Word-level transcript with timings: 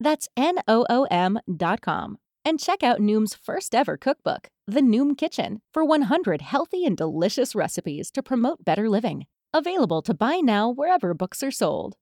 That's 0.00 0.28
N 0.36 0.56
O 0.66 0.86
O 0.88 1.04
M.com. 1.10 2.18
And 2.42 2.58
check 2.58 2.82
out 2.82 3.00
Noom's 3.00 3.34
first 3.34 3.74
ever 3.74 3.98
cookbook, 3.98 4.48
The 4.66 4.80
Noom 4.80 5.16
Kitchen, 5.16 5.60
for 5.74 5.84
100 5.84 6.40
healthy 6.40 6.86
and 6.86 6.96
delicious 6.96 7.54
recipes 7.54 8.10
to 8.12 8.22
promote 8.22 8.64
better 8.64 8.88
living. 8.88 9.26
Available 9.52 10.00
to 10.02 10.14
buy 10.14 10.36
now 10.36 10.70
wherever 10.70 11.12
books 11.12 11.42
are 11.42 11.50
sold. 11.50 11.96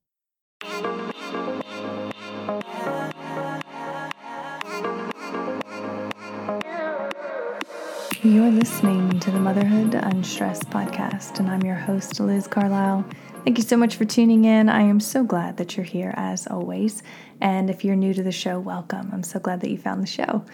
You're 8.21 8.51
listening 8.51 9.19
to 9.21 9.31
the 9.31 9.39
Motherhood 9.39 9.93
Unstressed 9.95 10.69
podcast, 10.69 11.39
and 11.39 11.49
I'm 11.49 11.63
your 11.63 11.75
host, 11.75 12.19
Liz 12.19 12.47
Carlisle. 12.47 13.05
Thank 13.45 13.57
you 13.57 13.63
so 13.63 13.77
much 13.77 13.95
for 13.95 14.03
tuning 14.03 14.43
in. 14.43 14.67
I 14.67 14.81
am 14.81 14.99
so 14.99 15.23
glad 15.23 15.57
that 15.57 15.77
you're 15.77 15.85
here 15.85 16.13
as 16.17 16.45
always. 16.45 17.03
And 17.39 17.69
if 17.69 17.85
you're 17.85 17.95
new 17.95 18.13
to 18.13 18.21
the 18.21 18.33
show, 18.33 18.59
welcome. 18.59 19.09
I'm 19.13 19.23
so 19.23 19.39
glad 19.39 19.61
that 19.61 19.71
you 19.71 19.77
found 19.77 20.03
the 20.03 20.07
show. 20.07 20.45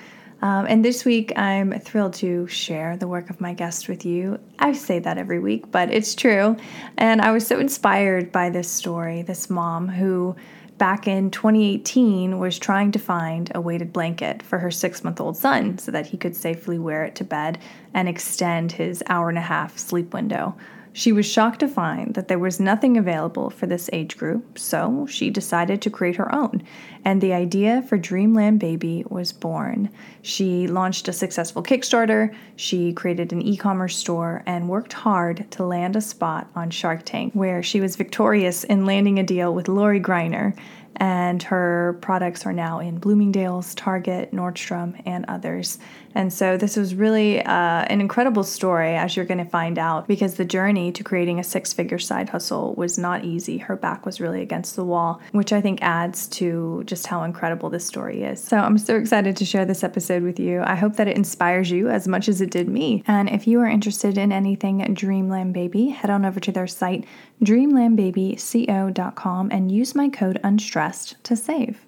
Um, 0.44 0.67
and 0.67 0.86
this 0.86 1.03
week, 1.03 1.33
I'm 1.36 1.78
thrilled 1.80 2.13
to 2.16 2.45
share 2.47 2.95
the 2.95 3.08
work 3.08 3.31
of 3.31 3.41
my 3.41 3.53
guest 3.53 3.89
with 3.89 4.06
you. 4.06 4.39
I 4.59 4.73
say 4.73 5.00
that 5.00 5.17
every 5.17 5.39
week, 5.39 5.72
but 5.72 5.91
it's 5.91 6.13
true. 6.13 6.56
And 6.97 7.22
I 7.22 7.31
was 7.31 7.47
so 7.47 7.59
inspired 7.59 8.31
by 8.31 8.52
this 8.52 8.69
story 8.69 9.23
this 9.23 9.50
mom 9.50 9.88
who, 9.88 10.36
back 10.78 11.08
in 11.08 11.31
2018, 11.31 12.38
was 12.38 12.59
trying 12.59 12.91
to 12.91 13.00
find 13.00 13.52
a 13.56 13.61
weighted 13.61 13.94
blanket 13.94 14.44
for 14.44 14.59
her 14.59 14.69
six 14.69 15.03
month 15.03 15.19
old 15.19 15.36
son 15.36 15.80
so 15.80 15.91
that 15.91 16.06
he 16.06 16.17
could 16.17 16.36
safely 16.36 16.78
wear 16.78 17.03
it 17.03 17.16
to 17.16 17.23
bed 17.23 17.58
and 17.95 18.08
extend 18.08 18.73
his 18.73 19.03
hour 19.08 19.28
and 19.28 19.39
a 19.39 19.41
half 19.41 19.75
sleep 19.78 20.13
window. 20.13 20.56
She 20.97 21.11
was 21.11 21.25
shocked 21.25 21.59
to 21.59 21.67
find 21.67 22.13
that 22.13 22.29
there 22.29 22.39
was 22.39 22.57
nothing 22.57 22.95
available 22.95 23.49
for 23.49 23.67
this 23.67 23.89
age 23.91 24.15
group, 24.15 24.57
so 24.57 25.05
she 25.09 25.29
decided 25.29 25.81
to 25.81 25.89
create 25.89 26.15
her 26.15 26.33
own. 26.33 26.63
And 27.03 27.19
the 27.19 27.33
idea 27.33 27.81
for 27.81 27.97
Dreamland 27.97 28.61
Baby 28.61 29.03
was 29.09 29.33
born. 29.33 29.89
She 30.21 30.67
launched 30.67 31.09
a 31.09 31.13
successful 31.13 31.61
Kickstarter, 31.61 32.33
she 32.55 32.93
created 32.93 33.33
an 33.33 33.41
e 33.41 33.57
commerce 33.57 33.97
store, 33.97 34.41
and 34.45 34.69
worked 34.69 34.93
hard 34.93 35.51
to 35.51 35.66
land 35.66 35.97
a 35.97 36.01
spot 36.01 36.49
on 36.55 36.69
Shark 36.69 37.01
Tank, 37.03 37.33
where 37.33 37.61
she 37.61 37.81
was 37.81 37.97
victorious 37.97 38.63
in 38.63 38.85
landing 38.85 39.19
a 39.19 39.23
deal 39.23 39.53
with 39.53 39.67
Lori 39.67 40.00
Greiner 40.00 40.56
and 40.97 41.44
her 41.44 41.97
products 42.01 42.45
are 42.45 42.53
now 42.53 42.79
in 42.79 42.97
Bloomingdale's, 42.97 43.75
Target, 43.75 44.31
Nordstrom, 44.31 45.01
and 45.06 45.25
others. 45.27 45.77
And 46.15 46.33
so 46.33 46.57
this 46.57 46.77
was 46.77 46.95
really 46.95 47.43
uh, 47.43 47.85
an 47.87 48.01
incredible 48.01 48.43
story, 48.43 48.95
as 48.95 49.15
you're 49.15 49.25
going 49.25 49.37
to 49.37 49.45
find 49.45 49.77
out, 49.77 50.07
because 50.07 50.33
the 50.35 50.45
journey 50.45 50.91
to 50.93 51.03
creating 51.03 51.39
a 51.39 51.43
six 51.43 51.73
figure 51.73 51.99
side 51.99 52.29
hustle 52.29 52.73
was 52.75 52.97
not 52.97 53.25
easy. 53.25 53.57
Her 53.57 53.75
back 53.75 54.05
was 54.05 54.21
really 54.21 54.41
against 54.41 54.77
the 54.77 54.85
wall, 54.85 55.19
which 55.33 55.51
I 55.51 55.59
think 55.59 55.79
adds 55.81 56.27
to 56.29 56.83
just 56.85 57.07
how 57.07 57.23
incredible 57.23 57.69
this 57.69 57.85
story 57.85 58.23
is. 58.23 58.41
So 58.41 58.55
I'm 58.57 58.77
so 58.77 58.95
excited 58.95 59.35
to 59.37 59.45
share 59.45 59.65
this 59.65 59.83
episode 59.83 60.23
with 60.23 60.39
you. 60.39 60.61
I 60.63 60.75
hope 60.75 60.95
that 60.95 61.09
it 61.09 61.17
inspires 61.17 61.69
you 61.69 61.89
as 61.89 62.07
much 62.07 62.29
as 62.29 62.39
it 62.39 62.49
did 62.49 62.69
me. 62.69 63.03
And 63.07 63.29
if 63.29 63.45
you 63.45 63.59
are 63.59 63.67
interested 63.67 64.17
in 64.17 64.31
anything 64.31 64.77
Dreamland 64.93 65.53
Baby, 65.53 65.89
head 65.89 66.09
on 66.09 66.23
over 66.25 66.39
to 66.39 66.51
their 66.51 66.67
site, 66.67 67.05
dreamlandbabyco.com, 67.43 69.51
and 69.51 69.71
use 69.71 69.93
my 69.93 70.09
code 70.09 70.39
UNSTRESSED 70.43 71.21
to 71.23 71.35
save. 71.35 71.84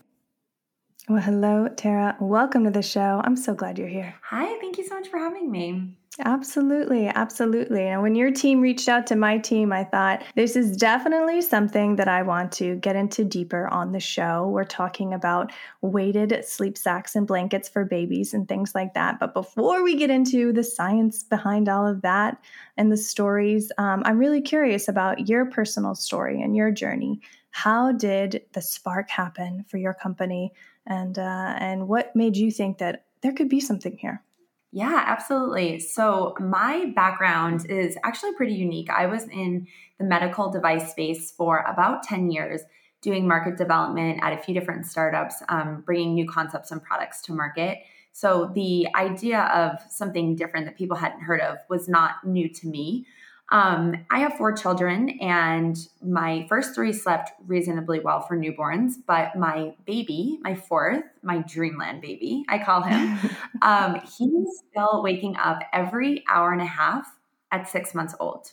Well, 1.09 1.21
hello, 1.21 1.69
Tara. 1.69 2.17
Welcome 2.19 2.65
to 2.65 2.69
the 2.69 2.81
show. 2.81 3.21
I'm 3.23 3.37
so 3.37 3.53
glad 3.53 3.77
you're 3.77 3.87
here. 3.87 4.13
Hi, 4.23 4.59
thank 4.59 4.77
you 4.77 4.85
so 4.85 4.95
much 4.95 5.07
for 5.07 5.17
having 5.17 5.49
me. 5.49 5.95
Absolutely, 6.19 7.07
absolutely. 7.07 7.83
And 7.83 8.01
when 8.01 8.13
your 8.13 8.29
team 8.29 8.59
reached 8.59 8.89
out 8.89 9.07
to 9.07 9.15
my 9.15 9.37
team, 9.37 9.71
I 9.71 9.85
thought 9.85 10.25
this 10.35 10.57
is 10.57 10.75
definitely 10.75 11.41
something 11.41 11.95
that 11.95 12.09
I 12.09 12.23
want 12.23 12.51
to 12.53 12.75
get 12.75 12.97
into 12.97 13.23
deeper 13.23 13.69
on 13.69 13.93
the 13.93 14.01
show. 14.01 14.49
We're 14.49 14.65
talking 14.65 15.13
about 15.13 15.53
weighted 15.81 16.43
sleep 16.43 16.77
sacks 16.77 17.15
and 17.15 17.25
blankets 17.25 17.69
for 17.69 17.85
babies 17.85 18.33
and 18.33 18.45
things 18.45 18.75
like 18.75 18.93
that. 18.95 19.17
But 19.17 19.33
before 19.33 19.83
we 19.83 19.95
get 19.95 20.09
into 20.09 20.51
the 20.51 20.63
science 20.63 21.23
behind 21.23 21.69
all 21.69 21.87
of 21.87 22.01
that 22.01 22.37
and 22.75 22.91
the 22.91 22.97
stories, 22.97 23.71
um, 23.77 24.03
I'm 24.05 24.17
really 24.17 24.41
curious 24.41 24.89
about 24.89 25.29
your 25.29 25.45
personal 25.45 25.95
story 25.95 26.41
and 26.41 26.53
your 26.53 26.69
journey. 26.69 27.21
How 27.51 27.91
did 27.91 28.43
the 28.53 28.61
spark 28.61 29.09
happen 29.09 29.63
for 29.67 29.77
your 29.77 29.93
company? 29.93 30.51
And 30.87 31.19
uh, 31.19 31.55
and 31.59 31.87
what 31.87 32.15
made 32.15 32.37
you 32.37 32.49
think 32.49 32.79
that 32.79 33.05
there 33.21 33.33
could 33.33 33.49
be 33.49 33.59
something 33.59 33.97
here? 33.97 34.23
Yeah, 34.71 35.03
absolutely. 35.07 35.79
So, 35.79 36.35
my 36.39 36.91
background 36.95 37.69
is 37.69 37.97
actually 38.03 38.33
pretty 38.33 38.53
unique. 38.53 38.89
I 38.89 39.05
was 39.05 39.23
in 39.27 39.67
the 39.97 40.03
medical 40.03 40.51
device 40.51 40.91
space 40.91 41.31
for 41.31 41.59
about 41.67 42.03
10 42.03 42.31
years, 42.31 42.61
doing 43.01 43.27
market 43.27 43.57
development 43.57 44.19
at 44.21 44.33
a 44.33 44.37
few 44.37 44.53
different 44.53 44.85
startups, 44.85 45.41
um, 45.49 45.83
bringing 45.85 46.13
new 46.13 46.27
concepts 46.27 46.71
and 46.71 46.83
products 46.83 47.21
to 47.23 47.33
market. 47.33 47.79
So, 48.11 48.51
the 48.53 48.87
idea 48.95 49.41
of 49.53 49.79
something 49.89 50.35
different 50.35 50.65
that 50.65 50.77
people 50.77 50.97
hadn't 50.97 51.21
heard 51.21 51.41
of 51.41 51.57
was 51.69 51.87
not 51.87 52.25
new 52.25 52.49
to 52.49 52.67
me. 52.67 53.05
Um, 53.49 54.05
I 54.09 54.19
have 54.19 54.33
four 54.33 54.51
children, 54.51 55.09
and 55.21 55.77
my 56.03 56.45
first 56.49 56.75
three 56.75 56.91
slept 56.91 57.31
reasonably 57.45 57.99
well 58.01 58.19
for 58.19 58.37
newborns. 58.37 58.95
But 59.05 59.37
my 59.37 59.73
baby, 59.85 60.37
my 60.41 60.53
fourth, 60.53 61.03
my 61.23 61.39
dreamland 61.39 62.01
baby, 62.01 62.43
I 62.49 62.59
call 62.59 62.81
him, 62.81 63.17
um, 63.61 64.01
he's 64.17 64.63
still 64.69 65.01
waking 65.01 65.37
up 65.37 65.59
every 65.71 66.25
hour 66.29 66.51
and 66.51 66.61
a 66.61 66.65
half 66.65 67.07
at 67.51 67.69
six 67.69 67.95
months 67.95 68.15
old. 68.19 68.51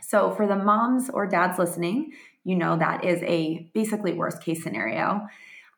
So, 0.00 0.30
for 0.30 0.46
the 0.46 0.56
moms 0.56 1.10
or 1.10 1.26
dads 1.26 1.58
listening, 1.58 2.12
you 2.42 2.54
know 2.56 2.78
that 2.78 3.04
is 3.04 3.22
a 3.22 3.70
basically 3.74 4.14
worst 4.14 4.40
case 4.42 4.62
scenario. 4.62 5.26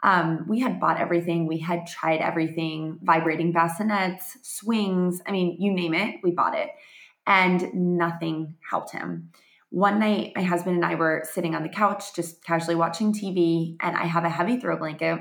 Um, 0.05 0.45
we 0.47 0.61
had 0.61 0.79
bought 0.79 1.01
everything, 1.01 1.49
we 1.49 1.59
had 1.59 1.89
tried 1.89 2.21
everything 2.21 3.01
vibrating 3.03 3.53
bassinets, 3.53 4.37
swings 4.43 5.21
I 5.27 5.33
mean, 5.33 5.57
you 5.59 5.73
name 5.73 5.93
it, 5.93 6.21
we 6.23 6.31
bought 6.31 6.57
it 6.57 6.69
and 7.29 7.73
nothing 7.75 8.57
helped 8.69 8.91
him. 8.91 9.31
One 9.69 10.01
night, 10.01 10.33
my 10.35 10.43
husband 10.43 10.77
and 10.77 10.85
I 10.85 10.95
were 10.95 11.25
sitting 11.31 11.55
on 11.55 11.63
the 11.63 11.69
couch, 11.69 12.15
just 12.15 12.43
casually 12.43 12.75
watching 12.75 13.13
TV, 13.13 13.77
and 13.81 13.95
I 13.97 14.07
have 14.07 14.25
a 14.25 14.31
heavy 14.31 14.59
throw 14.59 14.79
blanket. 14.79 15.21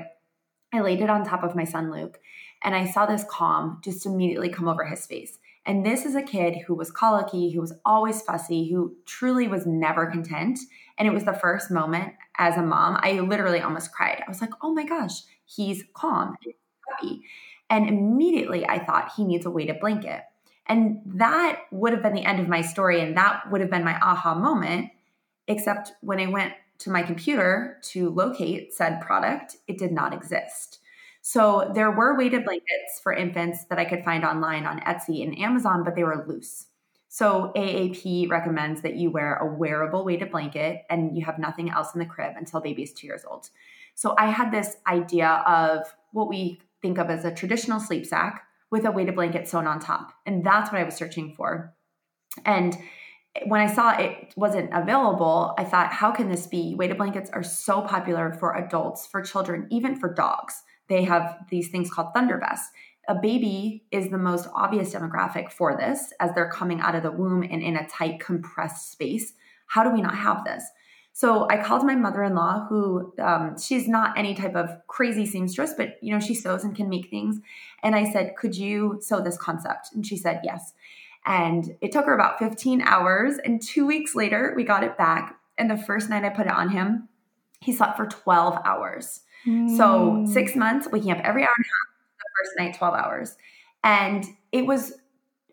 I 0.72 0.80
laid 0.80 1.02
it 1.02 1.10
on 1.10 1.22
top 1.22 1.44
of 1.44 1.54
my 1.54 1.64
son, 1.64 1.92
Luke, 1.92 2.18
and 2.64 2.74
I 2.74 2.86
saw 2.86 3.04
this 3.04 3.26
calm 3.28 3.80
just 3.84 4.06
immediately 4.06 4.48
come 4.48 4.68
over 4.68 4.86
his 4.86 5.06
face. 5.06 5.38
And 5.66 5.84
this 5.84 6.06
is 6.06 6.14
a 6.14 6.22
kid 6.22 6.56
who 6.66 6.74
was 6.74 6.90
colicky, 6.90 7.50
who 7.50 7.60
was 7.60 7.74
always 7.84 8.22
fussy, 8.22 8.70
who 8.70 8.96
truly 9.04 9.46
was 9.46 9.66
never 9.66 10.10
content. 10.10 10.58
And 10.96 11.06
it 11.06 11.12
was 11.12 11.24
the 11.24 11.34
first 11.34 11.70
moment 11.70 12.14
as 12.38 12.56
a 12.56 12.62
mom, 12.62 12.98
I 13.02 13.20
literally 13.20 13.60
almost 13.60 13.92
cried. 13.92 14.22
I 14.26 14.30
was 14.30 14.40
like, 14.40 14.52
oh 14.62 14.72
my 14.72 14.84
gosh, 14.84 15.20
he's 15.44 15.84
calm 15.94 16.36
and 16.42 16.54
happy. 16.88 17.20
And 17.68 17.86
immediately 17.86 18.66
I 18.66 18.82
thought 18.82 19.12
he 19.14 19.24
needs 19.24 19.44
a 19.44 19.50
weighted 19.50 19.78
blanket. 19.78 20.22
And 20.68 21.00
that 21.06 21.62
would 21.70 21.92
have 21.92 22.02
been 22.02 22.14
the 22.14 22.24
end 22.24 22.40
of 22.40 22.48
my 22.48 22.60
story. 22.60 23.00
And 23.00 23.16
that 23.16 23.50
would 23.50 23.60
have 23.60 23.70
been 23.70 23.84
my 23.84 23.98
aha 24.00 24.34
moment. 24.34 24.90
Except 25.46 25.92
when 26.02 26.20
I 26.20 26.26
went 26.26 26.52
to 26.80 26.90
my 26.90 27.02
computer 27.02 27.78
to 27.82 28.10
locate 28.10 28.74
said 28.74 29.00
product, 29.00 29.56
it 29.66 29.78
did 29.78 29.92
not 29.92 30.12
exist. 30.12 30.80
So 31.22 31.70
there 31.74 31.90
were 31.90 32.16
weighted 32.16 32.44
blankets 32.44 33.00
for 33.02 33.12
infants 33.12 33.64
that 33.64 33.78
I 33.78 33.84
could 33.84 34.04
find 34.04 34.24
online 34.24 34.64
on 34.66 34.80
Etsy 34.80 35.22
and 35.22 35.38
Amazon, 35.38 35.84
but 35.84 35.94
they 35.94 36.04
were 36.04 36.24
loose. 36.26 36.66
So 37.08 37.52
AAP 37.56 38.30
recommends 38.30 38.82
that 38.82 38.96
you 38.96 39.10
wear 39.10 39.36
a 39.36 39.54
wearable 39.54 40.04
weighted 40.04 40.30
blanket 40.30 40.82
and 40.90 41.16
you 41.16 41.24
have 41.24 41.38
nothing 41.38 41.70
else 41.70 41.94
in 41.94 41.98
the 41.98 42.06
crib 42.06 42.34
until 42.36 42.60
baby 42.60 42.82
is 42.82 42.92
two 42.92 43.06
years 43.06 43.24
old. 43.28 43.48
So 43.94 44.14
I 44.16 44.26
had 44.26 44.52
this 44.52 44.76
idea 44.86 45.42
of 45.46 45.92
what 46.12 46.28
we 46.28 46.60
think 46.80 46.98
of 46.98 47.10
as 47.10 47.24
a 47.24 47.34
traditional 47.34 47.80
sleep 47.80 48.06
sack 48.06 48.44
with 48.70 48.84
a 48.84 48.90
weighted 48.90 49.14
blanket 49.14 49.48
sewn 49.48 49.66
on 49.66 49.80
top. 49.80 50.12
And 50.26 50.44
that's 50.44 50.70
what 50.70 50.80
I 50.80 50.84
was 50.84 50.94
searching 50.94 51.34
for. 51.34 51.74
And 52.44 52.76
when 53.46 53.60
I 53.60 53.72
saw 53.72 53.96
it 53.96 54.32
wasn't 54.36 54.70
available, 54.72 55.54
I 55.58 55.64
thought, 55.64 55.92
how 55.92 56.10
can 56.10 56.28
this 56.28 56.46
be? 56.46 56.74
Weighted 56.74 56.96
blankets 56.98 57.30
are 57.30 57.42
so 57.42 57.82
popular 57.82 58.32
for 58.32 58.56
adults, 58.56 59.06
for 59.06 59.22
children, 59.22 59.66
even 59.70 59.96
for 59.96 60.12
dogs. 60.12 60.62
They 60.88 61.04
have 61.04 61.36
these 61.50 61.68
things 61.68 61.90
called 61.90 62.08
thunder 62.14 62.38
vests. 62.38 62.70
A 63.08 63.14
baby 63.14 63.84
is 63.90 64.10
the 64.10 64.18
most 64.18 64.48
obvious 64.54 64.94
demographic 64.94 65.50
for 65.50 65.76
this 65.76 66.12
as 66.20 66.34
they're 66.34 66.50
coming 66.50 66.80
out 66.80 66.94
of 66.94 67.02
the 67.02 67.12
womb 67.12 67.42
and 67.42 67.62
in 67.62 67.76
a 67.76 67.88
tight, 67.88 68.20
compressed 68.20 68.90
space. 68.90 69.32
How 69.66 69.82
do 69.82 69.90
we 69.90 70.02
not 70.02 70.16
have 70.16 70.44
this? 70.44 70.64
So 71.18 71.48
I 71.50 71.60
called 71.60 71.84
my 71.84 71.96
mother-in-law, 71.96 72.66
who 72.68 73.12
um, 73.18 73.56
she's 73.58 73.88
not 73.88 74.16
any 74.16 74.36
type 74.36 74.54
of 74.54 74.70
crazy 74.86 75.26
seamstress, 75.26 75.74
but 75.76 75.98
you 76.00 76.12
know 76.12 76.20
she 76.20 76.32
sews 76.32 76.62
and 76.62 76.76
can 76.76 76.88
make 76.88 77.10
things. 77.10 77.40
And 77.82 77.96
I 77.96 78.08
said, 78.12 78.36
"Could 78.36 78.56
you 78.56 78.98
sew 79.00 79.20
this 79.20 79.36
concept?" 79.36 79.88
And 79.92 80.06
she 80.06 80.16
said, 80.16 80.42
"Yes." 80.44 80.74
And 81.26 81.76
it 81.80 81.90
took 81.90 82.06
her 82.06 82.14
about 82.14 82.38
15 82.38 82.82
hours. 82.82 83.34
And 83.44 83.60
two 83.60 83.84
weeks 83.84 84.14
later, 84.14 84.52
we 84.54 84.62
got 84.62 84.84
it 84.84 84.96
back. 84.96 85.34
And 85.58 85.68
the 85.68 85.76
first 85.76 86.08
night 86.08 86.24
I 86.24 86.28
put 86.28 86.46
it 86.46 86.52
on 86.52 86.68
him, 86.68 87.08
he 87.60 87.72
slept 87.72 87.96
for 87.96 88.06
12 88.06 88.56
hours. 88.64 89.22
Mm. 89.44 89.76
So 89.76 90.24
six 90.32 90.54
months, 90.54 90.86
waking 90.86 91.10
up 91.10 91.18
every 91.24 91.42
hour 91.42 91.54
and 91.56 91.64
a 91.64 91.68
half, 91.68 92.20
the 92.20 92.30
first 92.38 92.58
night, 92.58 92.78
12 92.78 92.94
hours. 92.94 93.36
And 93.82 94.24
it 94.52 94.66
was 94.66 94.92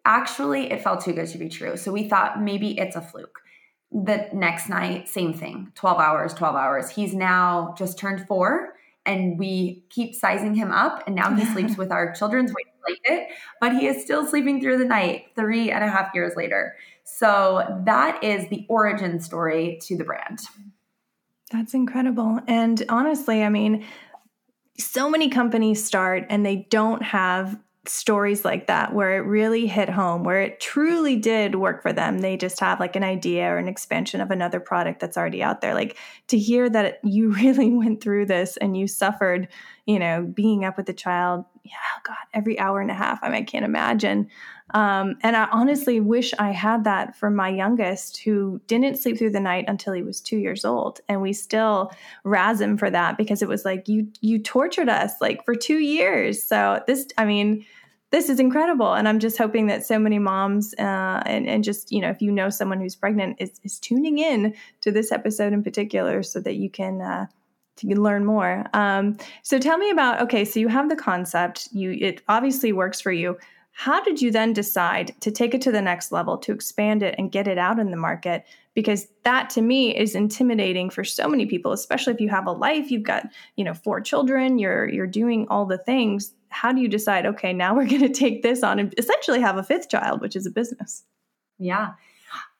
actually, 0.05 0.71
it 0.71 0.83
felt 0.83 1.03
too 1.03 1.13
good 1.13 1.27
to 1.29 1.39
be 1.39 1.49
true. 1.49 1.75
So 1.75 1.91
we 1.91 2.07
thought 2.07 2.39
maybe 2.39 2.77
it's 2.77 2.95
a 2.95 3.01
fluke. 3.01 3.39
The 3.91 4.27
next 4.33 4.67
night, 4.67 5.07
same 5.07 5.33
thing 5.33 5.71
12 5.75 5.99
hours, 5.99 6.33
12 6.33 6.55
hours. 6.55 6.89
He's 6.89 7.13
now 7.13 7.73
just 7.77 7.97
turned 7.97 8.27
four 8.27 8.73
and 9.05 9.37
we 9.37 9.83
keep 9.89 10.15
sizing 10.15 10.55
him 10.55 10.71
up. 10.71 11.03
And 11.05 11.15
now 11.15 11.33
he 11.33 11.45
sleeps 11.53 11.77
with 11.77 11.91
our 11.91 12.13
children's 12.13 12.51
weight 12.53 12.67
blanket, 12.85 13.29
but 13.61 13.73
he 13.73 13.87
is 13.87 14.03
still 14.03 14.25
sleeping 14.25 14.61
through 14.61 14.77
the 14.79 14.85
night 14.85 15.27
three 15.35 15.71
and 15.71 15.83
a 15.83 15.87
half 15.87 16.13
years 16.13 16.33
later. 16.35 16.75
So 17.03 17.81
that 17.85 18.23
is 18.23 18.49
the 18.49 18.65
origin 18.67 19.19
story 19.19 19.79
to 19.83 19.95
the 19.95 20.03
brand. 20.03 20.39
That's 21.51 21.73
incredible. 21.73 22.39
And 22.47 22.83
honestly, 22.89 23.43
I 23.43 23.49
mean, 23.49 23.85
so 24.77 25.09
many 25.09 25.29
companies 25.29 25.83
start 25.83 26.25
and 26.29 26.45
they 26.45 26.67
don't 26.69 27.03
have 27.03 27.59
stories 27.87 28.43
like 28.43 28.67
that 28.67 28.93
where 28.93 29.17
it 29.17 29.21
really 29.21 29.67
hit 29.67 29.89
home, 29.89 30.23
where 30.23 30.41
it 30.41 30.59
truly 30.59 31.15
did 31.15 31.55
work 31.55 31.81
for 31.81 31.93
them. 31.93 32.19
They 32.19 32.37
just 32.37 32.59
have 32.59 32.79
like 32.79 32.95
an 32.95 33.03
idea 33.03 33.45
or 33.45 33.57
an 33.57 33.67
expansion 33.67 34.21
of 34.21 34.31
another 34.31 34.59
product 34.59 34.99
that's 34.99 35.17
already 35.17 35.41
out 35.41 35.61
there. 35.61 35.73
Like 35.73 35.97
to 36.27 36.37
hear 36.37 36.69
that 36.69 36.99
you 37.03 37.31
really 37.35 37.71
went 37.71 38.01
through 38.01 38.25
this 38.25 38.57
and 38.57 38.77
you 38.77 38.87
suffered, 38.87 39.47
you 39.85 39.99
know, 39.99 40.23
being 40.23 40.65
up 40.65 40.77
with 40.77 40.85
the 40.85 40.93
child, 40.93 41.45
yeah, 41.65 41.71
oh 41.97 42.01
God, 42.03 42.15
every 42.33 42.59
hour 42.59 42.79
and 42.79 42.91
a 42.91 42.93
half. 42.93 43.19
I 43.23 43.27
mean, 43.27 43.37
I 43.37 43.43
can't 43.43 43.65
imagine. 43.65 44.29
Um, 44.73 45.15
and 45.21 45.35
I 45.35 45.47
honestly 45.51 45.99
wish 45.99 46.33
I 46.37 46.51
had 46.51 46.83
that 46.83 47.15
for 47.15 47.31
my 47.31 47.49
youngest 47.49 48.17
who 48.17 48.61
didn't 48.67 48.97
sleep 48.97 49.17
through 49.17 49.31
the 49.31 49.39
night 49.39 49.65
until 49.67 49.93
he 49.93 50.03
was 50.03 50.21
two 50.21 50.37
years 50.37 50.63
old. 50.63 51.01
And 51.09 51.21
we 51.21 51.33
still 51.33 51.91
razz 52.23 52.61
him 52.61 52.77
for 52.77 52.89
that 52.91 53.17
because 53.17 53.41
it 53.41 53.47
was 53.47 53.65
like, 53.65 53.87
you, 53.87 54.07
you 54.21 54.37
tortured 54.37 54.89
us 54.89 55.13
like 55.21 55.43
for 55.43 55.55
two 55.55 55.79
years. 55.79 56.41
So 56.41 56.83
this, 56.85 57.07
I 57.17 57.25
mean, 57.25 57.65
this 58.11 58.29
is 58.29 58.39
incredible. 58.39 58.93
And 58.93 59.07
I'm 59.07 59.19
just 59.19 59.37
hoping 59.37 59.67
that 59.67 59.85
so 59.85 59.97
many 59.97 60.19
moms 60.19 60.75
uh, 60.77 61.21
and, 61.25 61.47
and 61.47 61.63
just, 61.63 61.91
you 61.91 61.99
know, 61.99 62.09
if 62.09 62.21
you 62.21 62.31
know 62.31 62.49
someone 62.49 62.79
who's 62.79 62.95
pregnant 62.95 63.37
is, 63.39 63.59
is 63.63 63.79
tuning 63.79 64.19
in 64.19 64.53
to 64.81 64.91
this 64.91 65.11
episode 65.11 65.51
in 65.51 65.63
particular 65.63 66.21
so 66.21 66.39
that 66.41 66.55
you 66.55 66.69
can, 66.69 67.01
uh, 67.01 67.25
to 67.77 67.87
learn 67.87 68.25
more. 68.25 68.65
Um, 68.73 69.17
so 69.43 69.59
tell 69.59 69.77
me 69.77 69.89
about, 69.89 70.21
okay, 70.21 70.45
so 70.45 70.59
you 70.59 70.67
have 70.67 70.89
the 70.89 70.95
concept, 70.95 71.69
you, 71.71 71.91
it 71.91 72.21
obviously 72.27 72.71
works 72.71 73.01
for 73.01 73.11
you. 73.11 73.37
How 73.77 74.01
did 74.01 74.21
you 74.21 74.31
then 74.31 74.53
decide 74.53 75.13
to 75.19 75.31
take 75.31 75.53
it 75.53 75.61
to 75.63 75.71
the 75.71 75.81
next 75.81 76.13
level, 76.13 76.37
to 76.37 76.53
expand 76.53 77.03
it 77.03 77.13
and 77.17 77.29
get 77.29 77.45
it 77.45 77.57
out 77.57 77.77
in 77.77 77.91
the 77.91 77.97
market? 77.97 78.45
Because 78.73 79.07
that 79.23 79.49
to 79.51 79.61
me 79.61 79.93
is 79.95 80.15
intimidating 80.15 80.89
for 80.89 81.03
so 81.03 81.27
many 81.27 81.45
people, 81.45 81.73
especially 81.73 82.13
if 82.13 82.21
you 82.21 82.29
have 82.29 82.47
a 82.47 82.53
life, 82.53 82.89
you've 82.89 83.03
got, 83.03 83.27
you 83.57 83.65
know, 83.65 83.73
four 83.73 83.99
children, 83.99 84.59
you're 84.59 84.87
you're 84.87 85.05
doing 85.05 85.45
all 85.49 85.65
the 85.65 85.77
things. 85.77 86.31
How 86.47 86.71
do 86.71 86.79
you 86.79 86.87
decide, 86.87 87.25
okay, 87.25 87.51
now 87.51 87.75
we're 87.75 87.85
going 87.89 88.01
to 88.01 88.09
take 88.09 88.43
this 88.43 88.63
on 88.63 88.79
and 88.79 88.93
essentially 88.97 89.41
have 89.41 89.57
a 89.57 89.63
fifth 89.63 89.89
child, 89.89 90.21
which 90.21 90.37
is 90.37 90.45
a 90.45 90.51
business? 90.51 91.03
Yeah. 91.59 91.93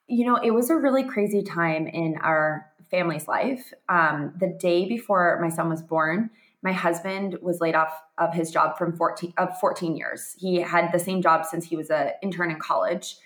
You 0.08 0.26
know, 0.26 0.36
it 0.36 0.52
was 0.52 0.70
a 0.70 0.76
really 0.76 1.04
crazy 1.04 1.42
time 1.42 1.88
in 1.88 2.18
our 2.22 2.70
family's 2.90 3.28
life. 3.28 3.74
Um, 3.90 4.34
the 4.40 4.48
day 4.48 4.88
before 4.88 5.40
my 5.42 5.50
son 5.50 5.70
was 5.70 5.82
born, 5.82 6.30
my 6.62 6.72
husband 6.72 7.38
was 7.42 7.62
laid 7.62 7.76
off 7.76 7.94
of 8.18 8.34
his 8.34 8.50
job 8.52 8.78
from 8.78 8.96
14 8.98 9.34
of 9.38 9.58
14 9.60 9.96
years. 9.96 10.36
He 10.38 10.62
had 10.62 10.92
the 10.92 11.00
same 11.00 11.22
job 11.22 11.46
since 11.46 11.66
he 11.66 11.76
was 11.76 11.90
an 11.90 12.12
intern 12.24 12.52
in 12.52 12.60
college. 12.60 13.18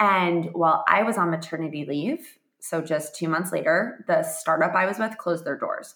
And 0.00 0.50
while 0.52 0.84
I 0.88 1.02
was 1.02 1.16
on 1.16 1.30
maternity 1.30 1.84
leave, 1.84 2.38
so 2.60 2.80
just 2.80 3.14
two 3.16 3.28
months 3.28 3.52
later, 3.52 4.04
the 4.08 4.22
startup 4.22 4.74
I 4.74 4.86
was 4.86 4.98
with 4.98 5.16
closed 5.16 5.44
their 5.44 5.56
doors. 5.56 5.94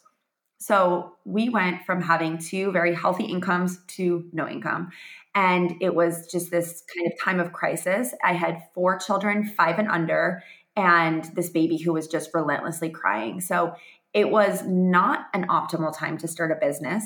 So 0.59 1.17
we 1.25 1.49
went 1.49 1.85
from 1.85 2.01
having 2.01 2.39
two 2.39 2.71
very 2.71 2.95
healthy 2.95 3.25
incomes 3.25 3.79
to 3.89 4.25
no 4.33 4.49
income. 4.49 4.93
And 5.35 5.75
it 5.81 5.93
was 5.93 6.31
just 6.31 6.53
this 6.53 6.85
kind 6.95 7.11
of 7.11 7.19
time 7.19 7.41
of 7.41 7.53
crisis. 7.53 8.15
I 8.23 8.35
had 8.35 8.63
four 8.75 8.97
children, 8.99 9.45
five 9.45 9.81
and 9.81 9.89
under, 9.89 10.45
and 10.77 11.25
this 11.35 11.51
baby 11.51 11.77
who 11.77 11.93
was 11.93 12.09
just 12.09 12.31
relentlessly 12.35 12.91
crying. 12.91 13.41
So 13.41 13.75
it 14.15 14.31
was 14.31 14.63
not 14.67 15.27
an 15.35 15.47
optimal 15.49 15.97
time 15.97 16.19
to 16.19 16.29
start 16.29 16.51
a 16.51 16.55
business. 16.55 17.05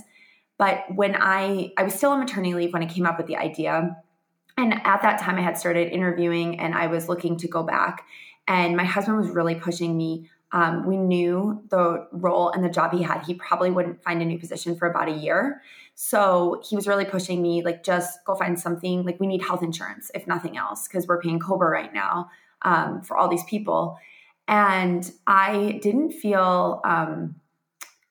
But 0.59 0.85
when 0.95 1.17
I 1.17 1.73
I 1.77 1.83
was 1.83 1.95
still 1.95 2.11
on 2.11 2.21
maternity 2.21 2.55
leave 2.55 2.73
when 2.73 2.83
I 2.83 2.87
came 2.87 3.07
up 3.07 3.19
with 3.19 3.27
the 3.27 3.37
idea. 3.37 3.97
And 4.57 4.73
at 4.73 5.03
that 5.03 5.21
time 5.21 5.37
I 5.37 5.43
had 5.43 5.59
started 5.59 5.93
interviewing 5.93 6.59
and 6.59 6.75
I 6.75 6.87
was 6.87 7.09
looking 7.09 7.37
to 7.39 7.49
go 7.49 7.63
back. 7.63 8.05
And 8.49 8.77
my 8.77 8.85
husband 8.85 9.19
was 9.19 9.29
really 9.29 9.57
pushing 9.57 9.97
me. 9.97 10.31
Um, 10.53 10.87
we 10.87 10.97
knew 10.97 11.63
the 11.69 12.07
role 12.13 12.51
and 12.51 12.65
the 12.65 12.71
job 12.71 12.93
he 12.93 13.03
had, 13.03 13.23
he 13.27 13.35
probably 13.35 13.71
wouldn't 13.71 14.03
find 14.03 14.23
a 14.23 14.25
new 14.25 14.39
position 14.39 14.77
for 14.77 14.89
about 14.89 15.09
a 15.09 15.13
year. 15.13 15.61
So 15.97 16.63
he 16.67 16.77
was 16.77 16.87
really 16.87 17.05
pushing 17.05 17.43
me, 17.43 17.65
like, 17.65 17.83
just 17.83 18.25
go 18.25 18.37
find 18.37 18.59
something. 18.59 19.05
Like, 19.05 19.19
we 19.19 19.27
need 19.27 19.43
health 19.43 19.63
insurance, 19.63 20.11
if 20.15 20.27
nothing 20.27 20.57
else, 20.57 20.87
because 20.87 21.07
we're 21.07 21.21
paying 21.21 21.41
COBRA 21.41 21.69
right 21.69 21.93
now 21.93 22.31
um, 22.63 23.03
for 23.03 23.17
all 23.17 23.29
these 23.29 23.45
people. 23.45 23.99
And 24.49 25.11
I 25.27 25.79
didn't 25.83 26.13
feel 26.13 26.81
um, 26.85 27.37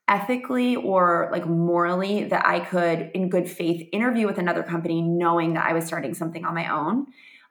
ethically 0.07 0.75
or 0.75 1.29
like 1.31 1.47
morally 1.47 2.25
that 2.25 2.45
I 2.45 2.59
could, 2.59 3.11
in 3.13 3.29
good 3.29 3.49
faith, 3.49 3.87
interview 3.91 4.27
with 4.27 4.37
another 4.37 4.63
company 4.63 5.01
knowing 5.01 5.53
that 5.53 5.65
I 5.65 5.73
was 5.73 5.85
starting 5.85 6.13
something 6.13 6.45
on 6.45 6.53
my 6.53 6.71
own. 6.71 7.07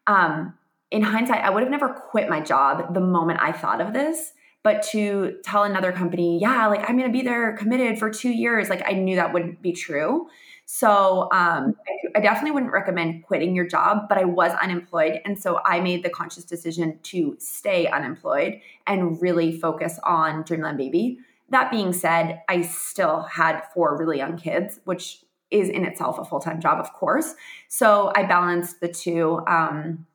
Um, 0.07 0.55
in 0.91 1.03
hindsight, 1.03 1.43
I 1.43 1.51
would 1.51 1.63
have 1.63 1.71
never 1.71 1.89
quit 1.89 2.29
my 2.29 2.41
job 2.41 2.95
the 2.95 3.01
moment 3.01 3.41
I 3.43 3.53
thought 3.53 3.81
of 3.81 3.93
this. 3.93 4.33
But 4.63 4.83
to 4.93 5.39
tell 5.45 5.65
another 5.65 5.93
company, 5.93 6.39
yeah, 6.41 6.69
like 6.69 6.89
I'm 6.89 6.97
going 6.97 7.11
to 7.11 7.13
be 7.13 7.23
there 7.23 7.55
committed 7.57 7.99
for 7.99 8.11
two 8.11 8.31
years, 8.31 8.71
like 8.71 8.83
I 8.87 8.93
knew 8.93 9.17
that 9.17 9.33
wouldn't 9.33 9.61
be 9.61 9.73
true. 9.73 10.29
So 10.67 11.29
um, 11.31 11.75
I, 12.17 12.21
definitely 12.21 12.53
wouldn't 12.53 12.73
recommend 12.73 13.25
quitting 13.25 13.55
your 13.55 13.67
job, 13.67 14.09
but 14.09 14.17
I 14.17 14.25
was 14.25 14.53
unemployed. 14.63 15.21
And 15.25 15.39
so 15.39 15.61
I 15.65 15.81
made 15.81 16.03
the 16.03 16.09
conscious 16.09 16.45
decision 16.45 16.99
to 17.05 17.37
stay 17.39 17.87
unemployed 17.87 18.61
and 18.87 19.21
really 19.21 19.59
focus 19.59 20.01
on 20.05 20.43
Dreamland 20.43 20.79
Baby. 20.79 21.19
That 21.51 21.71
being 21.71 21.93
said, 21.93 22.41
I 22.49 22.63
still 22.63 23.23
had 23.23 23.61
four 23.75 23.97
really 23.99 24.17
young 24.17 24.39
kids, 24.39 24.81
which 24.85 25.23
is 25.51 25.69
in 25.69 25.85
itself 25.85 26.19
a 26.19 26.25
full 26.25 26.41
time 26.41 26.61
job, 26.61 26.81
of 26.81 26.93
course. 26.95 27.35
So 27.69 28.11
I 28.17 28.25
balanced 28.25 28.81
the 28.81 28.89
two 28.89 29.43
um, 29.47 30.07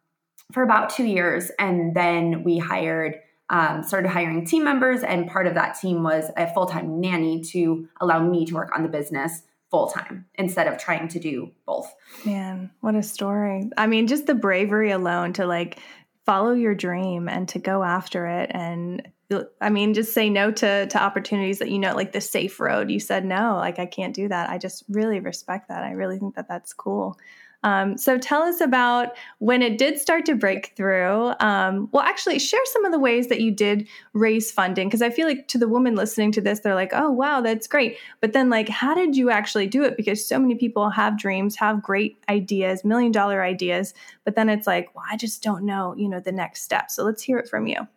for 0.51 0.63
about 0.63 0.89
two 0.89 1.05
years. 1.05 1.51
And 1.59 1.95
then 1.95 2.43
we 2.43 2.57
hired, 2.57 3.19
um, 3.51 3.83
started 3.83 4.09
hiring 4.09 4.45
team 4.45 4.63
members. 4.63 5.03
And 5.03 5.29
part 5.29 5.45
of 5.45 5.53
that 5.53 5.79
team 5.79 6.01
was 6.01 6.31
a 6.35 6.51
full 6.51 6.65
time 6.65 6.99
nanny 6.99 7.41
to 7.51 7.87
allow 8.01 8.19
me 8.27 8.45
to 8.47 8.55
work 8.55 8.71
on 8.75 8.81
the 8.81 8.89
business 8.89 9.43
full 9.71 9.88
time 9.88 10.25
instead 10.35 10.67
of 10.67 10.77
trying 10.77 11.07
to 11.09 11.19
do 11.19 11.51
both. 11.65 11.93
Man, 12.25 12.71
what 12.81 12.95
a 12.95 13.03
story. 13.03 13.69
I 13.77 13.88
mean, 13.88 14.07
just 14.07 14.25
the 14.25 14.35
bravery 14.35 14.91
alone 14.91 15.33
to 15.33 15.45
like 15.45 15.79
follow 16.25 16.51
your 16.53 16.75
dream 16.75 17.27
and 17.29 17.47
to 17.49 17.59
go 17.59 17.83
after 17.83 18.27
it 18.27 18.51
and 18.53 19.07
I 19.61 19.69
mean, 19.69 19.93
just 19.93 20.13
say 20.13 20.29
no 20.29 20.51
to 20.51 20.88
to 20.88 21.01
opportunities 21.01 21.59
that 21.59 21.69
you 21.69 21.77
know, 21.77 21.95
like 21.95 22.13
the 22.13 22.21
safe 22.21 22.59
road. 22.59 22.89
You 22.89 22.99
said 22.99 23.25
no, 23.25 23.57
like 23.57 23.77
I 23.77 23.85
can't 23.85 24.15
do 24.15 24.27
that. 24.27 24.49
I 24.49 24.57
just 24.57 24.83
really 24.89 25.19
respect 25.19 25.69
that. 25.69 25.83
I 25.83 25.91
really 25.91 26.17
think 26.17 26.35
that 26.35 26.47
that's 26.47 26.73
cool. 26.73 27.15
Um, 27.63 27.97
so 27.97 28.17
tell 28.17 28.41
us 28.43 28.61
about 28.61 29.17
when 29.39 29.61
it 29.61 29.77
did 29.77 29.99
start 29.99 30.25
to 30.27 30.35
break 30.35 30.73
through. 30.75 31.33
Um, 31.39 31.89
well, 31.91 32.03
actually, 32.03 32.39
share 32.39 32.65
some 32.65 32.85
of 32.85 32.91
the 32.91 32.99
ways 32.99 33.27
that 33.27 33.41
you 33.41 33.51
did 33.51 33.87
raise 34.13 34.51
funding 34.51 34.87
because 34.87 35.01
I 35.01 35.09
feel 35.09 35.27
like 35.27 35.47
to 35.49 35.57
the 35.57 35.67
woman 35.67 35.95
listening 35.95 36.31
to 36.33 36.41
this, 36.41 36.61
they're 36.61 36.75
like, 36.75 36.91
"Oh, 36.93 37.11
wow, 37.11 37.41
that's 37.41 37.67
great." 37.67 37.97
But 38.21 38.33
then, 38.33 38.49
like, 38.49 38.69
how 38.69 38.93
did 38.93 39.15
you 39.15 39.29
actually 39.29 39.67
do 39.67 39.83
it? 39.83 39.97
Because 39.97 40.25
so 40.25 40.39
many 40.39 40.55
people 40.55 40.89
have 40.89 41.17
dreams, 41.17 41.55
have 41.57 41.83
great 41.83 42.17
ideas, 42.29 42.85
million 42.85 43.11
dollar 43.11 43.43
ideas, 43.43 43.93
but 44.23 44.35
then 44.35 44.47
it's 44.49 44.67
like, 44.67 44.95
"Well, 44.95 45.05
I 45.09 45.17
just 45.17 45.43
don't 45.43 45.65
know," 45.65 45.93
you 45.97 46.07
know, 46.07 46.19
the 46.19 46.31
next 46.31 46.63
step. 46.63 46.89
So 46.91 47.03
let's 47.03 47.21
hear 47.21 47.37
it 47.37 47.49
from 47.49 47.67
you. 47.67 47.87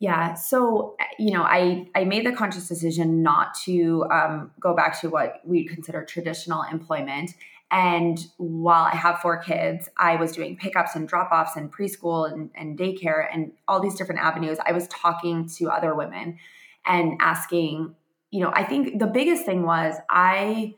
Yeah. 0.00 0.34
So, 0.34 0.96
you 1.18 1.32
know, 1.32 1.44
I, 1.44 1.88
I 1.94 2.04
made 2.04 2.26
the 2.26 2.32
conscious 2.32 2.68
decision 2.68 3.22
not 3.22 3.54
to 3.64 4.04
um, 4.10 4.50
go 4.60 4.74
back 4.74 5.00
to 5.00 5.08
what 5.08 5.40
we 5.44 5.64
consider 5.66 6.04
traditional 6.04 6.62
employment. 6.70 7.30
And 7.74 8.24
while 8.36 8.84
I 8.84 8.94
have 8.94 9.18
four 9.18 9.42
kids, 9.42 9.88
I 9.96 10.14
was 10.14 10.30
doing 10.30 10.56
pickups 10.56 10.94
and 10.94 11.08
drop 11.08 11.32
offs 11.32 11.56
and 11.56 11.72
preschool 11.72 12.32
and, 12.32 12.50
and 12.54 12.78
daycare 12.78 13.26
and 13.32 13.50
all 13.66 13.80
these 13.80 13.96
different 13.96 14.20
avenues. 14.20 14.58
I 14.64 14.70
was 14.70 14.86
talking 14.86 15.48
to 15.56 15.70
other 15.70 15.92
women 15.92 16.38
and 16.86 17.14
asking, 17.20 17.96
you 18.30 18.44
know, 18.44 18.52
I 18.54 18.62
think 18.62 19.00
the 19.00 19.08
biggest 19.08 19.44
thing 19.44 19.66
was 19.66 19.96
I, 20.08 20.76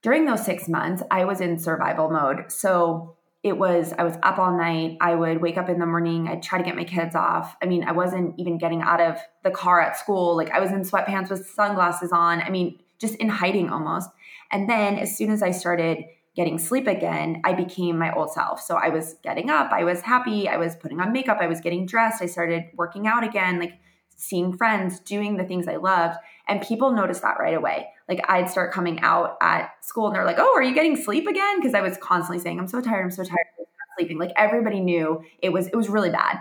during 0.00 0.26
those 0.26 0.44
six 0.44 0.68
months, 0.68 1.02
I 1.10 1.24
was 1.24 1.40
in 1.40 1.58
survival 1.58 2.08
mode. 2.08 2.52
So 2.52 3.16
it 3.42 3.58
was, 3.58 3.92
I 3.98 4.04
was 4.04 4.14
up 4.22 4.38
all 4.38 4.56
night. 4.56 4.96
I 5.00 5.16
would 5.16 5.42
wake 5.42 5.58
up 5.58 5.68
in 5.68 5.80
the 5.80 5.86
morning. 5.86 6.28
I'd 6.28 6.44
try 6.44 6.58
to 6.58 6.64
get 6.64 6.76
my 6.76 6.84
kids 6.84 7.16
off. 7.16 7.56
I 7.60 7.66
mean, 7.66 7.82
I 7.82 7.90
wasn't 7.90 8.38
even 8.38 8.58
getting 8.58 8.82
out 8.82 9.00
of 9.00 9.18
the 9.42 9.50
car 9.50 9.80
at 9.80 9.96
school. 9.96 10.36
Like 10.36 10.50
I 10.50 10.60
was 10.60 10.70
in 10.70 10.82
sweatpants 10.82 11.30
with 11.30 11.48
sunglasses 11.48 12.12
on. 12.12 12.40
I 12.42 12.50
mean, 12.50 12.78
just 13.00 13.16
in 13.16 13.28
hiding 13.28 13.70
almost. 13.70 14.08
And 14.52 14.70
then 14.70 14.98
as 14.98 15.16
soon 15.16 15.32
as 15.32 15.42
I 15.42 15.50
started 15.50 16.04
getting 16.38 16.56
sleep 16.56 16.86
again, 16.86 17.42
I 17.44 17.52
became 17.52 17.98
my 17.98 18.14
old 18.14 18.30
self. 18.30 18.62
So 18.62 18.76
I 18.76 18.90
was 18.90 19.16
getting 19.24 19.50
up, 19.50 19.72
I 19.72 19.82
was 19.82 20.02
happy, 20.02 20.48
I 20.48 20.56
was 20.56 20.76
putting 20.76 21.00
on 21.00 21.10
makeup, 21.10 21.38
I 21.40 21.48
was 21.48 21.60
getting 21.60 21.84
dressed, 21.84 22.22
I 22.22 22.26
started 22.26 22.66
working 22.76 23.08
out 23.08 23.24
again. 23.24 23.58
Like 23.58 23.72
seeing 24.14 24.56
friends, 24.56 25.00
doing 25.00 25.36
the 25.36 25.44
things 25.44 25.66
I 25.66 25.76
loved. 25.76 26.16
And 26.46 26.62
people 26.62 26.92
noticed 26.92 27.22
that 27.22 27.38
right 27.40 27.54
away. 27.54 27.88
Like 28.08 28.20
I'd 28.28 28.48
start 28.48 28.72
coming 28.72 29.00
out 29.00 29.36
at 29.40 29.72
school 29.84 30.06
and 30.06 30.14
they're 30.14 30.24
like, 30.24 30.38
oh, 30.38 30.54
are 30.56 30.62
you 30.62 30.74
getting 30.74 30.96
sleep 30.96 31.26
again? 31.26 31.58
Because 31.58 31.74
I 31.74 31.80
was 31.80 31.96
constantly 31.98 32.40
saying, 32.40 32.58
I'm 32.58 32.68
so 32.68 32.80
tired, 32.80 33.02
I'm 33.02 33.10
so 33.10 33.24
tired, 33.24 33.46
I'm 33.58 33.66
sleeping. 33.98 34.18
Like 34.18 34.32
everybody 34.36 34.78
knew 34.78 35.22
it 35.40 35.50
was, 35.50 35.66
it 35.66 35.76
was 35.76 35.88
really 35.88 36.10
bad. 36.10 36.38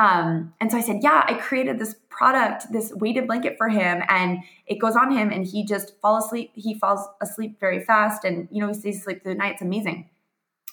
Um, 0.00 0.54
and 0.62 0.70
so 0.70 0.78
I 0.78 0.80
said, 0.80 1.00
yeah, 1.02 1.24
I 1.26 1.34
created 1.34 1.78
this 1.78 1.94
product, 2.08 2.72
this 2.72 2.90
weighted 2.94 3.26
blanket 3.26 3.56
for 3.58 3.68
him, 3.68 4.02
and 4.08 4.38
it 4.66 4.78
goes 4.78 4.96
on 4.96 5.14
him, 5.14 5.30
and 5.30 5.46
he 5.46 5.62
just 5.62 5.92
falls 6.00 6.24
asleep. 6.24 6.52
He 6.54 6.72
falls 6.72 7.06
asleep 7.20 7.60
very 7.60 7.84
fast, 7.84 8.24
and 8.24 8.48
you 8.50 8.62
know 8.62 8.68
he 8.68 8.74
stays 8.74 9.00
asleep 9.00 9.22
through 9.22 9.34
the 9.34 9.38
night. 9.38 9.52
It's 9.52 9.62
amazing. 9.62 10.08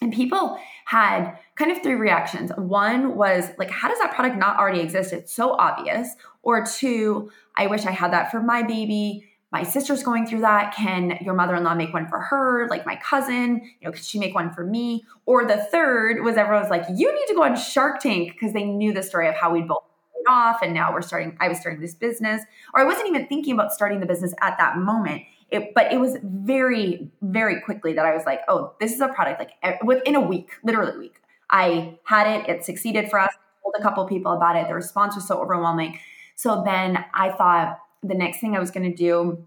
And 0.01 0.13
people 0.13 0.57
had 0.85 1.33
kind 1.55 1.71
of 1.71 1.83
three 1.83 1.95
reactions. 1.95 2.51
One 2.55 3.17
was 3.17 3.49
like, 3.57 3.69
how 3.69 3.89
does 3.89 3.99
that 3.99 4.13
product 4.13 4.37
not 4.37 4.59
already 4.59 4.79
exist? 4.79 5.11
It's 5.11 5.33
so 5.33 5.53
obvious. 5.53 6.09
Or 6.41 6.65
two, 6.65 7.29
I 7.57 7.67
wish 7.67 7.85
I 7.85 7.91
had 7.91 8.13
that 8.13 8.31
for 8.31 8.39
my 8.39 8.63
baby. 8.63 9.27
My 9.51 9.63
sister's 9.63 10.03
going 10.03 10.27
through 10.27 10.41
that. 10.41 10.73
Can 10.75 11.17
your 11.21 11.33
mother 11.33 11.55
in 11.55 11.63
law 11.63 11.73
make 11.73 11.93
one 11.93 12.07
for 12.07 12.19
her? 12.19 12.67
Like 12.69 12.85
my 12.85 12.97
cousin, 12.97 13.61
you 13.79 13.87
know, 13.87 13.91
could 13.91 14.03
she 14.03 14.19
make 14.19 14.35
one 14.35 14.51
for 14.51 14.65
me? 14.65 15.05
Or 15.25 15.45
the 15.45 15.57
third 15.57 16.23
was 16.23 16.35
everyone 16.35 16.63
was 16.63 16.69
like, 16.69 16.85
you 16.93 17.13
need 17.13 17.25
to 17.27 17.33
go 17.33 17.43
on 17.43 17.55
Shark 17.55 18.01
Tank 18.01 18.33
because 18.33 18.53
they 18.53 18.65
knew 18.65 18.93
the 18.93 19.03
story 19.03 19.27
of 19.27 19.35
how 19.35 19.53
we'd 19.53 19.67
both 19.67 19.83
off 20.29 20.61
and 20.61 20.73
now 20.73 20.91
we're 20.91 21.01
starting 21.01 21.37
i 21.39 21.47
was 21.47 21.57
starting 21.57 21.79
this 21.79 21.95
business 21.95 22.41
or 22.73 22.81
i 22.81 22.83
wasn't 22.83 23.07
even 23.07 23.25
thinking 23.27 23.53
about 23.53 23.71
starting 23.71 24.01
the 24.01 24.05
business 24.05 24.33
at 24.41 24.57
that 24.57 24.77
moment 24.77 25.21
it, 25.49 25.73
but 25.73 25.91
it 25.91 25.99
was 25.99 26.17
very, 26.23 27.09
very 27.21 27.61
quickly 27.61 27.93
that 27.93 28.05
I 28.05 28.13
was 28.13 28.25
like, 28.25 28.41
oh, 28.47 28.73
this 28.79 28.93
is 28.93 29.01
a 29.01 29.07
product 29.07 29.39
like 29.39 29.83
within 29.83 30.15
a 30.15 30.21
week, 30.21 30.51
literally 30.63 30.93
a 30.93 30.99
week. 30.99 31.21
I 31.49 31.97
had 32.03 32.27
it, 32.27 32.49
it 32.49 32.65
succeeded 32.65 33.09
for 33.09 33.19
us. 33.19 33.31
I 33.31 33.63
told 33.63 33.75
a 33.79 33.81
couple 33.81 34.05
people 34.07 34.33
about 34.33 34.57
it. 34.57 34.67
The 34.67 34.73
response 34.73 35.15
was 35.15 35.27
so 35.27 35.41
overwhelming. 35.41 35.99
So 36.35 36.63
then 36.65 37.03
I 37.13 37.31
thought 37.31 37.79
the 38.03 38.15
next 38.15 38.39
thing 38.39 38.55
I 38.55 38.59
was 38.59 38.71
going 38.71 38.89
to 38.89 38.95
do 38.95 39.45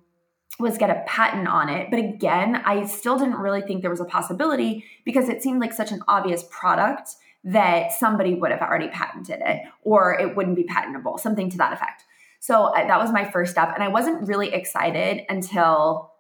was 0.59 0.79
get 0.79 0.91
a 0.91 1.03
patent 1.07 1.49
on 1.49 1.69
it. 1.69 1.89
But 1.91 2.01
again, 2.01 2.57
I 2.57 2.85
still 2.85 3.19
didn't 3.19 3.39
really 3.39 3.63
think 3.63 3.83
there 3.83 3.91
was 3.91 4.01
a 4.01 4.05
possibility 4.05 4.85
because 5.05 5.29
it 5.29 5.43
seemed 5.43 5.61
like 5.61 5.73
such 5.73 5.93
an 5.93 6.03
obvious 6.09 6.45
product 6.51 7.11
that 7.45 7.93
somebody 7.93 8.35
would 8.35 8.51
have 8.51 8.61
already 8.61 8.89
patented 8.89 9.41
it 9.45 9.63
or 9.83 10.19
it 10.19 10.37
wouldn't 10.37 10.57
be 10.57 10.65
patentable, 10.65 11.17
something 11.17 11.49
to 11.51 11.57
that 11.57 11.73
effect. 11.73 12.05
So 12.41 12.65
uh, 12.65 12.87
that 12.87 12.99
was 12.99 13.13
my 13.13 13.25
first 13.25 13.53
step. 13.53 13.71
And 13.75 13.83
I 13.83 13.89
wasn't 13.89 14.27
really 14.27 14.53
excited 14.53 15.25
until 15.29 16.11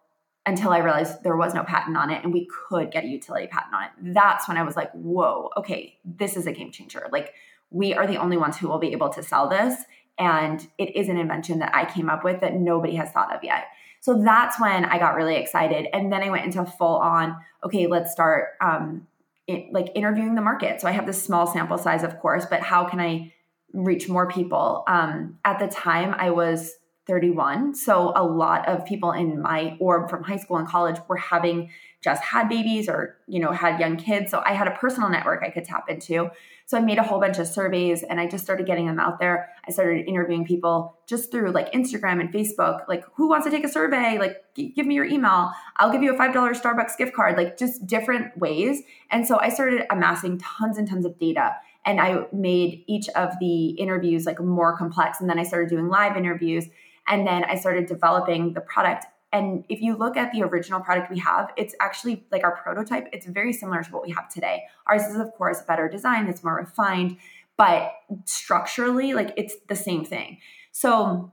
until 0.46 0.70
I 0.70 0.78
realized 0.78 1.22
there 1.22 1.36
was 1.36 1.52
no 1.52 1.62
patent 1.64 1.98
on 1.98 2.10
it 2.10 2.24
and 2.24 2.32
we 2.32 2.46
could 2.46 2.90
get 2.90 3.04
a 3.04 3.06
utility 3.06 3.46
patent 3.46 3.74
on 3.74 3.84
it. 3.84 4.14
That's 4.14 4.48
when 4.48 4.56
I 4.56 4.62
was 4.62 4.74
like, 4.74 4.90
whoa, 4.92 5.50
okay, 5.58 5.98
this 6.02 6.34
is 6.34 6.46
a 6.46 6.52
game 6.52 6.72
changer. 6.72 7.06
Like, 7.12 7.34
we 7.70 7.92
are 7.92 8.06
the 8.06 8.16
only 8.16 8.38
ones 8.38 8.56
who 8.56 8.66
will 8.66 8.78
be 8.78 8.92
able 8.92 9.10
to 9.10 9.22
sell 9.22 9.48
this. 9.50 9.74
And 10.20 10.64
it 10.78 10.94
is 10.94 11.08
an 11.08 11.16
invention 11.16 11.58
that 11.58 11.74
I 11.74 11.84
came 11.84 12.08
up 12.08 12.22
with 12.22 12.40
that 12.42 12.54
nobody 12.54 12.94
has 12.94 13.10
thought 13.10 13.34
of 13.34 13.42
yet. 13.42 13.64
So 14.00 14.22
that's 14.22 14.60
when 14.60 14.84
I 14.84 14.98
got 14.98 15.16
really 15.16 15.36
excited. 15.36 15.88
And 15.92 16.12
then 16.12 16.22
I 16.22 16.30
went 16.30 16.44
into 16.44 16.64
full 16.64 16.96
on, 16.96 17.36
okay, 17.64 17.86
let's 17.88 18.12
start 18.12 18.50
um, 18.60 19.08
it, 19.48 19.72
like 19.72 19.90
interviewing 19.94 20.36
the 20.36 20.42
market. 20.42 20.80
So 20.80 20.86
I 20.86 20.92
have 20.92 21.06
this 21.06 21.22
small 21.22 21.46
sample 21.46 21.78
size, 21.78 22.04
of 22.04 22.18
course, 22.20 22.46
but 22.48 22.60
how 22.60 22.88
can 22.88 23.00
I 23.00 23.32
reach 23.72 24.08
more 24.08 24.28
people. 24.28 24.84
Um, 24.86 25.38
at 25.44 25.58
the 25.58 25.68
time, 25.68 26.14
I 26.18 26.30
was 26.30 26.74
31. 27.06 27.74
So 27.74 28.12
a 28.14 28.24
lot 28.24 28.68
of 28.68 28.84
people 28.84 29.12
in 29.12 29.40
my 29.40 29.76
orb 29.80 30.10
from 30.10 30.22
high 30.22 30.36
school 30.36 30.56
and 30.56 30.68
college 30.68 30.96
were 31.08 31.16
having 31.16 31.70
just 32.02 32.22
had 32.22 32.48
babies 32.48 32.88
or, 32.88 33.18
you 33.26 33.38
know, 33.40 33.52
had 33.52 33.78
young 33.78 33.96
kids. 33.96 34.30
So 34.30 34.42
I 34.44 34.54
had 34.54 34.66
a 34.66 34.72
personal 34.72 35.10
network 35.10 35.42
I 35.42 35.50
could 35.50 35.64
tap 35.64 35.84
into. 35.88 36.30
So 36.64 36.78
I 36.78 36.80
made 36.80 36.98
a 36.98 37.02
whole 37.02 37.20
bunch 37.20 37.38
of 37.38 37.46
surveys 37.46 38.02
and 38.02 38.18
I 38.20 38.26
just 38.26 38.42
started 38.42 38.66
getting 38.66 38.86
them 38.86 38.98
out 38.98 39.18
there. 39.18 39.50
I 39.68 39.72
started 39.72 40.06
interviewing 40.06 40.46
people 40.46 40.96
just 41.06 41.30
through 41.30 41.50
like 41.50 41.72
Instagram 41.72 42.20
and 42.20 42.32
Facebook, 42.32 42.88
like 42.88 43.04
who 43.14 43.28
wants 43.28 43.44
to 43.44 43.50
take 43.50 43.64
a 43.64 43.68
survey? 43.68 44.18
Like 44.18 44.36
give 44.54 44.86
me 44.86 44.94
your 44.94 45.04
email. 45.04 45.52
I'll 45.76 45.92
give 45.92 46.02
you 46.02 46.14
a 46.14 46.18
$5 46.18 46.32
Starbucks 46.32 46.96
gift 46.96 47.12
card, 47.12 47.36
like 47.36 47.58
just 47.58 47.86
different 47.86 48.36
ways. 48.38 48.82
And 49.10 49.26
so 49.26 49.38
I 49.38 49.50
started 49.50 49.82
amassing 49.90 50.38
tons 50.38 50.78
and 50.78 50.88
tons 50.88 51.04
of 51.04 51.18
data 51.18 51.56
and 51.84 52.00
I 52.00 52.26
made 52.32 52.84
each 52.86 53.08
of 53.10 53.32
the 53.40 53.70
interviews 53.70 54.26
like 54.26 54.40
more 54.40 54.76
complex. 54.76 55.20
And 55.20 55.28
then 55.28 55.38
I 55.38 55.42
started 55.42 55.70
doing 55.70 55.88
live 55.88 56.16
interviews. 56.16 56.66
And 57.08 57.26
then 57.26 57.44
I 57.44 57.56
started 57.56 57.86
developing 57.86 58.52
the 58.52 58.60
product. 58.60 59.06
And 59.32 59.64
if 59.68 59.80
you 59.80 59.96
look 59.96 60.16
at 60.16 60.32
the 60.32 60.42
original 60.42 60.80
product 60.80 61.10
we 61.10 61.18
have, 61.20 61.50
it's 61.56 61.74
actually 61.80 62.26
like 62.32 62.42
our 62.42 62.56
prototype, 62.56 63.08
it's 63.12 63.26
very 63.26 63.52
similar 63.52 63.82
to 63.82 63.90
what 63.92 64.04
we 64.04 64.12
have 64.12 64.28
today. 64.28 64.64
Ours 64.86 65.02
is, 65.02 65.16
of 65.16 65.32
course, 65.34 65.62
better 65.62 65.88
design, 65.88 66.26
it's 66.26 66.42
more 66.42 66.56
refined, 66.56 67.16
but 67.56 67.92
structurally, 68.24 69.14
like 69.14 69.32
it's 69.36 69.54
the 69.68 69.76
same 69.76 70.04
thing. 70.04 70.38
So 70.72 71.32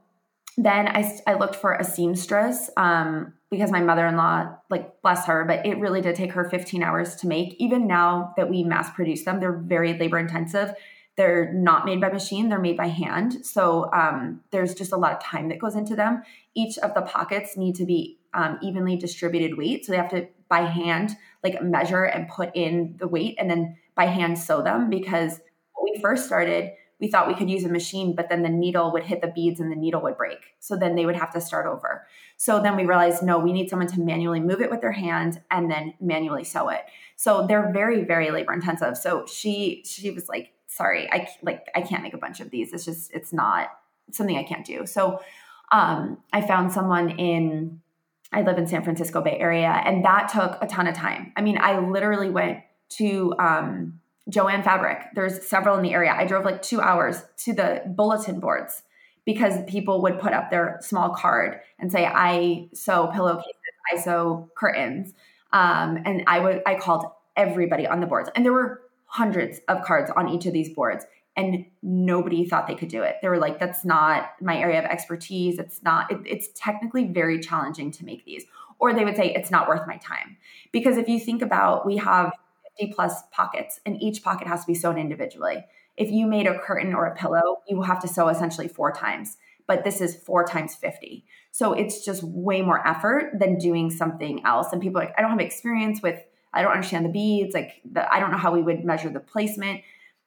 then 0.58 0.88
I, 0.88 1.20
I 1.28 1.36
looked 1.36 1.56
for 1.56 1.74
a 1.74 1.84
seamstress 1.84 2.70
um, 2.78 3.34
because 3.50 3.72
my 3.72 3.80
mother-in-law 3.80 4.56
like 4.70 5.02
bless 5.02 5.26
her 5.26 5.46
but 5.46 5.66
it 5.66 5.78
really 5.80 6.02
did 6.02 6.16
take 6.16 6.32
her 6.34 6.50
15 6.50 6.84
hours 6.84 7.16
to 7.18 7.28
make 7.28 7.56
even 7.60 7.88
now 7.88 8.34
that 8.36 8.50
we 8.50 8.64
mass 8.64 8.90
produce 8.94 9.24
them 9.24 9.40
they're 9.40 9.54
very 9.54 9.98
labor 9.98 10.18
intensive 10.18 10.74
they're 11.18 11.52
not 11.54 11.86
made 11.86 12.00
by 12.00 12.10
machine 12.10 12.50
they're 12.50 12.60
made 12.60 12.78
by 12.78 12.88
hand 12.88 13.46
so 13.46 13.92
um, 13.94 14.42
there's 14.52 14.74
just 14.74 14.92
a 14.92 14.98
lot 14.98 15.12
of 15.12 15.22
time 15.22 15.50
that 15.50 15.60
goes 15.60 15.76
into 15.76 15.96
them 15.96 16.24
each 16.56 16.78
of 16.80 16.94
the 16.94 17.02
pockets 17.02 17.58
need 17.58 17.76
to 17.76 17.86
be 17.86 18.18
um, 18.34 18.58
evenly 18.62 18.96
distributed 18.96 19.58
weight 19.58 19.86
so 19.86 19.92
they 19.92 19.98
have 19.98 20.10
to 20.10 20.28
by 20.50 20.62
hand 20.62 21.16
like 21.44 21.62
measure 21.62 22.04
and 22.04 22.30
put 22.30 22.50
in 22.56 22.96
the 23.00 23.08
weight 23.08 23.36
and 23.38 23.50
then 23.50 23.76
by 23.96 24.06
hand 24.06 24.38
sew 24.38 24.62
them 24.62 24.90
because 24.90 25.40
when 25.74 25.94
we 25.94 26.00
first 26.02 26.26
started 26.26 26.72
we 27.00 27.08
thought 27.08 27.28
we 27.28 27.36
could 27.36 27.50
use 27.50 27.64
a 27.64 27.70
machine, 27.70 28.16
but 28.16 28.28
then 28.30 28.42
the 28.42 28.50
needle 28.50 28.92
would 28.92 29.04
hit 29.04 29.22
the 29.22 29.28
beads 29.28 29.60
and 29.60 29.72
the 29.72 29.76
needle 29.76 30.02
would 30.02 30.18
break. 30.18 30.40
So 30.60 30.76
then 30.76 30.96
they 30.96 31.06
would 31.06 31.16
have 31.16 31.32
to 31.34 31.42
start 31.42 31.68
over. 31.68 32.08
So 32.38 32.62
then 32.62 32.76
we 32.76 32.86
realized, 32.86 33.22
no, 33.22 33.38
we 33.38 33.54
need 33.54 33.70
someone 33.70 33.88
to 33.90 34.00
manually 34.02 34.40
move 34.40 34.62
it 34.62 34.72
with 34.72 34.82
their 34.82 34.92
hand 34.92 35.42
and 35.52 35.70
then 35.70 35.94
manually 36.02 36.44
sew 36.44 36.70
it. 36.70 36.82
So 37.16 37.46
they're 37.48 37.72
very, 37.72 38.04
very 38.04 38.32
labor 38.32 38.54
intensive. 38.54 38.98
So 38.98 39.26
she 39.28 39.84
she 39.86 40.10
was 40.10 40.28
like, 40.28 40.54
sorry, 40.78 41.12
I 41.12 41.28
like 41.42 41.68
I 41.76 41.82
can't 41.82 42.04
make 42.04 42.14
a 42.14 42.18
bunch 42.18 42.40
of 42.40 42.52
these. 42.52 42.72
It's 42.72 42.86
just 42.86 43.12
it's 43.14 43.34
not 43.34 43.70
something 44.12 44.38
I 44.38 44.44
can't 44.44 44.66
do. 44.66 44.86
So 44.86 45.20
um, 45.72 46.20
I 46.32 46.42
found 46.42 46.72
someone 46.72 47.10
in 47.12 47.82
I 48.32 48.42
live 48.42 48.58
in 48.58 48.68
San 48.68 48.84
Francisco 48.84 49.22
Bay 49.22 49.38
Area, 49.40 49.82
and 49.86 50.06
that 50.06 50.30
took 50.30 50.58
a 50.62 50.68
ton 50.68 50.88
of 50.88 50.96
time. 50.96 51.34
I 51.36 51.42
mean, 51.42 51.58
I 51.60 51.80
literally 51.80 52.30
went 52.30 52.60
to 52.90 53.34
um, 53.40 54.00
Jo-Ann 54.30 54.64
Fabric. 54.64 55.00
There's 55.16 55.46
several 55.46 55.78
in 55.78 55.84
the 55.84 55.94
area. 55.94 56.14
I 56.14 56.26
drove 56.26 56.46
like 56.46 56.62
two 56.62 56.82
hours 56.82 57.22
to 57.46 57.54
the 57.54 57.84
bulletin 57.86 58.40
boards 58.40 58.84
because 59.26 59.64
people 59.68 60.02
would 60.02 60.20
put 60.20 60.34
up 60.34 60.50
their 60.52 60.78
small 60.82 61.10
card 61.10 61.60
and 61.80 61.92
say, 61.92 62.06
I 62.06 62.70
sew 62.74 63.08
pillowcases, 63.14 63.54
I 63.94 64.00
sew 64.00 64.50
curtains. 64.56 65.14
Um, 65.54 66.00
and 66.06 66.24
I 66.28 66.40
would 66.40 66.62
I 66.66 66.76
called 66.76 67.06
everybody 67.36 67.88
on 67.88 68.02
the 68.02 68.08
boards. 68.08 68.30
And 68.36 68.44
there 68.44 68.54
were 68.54 68.82
hundreds 69.08 69.60
of 69.68 69.84
cards 69.84 70.12
on 70.16 70.30
each 70.30 70.46
of 70.46 70.54
these 70.54 70.70
boards. 70.70 71.06
And 71.36 71.66
nobody 71.84 72.46
thought 72.46 72.68
they 72.68 72.76
could 72.76 72.90
do 72.90 73.04
it. 73.04 73.18
They 73.22 73.30
were 73.30 73.38
like, 73.38 73.60
that's 73.60 73.86
not 73.86 74.32
my 74.42 74.58
area 74.58 74.80
of 74.80 74.86
expertise. 74.86 75.60
It's 75.60 75.84
not, 75.84 76.12
it, 76.12 76.20
it's 76.26 76.50
technically 76.56 77.06
very 77.06 77.40
challenging 77.40 77.92
to 77.92 78.06
make 78.06 78.26
these. 78.26 78.46
Or 78.80 78.94
they 78.94 79.06
would 79.06 79.16
say, 79.16 79.34
it's 79.34 79.52
not 79.52 79.68
worth 79.68 79.88
my 79.88 79.98
time. 79.98 80.38
Because 80.72 80.98
if 80.98 81.08
you 81.08 81.20
think 81.20 81.42
about, 81.42 81.86
we 81.86 81.98
have 81.98 82.32
50 82.80 82.94
plus 82.94 83.22
pockets, 83.32 83.80
and 83.86 84.02
each 84.02 84.24
pocket 84.24 84.48
has 84.48 84.62
to 84.62 84.68
be 84.68 84.76
sewn 84.76 84.98
individually. 84.98 85.66
If 85.96 86.12
you 86.12 86.28
made 86.28 86.48
a 86.48 86.60
curtain 86.60 86.94
or 86.94 87.06
a 87.06 87.16
pillow, 87.16 87.58
you 87.68 87.76
will 87.76 87.84
have 87.84 88.02
to 88.02 88.08
sew 88.08 88.30
essentially 88.30 88.68
four 88.68 88.92
times, 88.92 89.38
but 89.68 89.84
this 89.84 90.00
is 90.00 90.16
four 90.16 90.46
times 90.46 90.76
50. 90.76 91.26
So 91.52 91.74
it's 91.74 92.06
just 92.06 92.24
way 92.24 92.62
more 92.62 92.88
effort 92.88 93.32
than 93.40 93.58
doing 93.58 93.90
something 93.90 94.46
else. 94.46 94.72
And 94.72 94.82
people 94.82 95.02
like, 95.02 95.14
I 95.18 95.22
don't 95.22 95.32
have 95.32 95.40
experience 95.40 96.02
with, 96.02 96.22
I 96.58 96.62
don't 96.62 96.72
understand 96.72 97.06
the 97.06 97.10
beads, 97.10 97.54
like 97.54 97.82
the, 97.90 98.12
I 98.12 98.20
don't 98.20 98.32
know 98.32 98.38
how 98.38 98.52
we 98.52 98.62
would 98.62 98.84
measure 98.84 99.10
the 99.10 99.20
placement. 99.20 99.82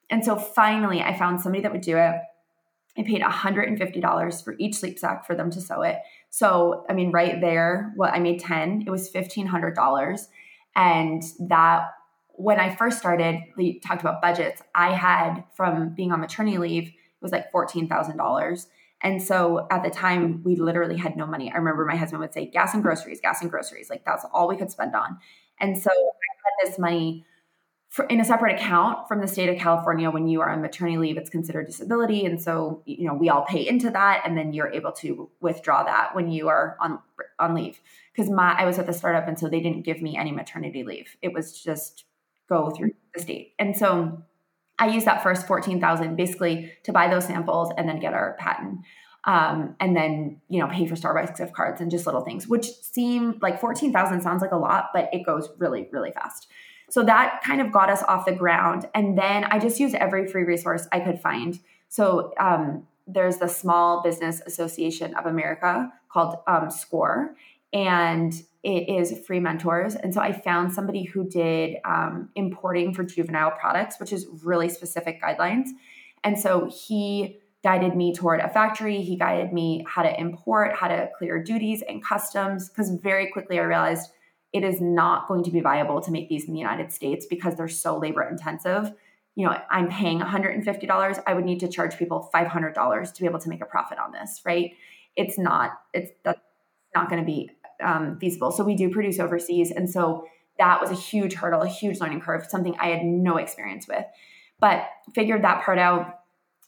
And 0.09 0.23
so 0.25 0.35
finally, 0.35 1.01
I 1.01 1.17
found 1.17 1.41
somebody 1.41 1.61
that 1.63 1.71
would 1.71 1.81
do 1.81 1.97
it. 1.97 2.15
I 2.97 3.03
paid 3.03 3.21
$150 3.21 4.43
for 4.43 4.55
each 4.59 4.75
sleep 4.75 4.99
sack 4.99 5.25
for 5.25 5.35
them 5.35 5.49
to 5.51 5.61
sew 5.61 5.81
it. 5.81 5.97
So, 6.29 6.85
I 6.89 6.93
mean, 6.93 7.11
right 7.11 7.39
there, 7.39 7.93
what 7.95 8.13
I 8.13 8.19
made 8.19 8.39
10, 8.39 8.83
it 8.85 8.89
was 8.89 9.11
$1,500. 9.11 10.27
And 10.75 11.23
that, 11.47 11.89
when 12.33 12.59
I 12.59 12.73
first 12.75 12.97
started, 12.97 13.39
we 13.55 13.79
talked 13.79 14.01
about 14.01 14.21
budgets, 14.21 14.61
I 14.73 14.93
had 14.93 15.43
from 15.55 15.93
being 15.93 16.11
on 16.11 16.19
maternity 16.19 16.57
leave, 16.57 16.87
it 16.87 16.93
was 17.21 17.31
like 17.31 17.51
$14,000. 17.51 18.65
And 19.03 19.21
so 19.21 19.67
at 19.71 19.83
the 19.83 19.89
time, 19.89 20.41
we 20.43 20.55
literally 20.55 20.97
had 20.97 21.15
no 21.15 21.25
money. 21.25 21.51
I 21.51 21.57
remember 21.57 21.85
my 21.85 21.95
husband 21.95 22.21
would 22.21 22.33
say, 22.33 22.45
gas 22.45 22.73
and 22.73 22.83
groceries, 22.83 23.19
gas 23.19 23.41
and 23.41 23.49
groceries. 23.49 23.89
Like 23.89 24.05
that's 24.05 24.25
all 24.33 24.47
we 24.47 24.57
could 24.57 24.71
spend 24.71 24.95
on. 24.95 25.17
And 25.61 25.77
so 25.77 25.89
I 25.89 26.63
had 26.65 26.69
this 26.69 26.79
money 26.79 27.25
for, 27.91 28.05
in 28.05 28.21
a 28.21 28.25
separate 28.25 28.55
account 28.55 29.09
from 29.09 29.19
the 29.19 29.27
state 29.27 29.49
of 29.49 29.57
California, 29.57 30.09
when 30.09 30.25
you 30.25 30.39
are 30.39 30.49
on 30.49 30.61
maternity 30.61 30.97
leave, 30.97 31.17
it's 31.17 31.29
considered 31.29 31.67
disability, 31.67 32.25
and 32.25 32.41
so 32.41 32.81
you 32.85 33.05
know 33.05 33.13
we 33.13 33.27
all 33.29 33.43
pay 33.43 33.67
into 33.67 33.89
that, 33.89 34.23
and 34.25 34.37
then 34.37 34.53
you're 34.53 34.71
able 34.71 34.93
to 34.93 35.29
withdraw 35.41 35.83
that 35.83 36.15
when 36.15 36.31
you 36.31 36.47
are 36.47 36.77
on 36.79 36.99
on 37.37 37.53
leave. 37.53 37.81
Because 38.13 38.31
my 38.31 38.55
I 38.57 38.65
was 38.65 38.79
at 38.79 38.85
the 38.85 38.93
startup, 38.93 39.27
and 39.27 39.37
so 39.37 39.49
they 39.49 39.59
didn't 39.59 39.81
give 39.81 40.01
me 40.01 40.15
any 40.15 40.31
maternity 40.31 40.85
leave. 40.85 41.17
It 41.21 41.33
was 41.33 41.61
just 41.61 42.05
go 42.47 42.69
through 42.69 42.93
the 43.13 43.21
state, 43.21 43.55
and 43.59 43.75
so 43.75 44.23
I 44.79 44.87
used 44.87 45.05
that 45.05 45.21
first 45.21 45.45
fourteen 45.45 45.81
thousand 45.81 46.15
basically 46.15 46.71
to 46.83 46.93
buy 46.93 47.09
those 47.09 47.25
samples 47.25 47.73
and 47.77 47.89
then 47.89 47.99
get 47.99 48.13
our 48.13 48.37
patent. 48.39 48.79
Um, 49.25 49.75
and 49.79 49.95
then 49.95 50.41
you 50.49 50.59
know 50.59 50.67
pay 50.67 50.87
for 50.87 50.95
Starbucks 50.95 51.37
gift 51.37 51.53
cards 51.53 51.79
and 51.79 51.91
just 51.91 52.05
little 52.05 52.21
things, 52.21 52.47
which 52.47 52.65
seem 52.65 53.37
like 53.41 53.61
fourteen 53.61 53.93
thousand 53.93 54.21
sounds 54.21 54.41
like 54.41 54.51
a 54.51 54.57
lot, 54.57 54.89
but 54.93 55.09
it 55.13 55.23
goes 55.25 55.49
really 55.59 55.87
really 55.91 56.11
fast. 56.11 56.47
So 56.89 57.03
that 57.03 57.41
kind 57.41 57.61
of 57.61 57.71
got 57.71 57.89
us 57.89 58.03
off 58.03 58.25
the 58.25 58.33
ground. 58.33 58.89
And 58.93 59.17
then 59.17 59.45
I 59.45 59.59
just 59.59 59.79
used 59.79 59.95
every 59.95 60.27
free 60.27 60.43
resource 60.43 60.87
I 60.91 60.99
could 60.99 61.21
find. 61.21 61.57
So 61.87 62.33
um, 62.37 62.85
there's 63.07 63.37
the 63.37 63.47
Small 63.47 64.03
Business 64.03 64.41
Association 64.45 65.15
of 65.15 65.25
America 65.25 65.91
called 66.09 66.39
um, 66.47 66.69
SCORE, 66.69 67.35
and 67.71 68.33
it 68.63 68.89
is 68.89 69.25
free 69.25 69.39
mentors. 69.39 69.95
And 69.95 70.13
so 70.13 70.21
I 70.21 70.33
found 70.33 70.73
somebody 70.73 71.03
who 71.03 71.27
did 71.27 71.77
um, 71.85 72.29
importing 72.35 72.93
for 72.93 73.03
juvenile 73.03 73.51
products, 73.51 73.99
which 73.99 74.11
is 74.11 74.27
really 74.43 74.69
specific 74.69 75.21
guidelines. 75.21 75.69
And 76.23 76.37
so 76.37 76.69
he 76.69 77.39
guided 77.63 77.95
me 77.95 78.13
toward 78.13 78.39
a 78.39 78.49
factory. 78.49 79.01
He 79.01 79.15
guided 79.15 79.53
me 79.53 79.85
how 79.87 80.01
to 80.03 80.19
import, 80.19 80.75
how 80.75 80.87
to 80.87 81.09
clear 81.17 81.41
duties 81.41 81.83
and 81.87 82.03
customs, 82.03 82.69
because 82.69 82.89
very 82.89 83.31
quickly 83.31 83.59
I 83.59 83.63
realized 83.63 84.11
it 84.53 84.63
is 84.63 84.81
not 84.81 85.27
going 85.27 85.43
to 85.43 85.51
be 85.51 85.61
viable 85.61 86.01
to 86.01 86.11
make 86.11 86.27
these 86.27 86.45
in 86.45 86.53
the 86.53 86.59
United 86.59 86.91
States 86.91 87.25
because 87.29 87.55
they're 87.55 87.69
so 87.69 87.97
labor 87.97 88.23
intensive. 88.23 88.91
You 89.35 89.45
know, 89.45 89.57
I'm 89.69 89.89
paying 89.89 90.19
$150. 90.19 91.23
I 91.25 91.33
would 91.33 91.45
need 91.45 91.59
to 91.61 91.69
charge 91.69 91.97
people 91.97 92.29
$500 92.33 93.13
to 93.13 93.21
be 93.21 93.27
able 93.27 93.39
to 93.39 93.49
make 93.49 93.61
a 93.61 93.65
profit 93.65 93.97
on 93.97 94.11
this, 94.11 94.41
right? 94.45 94.71
It's 95.15 95.37
not, 95.37 95.71
it's 95.93 96.11
that's 96.23 96.39
not 96.93 97.09
going 97.09 97.21
to 97.21 97.25
be 97.25 97.49
um, 97.81 98.17
feasible. 98.19 98.51
So 98.51 98.63
we 98.63 98.75
do 98.75 98.89
produce 98.89 99.19
overseas. 99.19 99.71
And 99.71 99.89
so 99.89 100.25
that 100.57 100.81
was 100.81 100.91
a 100.91 100.95
huge 100.95 101.33
hurdle, 101.33 101.61
a 101.61 101.67
huge 101.67 101.99
learning 101.99 102.21
curve, 102.21 102.45
something 102.49 102.75
I 102.79 102.87
had 102.87 103.03
no 103.03 103.37
experience 103.37 103.87
with, 103.87 104.05
but 104.59 104.85
figured 105.15 105.43
that 105.43 105.63
part 105.63 105.79
out. 105.79 106.20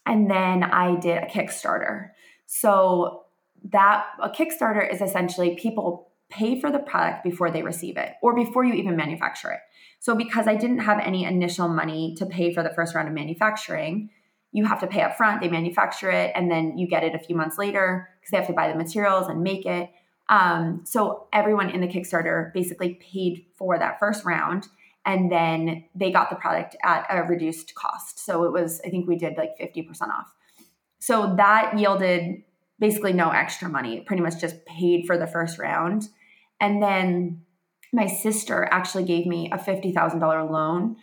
And 0.06 0.30
then 0.30 0.62
I 0.62 0.96
did 0.96 1.18
a 1.18 1.26
Kickstarter. 1.26 2.10
So 2.46 3.24
that 3.70 4.06
a 4.22 4.28
Kickstarter 4.28 4.92
is 4.92 5.00
essentially 5.00 5.56
people 5.56 6.10
pay 6.30 6.60
for 6.60 6.70
the 6.70 6.78
product 6.78 7.22
before 7.22 7.50
they 7.50 7.62
receive 7.62 7.96
it 7.96 8.14
or 8.22 8.34
before 8.34 8.64
you 8.64 8.74
even 8.74 8.96
manufacture 8.96 9.50
it. 9.50 9.60
So, 10.00 10.14
because 10.14 10.46
I 10.46 10.56
didn't 10.56 10.80
have 10.80 11.00
any 11.00 11.24
initial 11.24 11.68
money 11.68 12.14
to 12.18 12.26
pay 12.26 12.52
for 12.52 12.62
the 12.62 12.70
first 12.74 12.94
round 12.94 13.08
of 13.08 13.14
manufacturing, 13.14 14.10
you 14.52 14.66
have 14.66 14.80
to 14.80 14.86
pay 14.86 15.00
up 15.00 15.16
front, 15.16 15.40
they 15.40 15.48
manufacture 15.48 16.10
it, 16.10 16.32
and 16.34 16.50
then 16.50 16.76
you 16.76 16.86
get 16.86 17.04
it 17.04 17.14
a 17.14 17.18
few 17.18 17.34
months 17.34 17.56
later 17.56 18.08
because 18.20 18.30
they 18.30 18.36
have 18.36 18.46
to 18.46 18.52
buy 18.52 18.68
the 18.68 18.76
materials 18.76 19.28
and 19.28 19.42
make 19.42 19.64
it. 19.64 19.90
Um, 20.28 20.82
so, 20.84 21.28
everyone 21.32 21.70
in 21.70 21.80
the 21.80 21.88
Kickstarter 21.88 22.52
basically 22.52 22.94
paid 22.94 23.46
for 23.56 23.78
that 23.78 23.98
first 23.98 24.24
round 24.24 24.66
and 25.06 25.30
then 25.30 25.84
they 25.94 26.10
got 26.10 26.30
the 26.30 26.36
product 26.36 26.76
at 26.84 27.06
a 27.10 27.22
reduced 27.22 27.74
cost. 27.74 28.24
So, 28.24 28.44
it 28.44 28.52
was, 28.52 28.80
I 28.84 28.90
think 28.90 29.08
we 29.08 29.16
did 29.16 29.36
like 29.36 29.58
50% 29.60 30.02
off. 30.02 30.32
So, 30.98 31.34
that 31.36 31.78
yielded 31.78 32.42
basically 32.78 33.12
no 33.12 33.30
extra 33.30 33.68
money, 33.68 34.00
pretty 34.00 34.22
much 34.22 34.40
just 34.40 34.64
paid 34.66 35.06
for 35.06 35.16
the 35.16 35.26
first 35.26 35.58
round 35.58 36.08
and 36.60 36.82
then 36.82 37.42
my 37.92 38.06
sister 38.06 38.68
actually 38.70 39.04
gave 39.04 39.26
me 39.26 39.50
a 39.52 39.58
$50,000 39.58 40.50
loan, 40.50 40.96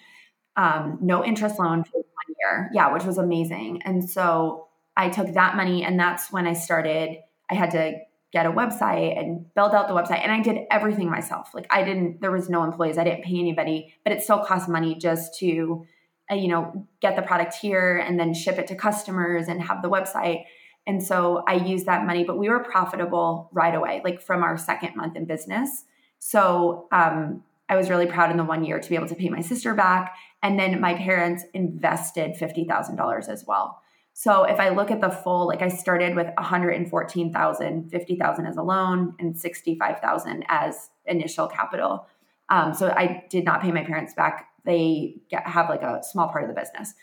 um, 0.57 0.97
no 1.01 1.23
interest 1.23 1.59
loan 1.59 1.83
for 1.83 1.97
one 1.97 2.35
year. 2.39 2.69
Yeah, 2.73 2.91
which 2.91 3.03
was 3.03 3.17
amazing. 3.17 3.81
And 3.83 4.09
so 4.09 4.67
I 4.97 5.09
took 5.09 5.33
that 5.33 5.55
money, 5.55 5.83
and 5.83 5.99
that's 5.99 6.31
when 6.31 6.47
I 6.47 6.53
started. 6.53 7.17
I 7.49 7.53
had 7.53 7.71
to 7.71 7.93
get 8.31 8.45
a 8.45 8.51
website 8.51 9.19
and 9.19 9.53
build 9.53 9.73
out 9.73 9.87
the 9.87 9.93
website. 9.93 10.23
And 10.23 10.31
I 10.31 10.41
did 10.41 10.65
everything 10.71 11.09
myself. 11.09 11.49
Like 11.53 11.67
I 11.69 11.83
didn't, 11.83 12.21
there 12.21 12.31
was 12.31 12.49
no 12.49 12.63
employees. 12.63 12.97
I 12.97 13.03
didn't 13.03 13.23
pay 13.23 13.39
anybody, 13.39 13.93
but 14.03 14.13
it 14.13 14.21
still 14.21 14.39
cost 14.39 14.69
money 14.69 14.95
just 14.95 15.37
to, 15.39 15.85
uh, 16.31 16.35
you 16.35 16.47
know, 16.47 16.87
get 17.01 17.15
the 17.15 17.21
product 17.21 17.55
here 17.55 17.97
and 17.97 18.19
then 18.19 18.33
ship 18.33 18.57
it 18.57 18.67
to 18.67 18.75
customers 18.75 19.47
and 19.47 19.61
have 19.61 19.81
the 19.81 19.89
website. 19.89 20.45
And 20.87 21.03
so 21.03 21.43
I 21.47 21.55
used 21.55 21.85
that 21.85 22.05
money, 22.05 22.23
but 22.23 22.37
we 22.37 22.49
were 22.49 22.63
profitable 22.63 23.49
right 23.51 23.75
away, 23.75 24.01
like 24.03 24.21
from 24.21 24.43
our 24.43 24.57
second 24.57 24.95
month 24.95 25.15
in 25.15 25.25
business. 25.25 25.83
So 26.19 26.87
um, 26.91 27.43
I 27.67 27.75
was 27.75 27.89
really 27.89 28.05
proud 28.05 28.31
in 28.31 28.37
the 28.37 28.43
one 28.43 28.63
year 28.63 28.79
to 28.79 28.89
be 28.89 28.95
able 28.95 29.07
to 29.07 29.15
pay 29.15 29.29
my 29.29 29.41
sister 29.41 29.73
back. 29.73 30.15
And 30.41 30.57
then 30.57 30.79
my 30.79 30.93
parents 30.93 31.43
invested 31.53 32.35
$50,000 32.35 33.29
as 33.29 33.45
well. 33.45 33.81
So 34.13 34.43
if 34.43 34.59
I 34.59 34.69
look 34.69 34.91
at 34.91 35.01
the 35.01 35.09
full, 35.09 35.47
like 35.47 35.61
I 35.61 35.67
started 35.67 36.15
with 36.15 36.27
114,000, 36.37 37.89
50,000 37.89 38.45
as 38.45 38.57
a 38.57 38.61
loan 38.61 39.15
and 39.19 39.37
65,000 39.37 40.45
as 40.47 40.89
initial 41.05 41.47
capital. 41.47 42.07
Um, 42.49 42.73
so 42.73 42.89
I 42.89 43.25
did 43.29 43.45
not 43.45 43.61
pay 43.61 43.71
my 43.71 43.83
parents 43.83 44.13
back. 44.13 44.49
They 44.65 45.15
get, 45.29 45.47
have 45.47 45.69
like 45.69 45.81
a 45.81 46.03
small 46.03 46.27
part 46.27 46.43
of 46.43 46.49
the 46.49 46.59
business. 46.59 46.93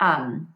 Um, 0.00 0.48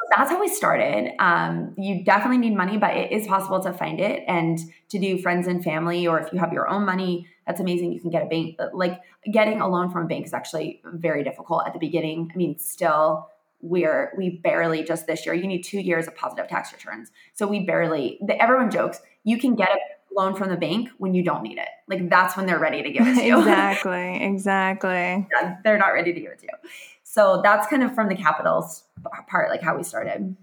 so 0.00 0.06
that's 0.16 0.30
how 0.30 0.40
we 0.40 0.48
started. 0.48 1.12
Um, 1.18 1.74
you 1.76 2.04
definitely 2.04 2.38
need 2.38 2.56
money, 2.56 2.78
but 2.78 2.96
it 2.96 3.12
is 3.12 3.26
possible 3.26 3.60
to 3.60 3.72
find 3.72 4.00
it 4.00 4.24
and 4.26 4.58
to 4.88 4.98
do 4.98 5.18
friends 5.18 5.46
and 5.46 5.62
family, 5.62 6.06
or 6.06 6.18
if 6.18 6.32
you 6.32 6.38
have 6.38 6.52
your 6.52 6.70
own 6.70 6.86
money, 6.86 7.26
that's 7.46 7.60
amazing. 7.60 7.92
You 7.92 8.00
can 8.00 8.10
get 8.10 8.22
a 8.22 8.26
bank. 8.26 8.58
Like 8.72 9.00
getting 9.30 9.60
a 9.60 9.68
loan 9.68 9.90
from 9.90 10.04
a 10.04 10.08
bank 10.08 10.24
is 10.24 10.32
actually 10.32 10.80
very 10.84 11.22
difficult 11.22 11.64
at 11.66 11.74
the 11.74 11.78
beginning. 11.78 12.30
I 12.32 12.36
mean, 12.36 12.58
still, 12.58 13.28
we're 13.62 14.12
we 14.16 14.30
barely 14.30 14.82
just 14.82 15.06
this 15.06 15.26
year. 15.26 15.34
You 15.34 15.46
need 15.46 15.62
two 15.62 15.80
years 15.80 16.06
of 16.06 16.14
positive 16.16 16.48
tax 16.48 16.72
returns, 16.72 17.10
so 17.34 17.46
we 17.46 17.60
barely. 17.60 18.18
The, 18.22 18.40
everyone 18.40 18.70
jokes 18.70 19.00
you 19.24 19.38
can 19.38 19.54
get 19.54 19.68
a 19.68 19.78
loan 20.16 20.34
from 20.34 20.48
the 20.48 20.56
bank 20.56 20.88
when 20.98 21.14
you 21.14 21.22
don't 21.22 21.42
need 21.42 21.58
it. 21.58 21.68
Like 21.88 22.08
that's 22.08 22.36
when 22.36 22.46
they're 22.46 22.58
ready 22.58 22.82
to 22.82 22.90
give 22.90 23.06
it 23.06 23.14
to 23.16 23.24
you. 23.24 23.38
exactly. 23.38 24.22
Exactly. 24.22 25.28
yeah, 25.32 25.56
they're 25.62 25.78
not 25.78 25.88
ready 25.88 26.12
to 26.12 26.20
give 26.20 26.32
it 26.32 26.38
to 26.40 26.46
you. 26.46 26.70
So 27.02 27.40
that's 27.42 27.66
kind 27.66 27.82
of 27.82 27.94
from 27.94 28.08
the 28.08 28.14
capitals 28.14 28.84
part, 29.28 29.50
like 29.50 29.62
how 29.62 29.76
we 29.76 29.82
started. 29.82 30.36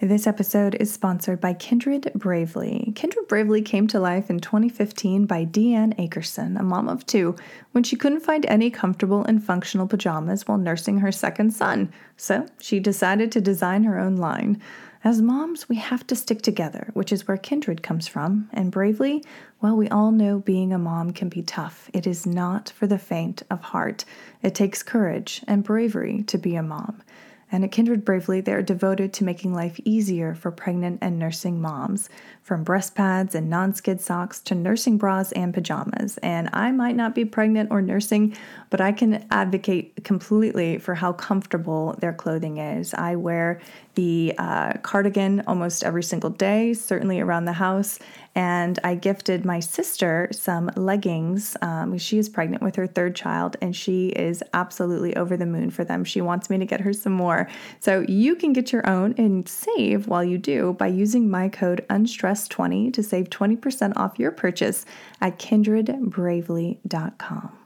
This 0.00 0.28
episode 0.28 0.76
is 0.76 0.92
sponsored 0.92 1.40
by 1.40 1.54
Kindred 1.54 2.12
Bravely. 2.14 2.92
Kindred 2.94 3.26
Bravely 3.26 3.62
came 3.62 3.88
to 3.88 3.98
life 3.98 4.30
in 4.30 4.38
2015 4.38 5.26
by 5.26 5.44
Deanne 5.44 5.96
Akerson, 5.98 6.56
a 6.56 6.62
mom 6.62 6.88
of 6.88 7.04
two, 7.04 7.34
when 7.72 7.82
she 7.82 7.96
couldn't 7.96 8.20
find 8.20 8.46
any 8.46 8.70
comfortable 8.70 9.24
and 9.24 9.42
functional 9.42 9.88
pajamas 9.88 10.46
while 10.46 10.56
nursing 10.56 10.98
her 10.98 11.10
second 11.10 11.52
son. 11.52 11.92
So 12.16 12.46
she 12.60 12.78
decided 12.78 13.32
to 13.32 13.40
design 13.40 13.82
her 13.82 13.98
own 13.98 14.14
line. 14.14 14.62
As 15.02 15.20
moms, 15.20 15.68
we 15.68 15.74
have 15.74 16.06
to 16.06 16.14
stick 16.14 16.42
together, 16.42 16.90
which 16.92 17.10
is 17.10 17.26
where 17.26 17.36
Kindred 17.36 17.82
comes 17.82 18.06
from. 18.06 18.48
And 18.52 18.70
bravely, 18.70 19.24
well, 19.60 19.76
we 19.76 19.88
all 19.88 20.12
know 20.12 20.38
being 20.38 20.72
a 20.72 20.78
mom 20.78 21.12
can 21.12 21.28
be 21.28 21.42
tough. 21.42 21.90
It 21.92 22.06
is 22.06 22.24
not 22.24 22.70
for 22.70 22.86
the 22.86 22.98
faint 23.00 23.42
of 23.50 23.62
heart. 23.62 24.04
It 24.42 24.54
takes 24.54 24.84
courage 24.84 25.42
and 25.48 25.64
bravery 25.64 26.22
to 26.28 26.38
be 26.38 26.54
a 26.54 26.62
mom. 26.62 27.02
And 27.50 27.64
at 27.64 27.72
Kindred 27.72 28.04
Bravely, 28.04 28.40
they 28.40 28.52
are 28.52 28.62
devoted 28.62 29.12
to 29.14 29.24
making 29.24 29.54
life 29.54 29.80
easier 29.84 30.34
for 30.34 30.50
pregnant 30.50 30.98
and 31.00 31.18
nursing 31.18 31.60
moms, 31.60 32.10
from 32.42 32.62
breast 32.62 32.94
pads 32.94 33.34
and 33.34 33.48
non 33.48 33.74
skid 33.74 34.00
socks 34.00 34.40
to 34.40 34.54
nursing 34.54 34.98
bras 34.98 35.32
and 35.32 35.54
pajamas. 35.54 36.18
And 36.18 36.50
I 36.52 36.72
might 36.72 36.96
not 36.96 37.14
be 37.14 37.24
pregnant 37.24 37.70
or 37.70 37.80
nursing, 37.80 38.36
but 38.70 38.80
I 38.80 38.92
can 38.92 39.26
advocate 39.30 40.04
completely 40.04 40.78
for 40.78 40.94
how 40.94 41.12
comfortable 41.12 41.96
their 42.00 42.12
clothing 42.12 42.58
is. 42.58 42.92
I 42.94 43.16
wear 43.16 43.60
the 43.94 44.34
uh, 44.38 44.74
cardigan 44.82 45.42
almost 45.46 45.82
every 45.82 46.02
single 46.02 46.30
day, 46.30 46.74
certainly 46.74 47.20
around 47.20 47.46
the 47.46 47.52
house. 47.52 47.98
And 48.34 48.78
I 48.84 48.94
gifted 48.94 49.44
my 49.44 49.60
sister 49.60 50.28
some 50.32 50.70
leggings. 50.76 51.54
Um, 51.60 51.98
she 51.98 52.16
is 52.18 52.28
pregnant 52.28 52.62
with 52.62 52.76
her 52.76 52.86
third 52.86 53.16
child, 53.16 53.56
and 53.60 53.74
she 53.74 54.10
is 54.10 54.44
absolutely 54.54 55.16
over 55.16 55.36
the 55.36 55.46
moon 55.46 55.70
for 55.70 55.82
them. 55.84 56.04
She 56.04 56.20
wants 56.20 56.48
me 56.48 56.58
to 56.58 56.64
get 56.64 56.82
her 56.82 56.92
some 56.92 57.14
more. 57.14 57.48
So 57.80 58.04
you 58.08 58.36
can 58.36 58.52
get 58.52 58.72
your 58.72 58.88
own 58.88 59.16
and 59.18 59.48
save 59.48 60.06
while 60.06 60.22
you 60.22 60.38
do 60.38 60.74
by 60.74 60.86
using 60.88 61.30
my 61.30 61.48
code 61.48 61.84
UNSTRESS20 61.90 62.92
to 62.92 63.02
save 63.02 63.30
20% 63.30 63.94
off 63.96 64.18
your 64.18 64.30
purchase 64.30 64.84
at 65.20 65.38
kindredbravely.com. 65.38 67.57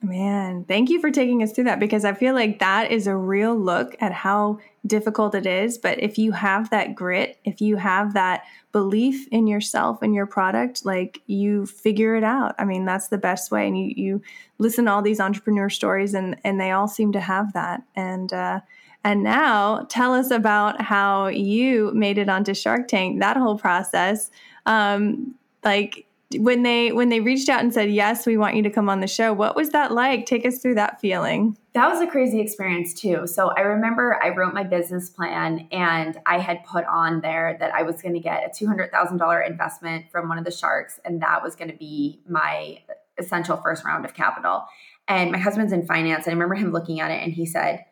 Man, 0.00 0.64
thank 0.64 0.90
you 0.90 1.00
for 1.00 1.10
taking 1.10 1.42
us 1.42 1.50
through 1.50 1.64
that 1.64 1.80
because 1.80 2.04
I 2.04 2.12
feel 2.12 2.32
like 2.32 2.60
that 2.60 2.92
is 2.92 3.08
a 3.08 3.16
real 3.16 3.56
look 3.56 3.96
at 4.00 4.12
how 4.12 4.60
difficult 4.86 5.34
it 5.34 5.44
is. 5.44 5.76
But 5.76 6.00
if 6.00 6.18
you 6.18 6.30
have 6.32 6.70
that 6.70 6.94
grit, 6.94 7.38
if 7.44 7.60
you 7.60 7.76
have 7.76 8.14
that 8.14 8.44
belief 8.70 9.26
in 9.32 9.48
yourself 9.48 10.00
and 10.00 10.14
your 10.14 10.26
product, 10.26 10.86
like 10.86 11.20
you 11.26 11.66
figure 11.66 12.14
it 12.14 12.22
out. 12.22 12.54
I 12.58 12.64
mean, 12.64 12.84
that's 12.84 13.08
the 13.08 13.18
best 13.18 13.50
way. 13.50 13.66
And 13.66 13.76
you, 13.76 13.92
you 13.96 14.22
listen 14.58 14.84
to 14.84 14.92
all 14.92 15.02
these 15.02 15.18
entrepreneur 15.18 15.68
stories 15.68 16.14
and, 16.14 16.36
and 16.44 16.60
they 16.60 16.70
all 16.70 16.86
seem 16.86 17.10
to 17.12 17.20
have 17.20 17.52
that. 17.54 17.82
And, 17.96 18.32
uh, 18.32 18.60
and 19.02 19.24
now 19.24 19.84
tell 19.88 20.14
us 20.14 20.30
about 20.30 20.80
how 20.80 21.26
you 21.26 21.90
made 21.92 22.18
it 22.18 22.28
onto 22.28 22.54
Shark 22.54 22.86
Tank, 22.86 23.18
that 23.18 23.36
whole 23.36 23.58
process. 23.58 24.30
Um, 24.64 25.34
like 25.64 26.06
when 26.36 26.62
they 26.62 26.92
when 26.92 27.08
they 27.08 27.20
reached 27.20 27.48
out 27.48 27.60
and 27.60 27.72
said 27.72 27.90
yes 27.90 28.26
we 28.26 28.36
want 28.36 28.54
you 28.54 28.62
to 28.62 28.68
come 28.68 28.90
on 28.90 29.00
the 29.00 29.06
show 29.06 29.32
what 29.32 29.56
was 29.56 29.70
that 29.70 29.92
like? 29.92 30.26
Take 30.26 30.44
us 30.44 30.58
through 30.58 30.74
that 30.74 31.00
feeling. 31.00 31.56
That 31.72 31.88
was 31.88 32.00
a 32.00 32.06
crazy 32.06 32.40
experience 32.40 32.92
too. 32.92 33.26
So 33.26 33.48
i 33.56 33.60
remember 33.60 34.18
i 34.22 34.28
wrote 34.28 34.52
my 34.52 34.62
business 34.62 35.08
plan 35.08 35.68
and 35.72 36.18
i 36.26 36.38
had 36.38 36.64
put 36.64 36.84
on 36.84 37.22
there 37.22 37.56
that 37.60 37.72
i 37.72 37.82
was 37.82 38.02
going 38.02 38.14
to 38.14 38.20
get 38.20 38.44
a 38.44 38.64
$200000 38.64 39.50
investment 39.50 40.10
from 40.10 40.28
one 40.28 40.38
of 40.38 40.44
the 40.44 40.50
sharks 40.50 41.00
and 41.04 41.22
that 41.22 41.42
was 41.42 41.56
going 41.56 41.70
to 41.70 41.76
be 41.76 42.20
my 42.28 42.78
essential 43.18 43.56
first 43.56 43.84
round 43.84 44.04
of 44.04 44.14
capital. 44.14 44.64
And 45.08 45.32
my 45.32 45.38
husband's 45.38 45.72
in 45.72 45.86
finance 45.86 46.26
and 46.26 46.32
i 46.32 46.34
remember 46.34 46.56
him 46.56 46.72
looking 46.72 47.00
at 47.00 47.10
it 47.10 47.22
and 47.22 47.32
he 47.32 47.46
said 47.46 47.86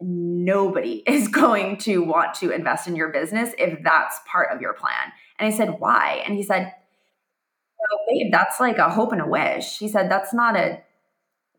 nobody 0.00 1.04
is 1.06 1.28
going 1.28 1.76
to 1.78 1.98
want 2.02 2.34
to 2.34 2.50
invest 2.50 2.88
in 2.88 2.96
your 2.96 3.10
business 3.10 3.54
if 3.56 3.78
that's 3.84 4.18
part 4.26 4.48
of 4.50 4.60
your 4.60 4.72
plan. 4.72 5.12
And 5.38 5.52
i 5.52 5.56
said 5.56 5.76
why? 5.78 6.24
And 6.26 6.34
he 6.34 6.42
said 6.42 6.72
oh, 7.90 7.98
babe, 8.08 8.30
that's 8.32 8.60
like 8.60 8.78
a 8.78 8.88
hope 8.90 9.12
and 9.12 9.20
a 9.20 9.26
wish. 9.26 9.78
He 9.78 9.88
said, 9.88 10.10
that's 10.10 10.32
not 10.32 10.56
a 10.56 10.80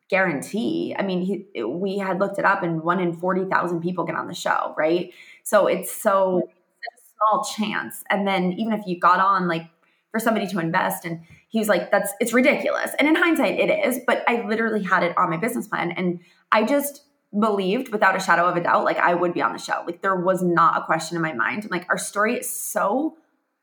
guarantee. 0.09 0.95
I 0.97 1.01
mean, 1.03 1.21
he, 1.21 1.63
we 1.63 1.97
had 1.97 2.19
looked 2.19 2.37
it 2.37 2.45
up 2.45 2.63
and 2.63 2.83
one 2.83 2.99
in 2.99 3.13
40,000 3.13 3.81
people 3.81 4.03
get 4.03 4.15
on 4.15 4.27
the 4.27 4.33
show, 4.33 4.73
right? 4.77 5.11
So 5.43 5.67
it's 5.67 5.91
so 5.91 6.49
small 7.17 7.43
chance. 7.43 8.03
And 8.09 8.27
then 8.27 8.53
even 8.53 8.73
if 8.73 8.85
you 8.85 8.99
got 8.99 9.19
on 9.19 9.47
like 9.47 9.67
for 10.11 10.19
somebody 10.19 10.47
to 10.47 10.59
invest 10.59 11.05
and 11.05 11.21
he 11.49 11.59
was 11.59 11.67
like, 11.67 11.91
that's, 11.91 12.13
it's 12.19 12.33
ridiculous. 12.33 12.91
And 12.99 13.07
in 13.07 13.15
hindsight, 13.15 13.59
it 13.59 13.69
is, 13.85 13.99
but 14.05 14.23
I 14.27 14.45
literally 14.47 14.83
had 14.83 15.03
it 15.03 15.17
on 15.17 15.29
my 15.29 15.37
business 15.37 15.67
plan. 15.67 15.91
And 15.91 16.19
I 16.51 16.63
just 16.63 17.03
believed 17.39 17.89
without 17.89 18.15
a 18.15 18.19
shadow 18.19 18.45
of 18.45 18.55
a 18.55 18.61
doubt, 18.61 18.83
like 18.83 18.97
I 18.97 19.15
would 19.15 19.33
be 19.33 19.41
on 19.41 19.53
the 19.53 19.59
show. 19.59 19.83
Like 19.85 20.01
there 20.01 20.15
was 20.15 20.43
not 20.43 20.81
a 20.81 20.85
question 20.85 21.15
in 21.15 21.21
my 21.21 21.33
mind. 21.33 21.63
I'm 21.63 21.69
like, 21.69 21.87
our 21.89 21.97
story 21.97 22.35
is 22.35 22.49
so 22.49 23.17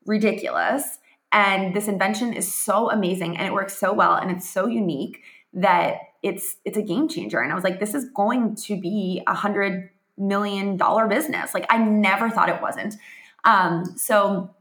ridiculous 0.05 0.99
and 1.31 1.75
this 1.75 1.87
invention 1.87 2.33
is 2.33 2.53
so 2.53 2.91
amazing 2.91 3.37
and 3.37 3.47
it 3.47 3.53
works 3.53 3.77
so 3.77 3.93
well 3.93 4.15
and 4.15 4.31
it's 4.31 4.49
so 4.49 4.67
unique 4.67 5.21
that 5.53 5.95
it's 6.23 6.57
it's 6.65 6.77
a 6.77 6.81
game 6.81 7.07
changer. 7.07 7.39
And 7.39 7.51
I 7.51 7.55
was 7.55 7.63
like, 7.63 7.79
this 7.79 7.93
is 7.93 8.05
going 8.15 8.55
to 8.55 8.79
be 8.79 9.21
a 9.27 9.33
hundred 9.33 9.89
million 10.17 10.77
dollar 10.77 11.07
business. 11.07 11.53
Like 11.53 11.65
I 11.69 11.77
never 11.77 12.29
thought 12.29 12.49
it 12.49 12.61
wasn't. 12.61 12.95
Um, 13.43 13.85
so 13.97 14.53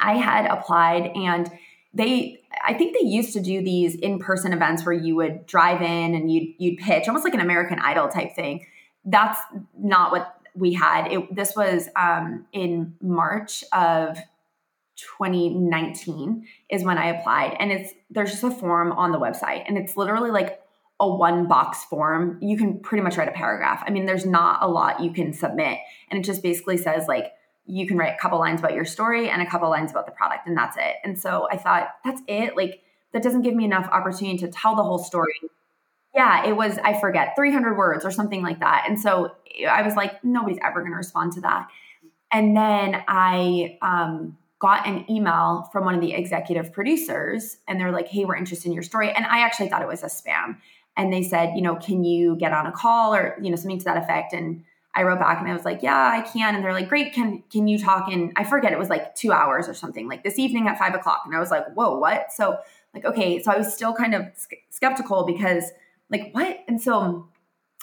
I 0.00 0.14
had 0.14 0.46
applied 0.46 1.12
and 1.14 1.50
they 1.92 2.40
I 2.64 2.74
think 2.74 2.96
they 2.98 3.06
used 3.06 3.32
to 3.34 3.40
do 3.40 3.62
these 3.62 3.94
in-person 3.94 4.52
events 4.52 4.84
where 4.84 4.94
you 4.94 5.14
would 5.16 5.46
drive 5.46 5.82
in 5.82 6.14
and 6.14 6.32
you'd 6.32 6.54
you'd 6.58 6.78
pitch, 6.78 7.06
almost 7.06 7.24
like 7.24 7.34
an 7.34 7.40
American 7.40 7.78
Idol 7.78 8.08
type 8.08 8.34
thing. 8.34 8.66
That's 9.04 9.38
not 9.78 10.10
what 10.10 10.40
we 10.56 10.72
had. 10.72 11.12
It, 11.12 11.34
this 11.34 11.54
was 11.56 11.88
um, 11.96 12.46
in 12.52 12.94
March 13.00 13.64
of 13.72 14.18
2019 14.96 16.46
is 16.70 16.84
when 16.84 16.98
I 16.98 17.06
applied. 17.06 17.56
And 17.58 17.72
it's 17.72 17.92
there's 18.10 18.30
just 18.30 18.44
a 18.44 18.50
form 18.50 18.92
on 18.92 19.12
the 19.12 19.18
website 19.18 19.64
and 19.66 19.76
it's 19.76 19.96
literally 19.96 20.30
like 20.30 20.60
a 21.00 21.08
one 21.08 21.48
box 21.48 21.84
form. 21.84 22.38
You 22.40 22.56
can 22.56 22.78
pretty 22.78 23.02
much 23.02 23.16
write 23.16 23.28
a 23.28 23.32
paragraph. 23.32 23.82
I 23.86 23.90
mean, 23.90 24.06
there's 24.06 24.26
not 24.26 24.62
a 24.62 24.68
lot 24.68 25.00
you 25.00 25.12
can 25.12 25.32
submit. 25.32 25.78
And 26.10 26.20
it 26.20 26.24
just 26.24 26.42
basically 26.42 26.76
says 26.76 27.08
like 27.08 27.32
you 27.66 27.86
can 27.86 27.96
write 27.96 28.14
a 28.14 28.18
couple 28.20 28.38
lines 28.38 28.60
about 28.60 28.74
your 28.74 28.84
story 28.84 29.28
and 29.28 29.42
a 29.42 29.46
couple 29.46 29.68
lines 29.70 29.90
about 29.90 30.06
the 30.06 30.12
product 30.12 30.46
and 30.46 30.56
that's 30.56 30.76
it. 30.76 30.96
And 31.02 31.18
so 31.18 31.48
I 31.50 31.56
thought 31.56 31.88
that's 32.04 32.20
it. 32.28 32.56
Like 32.56 32.82
that 33.12 33.22
doesn't 33.22 33.42
give 33.42 33.54
me 33.54 33.64
enough 33.64 33.88
opportunity 33.90 34.38
to 34.38 34.48
tell 34.48 34.76
the 34.76 34.82
whole 34.82 34.98
story. 34.98 35.34
Yeah, 36.14 36.46
it 36.46 36.56
was 36.56 36.78
I 36.78 37.00
forget 37.00 37.34
300 37.36 37.76
words 37.76 38.04
or 38.04 38.10
something 38.10 38.42
like 38.42 38.60
that. 38.60 38.84
And 38.88 39.00
so 39.00 39.32
I 39.68 39.82
was 39.82 39.96
like 39.96 40.22
nobody's 40.22 40.58
ever 40.62 40.80
going 40.80 40.92
to 40.92 40.96
respond 40.96 41.32
to 41.32 41.40
that. 41.40 41.68
And 42.30 42.56
then 42.56 43.02
I 43.08 43.78
um 43.82 44.36
got 44.64 44.86
an 44.86 45.04
email 45.10 45.68
from 45.72 45.84
one 45.84 45.94
of 45.94 46.00
the 46.00 46.14
executive 46.14 46.72
producers 46.72 47.58
and 47.68 47.78
they're 47.78 47.92
like, 47.92 48.08
hey, 48.08 48.24
we're 48.24 48.34
interested 48.34 48.66
in 48.66 48.72
your 48.72 48.82
story. 48.82 49.10
And 49.10 49.26
I 49.26 49.40
actually 49.40 49.68
thought 49.68 49.82
it 49.82 49.88
was 49.88 50.02
a 50.02 50.06
spam. 50.06 50.56
And 50.96 51.12
they 51.12 51.22
said, 51.22 51.52
you 51.54 51.60
know, 51.60 51.76
can 51.76 52.02
you 52.02 52.34
get 52.36 52.50
on 52.54 52.64
a 52.64 52.72
call 52.72 53.14
or, 53.14 53.36
you 53.42 53.50
know, 53.50 53.56
something 53.56 53.78
to 53.78 53.84
that 53.84 53.98
effect? 53.98 54.32
And 54.32 54.64
I 54.94 55.02
wrote 55.02 55.18
back 55.18 55.38
and 55.38 55.50
I 55.50 55.52
was 55.52 55.66
like, 55.66 55.82
yeah, 55.82 56.10
I 56.10 56.22
can. 56.22 56.54
And 56.54 56.64
they're 56.64 56.72
like, 56.72 56.88
great. 56.88 57.12
Can, 57.12 57.42
can 57.52 57.68
you 57.68 57.78
talk 57.78 58.10
in, 58.10 58.32
I 58.36 58.44
forget, 58.44 58.72
it 58.72 58.78
was 58.78 58.88
like 58.88 59.14
two 59.14 59.32
hours 59.32 59.68
or 59.68 59.74
something 59.74 60.08
like 60.08 60.24
this 60.24 60.38
evening 60.38 60.66
at 60.66 60.78
five 60.78 60.94
o'clock. 60.94 61.24
And 61.26 61.36
I 61.36 61.40
was 61.40 61.50
like, 61.50 61.66
whoa, 61.74 61.98
what? 61.98 62.32
So 62.32 62.56
like, 62.94 63.04
okay. 63.04 63.42
So 63.42 63.52
I 63.52 63.58
was 63.58 63.70
still 63.70 63.92
kind 63.92 64.14
of 64.14 64.24
skeptical 64.70 65.26
because 65.26 65.64
like, 66.08 66.30
what? 66.32 66.60
And 66.68 66.80
so 66.80 67.28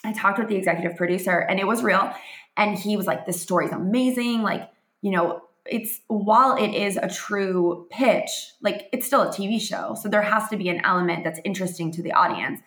I 0.04 0.13
talked 0.13 0.39
with 0.39 0.48
the 0.48 0.56
executive 0.56 0.98
producer 0.98 1.38
and 1.38 1.60
it 1.60 1.67
was 1.67 1.84
real. 1.84 2.12
And 2.58 2.76
he 2.76 2.98
was 2.98 3.06
like, 3.06 3.28
this 3.28 3.39
story's 3.39 3.72
amazing. 3.72 4.41
Like, 4.41 4.67
you 5.04 5.12
know, 5.12 5.44
it's 5.65 6.02
while 6.08 6.56
it 6.56 6.74
is 6.74 6.97
a 6.97 7.08
true 7.08 7.88
pitch, 7.91 8.30
like 8.62 8.89
it's 8.91 9.06
still 9.06 9.21
a 9.21 9.28
TV 9.28 9.62
show. 9.62 9.95
So 10.02 10.10
there 10.10 10.21
has 10.21 10.50
to 10.50 10.58
be 10.58 10.69
an 10.69 10.82
element 10.84 11.24
that's 11.24 11.39
interesting 11.43 11.91
to 11.91 12.02
the 12.02 12.13
audience. 12.13 12.62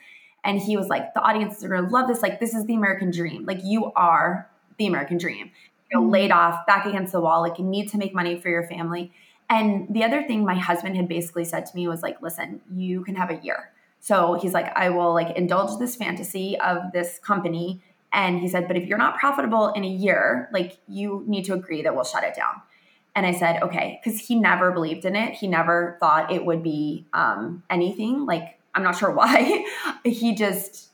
And 0.44 0.61
he 0.61 0.76
was 0.76 0.88
like, 0.88 1.14
the 1.14 1.20
audience 1.20 1.64
are 1.64 1.68
gonna 1.68 1.88
love 1.88 2.07
this. 2.07 2.22
Like, 2.22 2.38
this 2.38 2.54
is 2.54 2.66
the 2.66 2.74
American 2.74 3.11
dream. 3.11 3.46
Like, 3.46 3.61
you 3.64 3.92
are 3.96 4.50
the 4.78 4.87
American 4.87 5.18
dream. 5.18 5.50
You 5.90 5.98
know, 5.98 6.02
mm-hmm. 6.02 6.12
laid 6.12 6.30
off, 6.30 6.66
back 6.66 6.87
against 6.87 7.12
the 7.12 7.20
wall, 7.20 7.40
like 7.40 7.59
you 7.59 7.64
need 7.64 7.88
to 7.90 7.98
make 7.98 8.14
money 8.14 8.38
for 8.40 8.48
your 8.48 8.66
family. 8.66 9.12
And 9.50 9.87
the 9.94 10.04
other 10.04 10.22
thing 10.22 10.44
my 10.44 10.54
husband 10.54 10.96
had 10.96 11.09
basically 11.09 11.44
said 11.44 11.66
to 11.66 11.76
me 11.76 11.87
was 11.88 12.02
like, 12.02 12.20
listen, 12.22 12.61
you 12.72 13.04
can 13.04 13.14
have 13.16 13.30
a 13.30 13.37
year. 13.37 13.70
So 14.00 14.38
he's 14.40 14.52
like, 14.52 14.74
I 14.76 14.90
will 14.90 15.14
like 15.14 15.37
indulge 15.37 15.78
this 15.78 15.96
fantasy 15.96 16.59
of 16.61 16.92
this 16.92 17.18
company. 17.18 17.83
And 18.12 18.40
he 18.40 18.48
said, 18.48 18.68
but 18.68 18.76
if 18.76 18.87
you're 18.87 18.98
not 18.98 19.18
profitable 19.18 19.68
in 19.68 19.85
a 19.85 19.88
year, 19.88 20.48
like 20.52 20.78
you 20.88 21.24
need 21.26 21.44
to 21.46 21.54
agree 21.54 21.83
that 21.83 21.94
we'll 21.94 22.04
shut 22.04 22.24
it 22.24 22.35
down. 22.35 22.62
And 23.14 23.24
I 23.24 23.33
said, 23.33 23.62
okay, 23.62 24.00
because 24.03 24.18
he 24.18 24.35
never 24.35 24.72
believed 24.72 25.05
in 25.05 25.14
it. 25.14 25.35
He 25.35 25.46
never 25.46 25.96
thought 26.00 26.33
it 26.33 26.44
would 26.44 26.62
be 26.62 27.07
um, 27.12 27.62
anything. 27.70 28.27
Like, 28.27 28.59
I'm 28.74 28.83
not 28.83 28.96
sure 28.96 29.11
why. 29.14 29.64
he 30.05 30.35
just, 30.35 30.90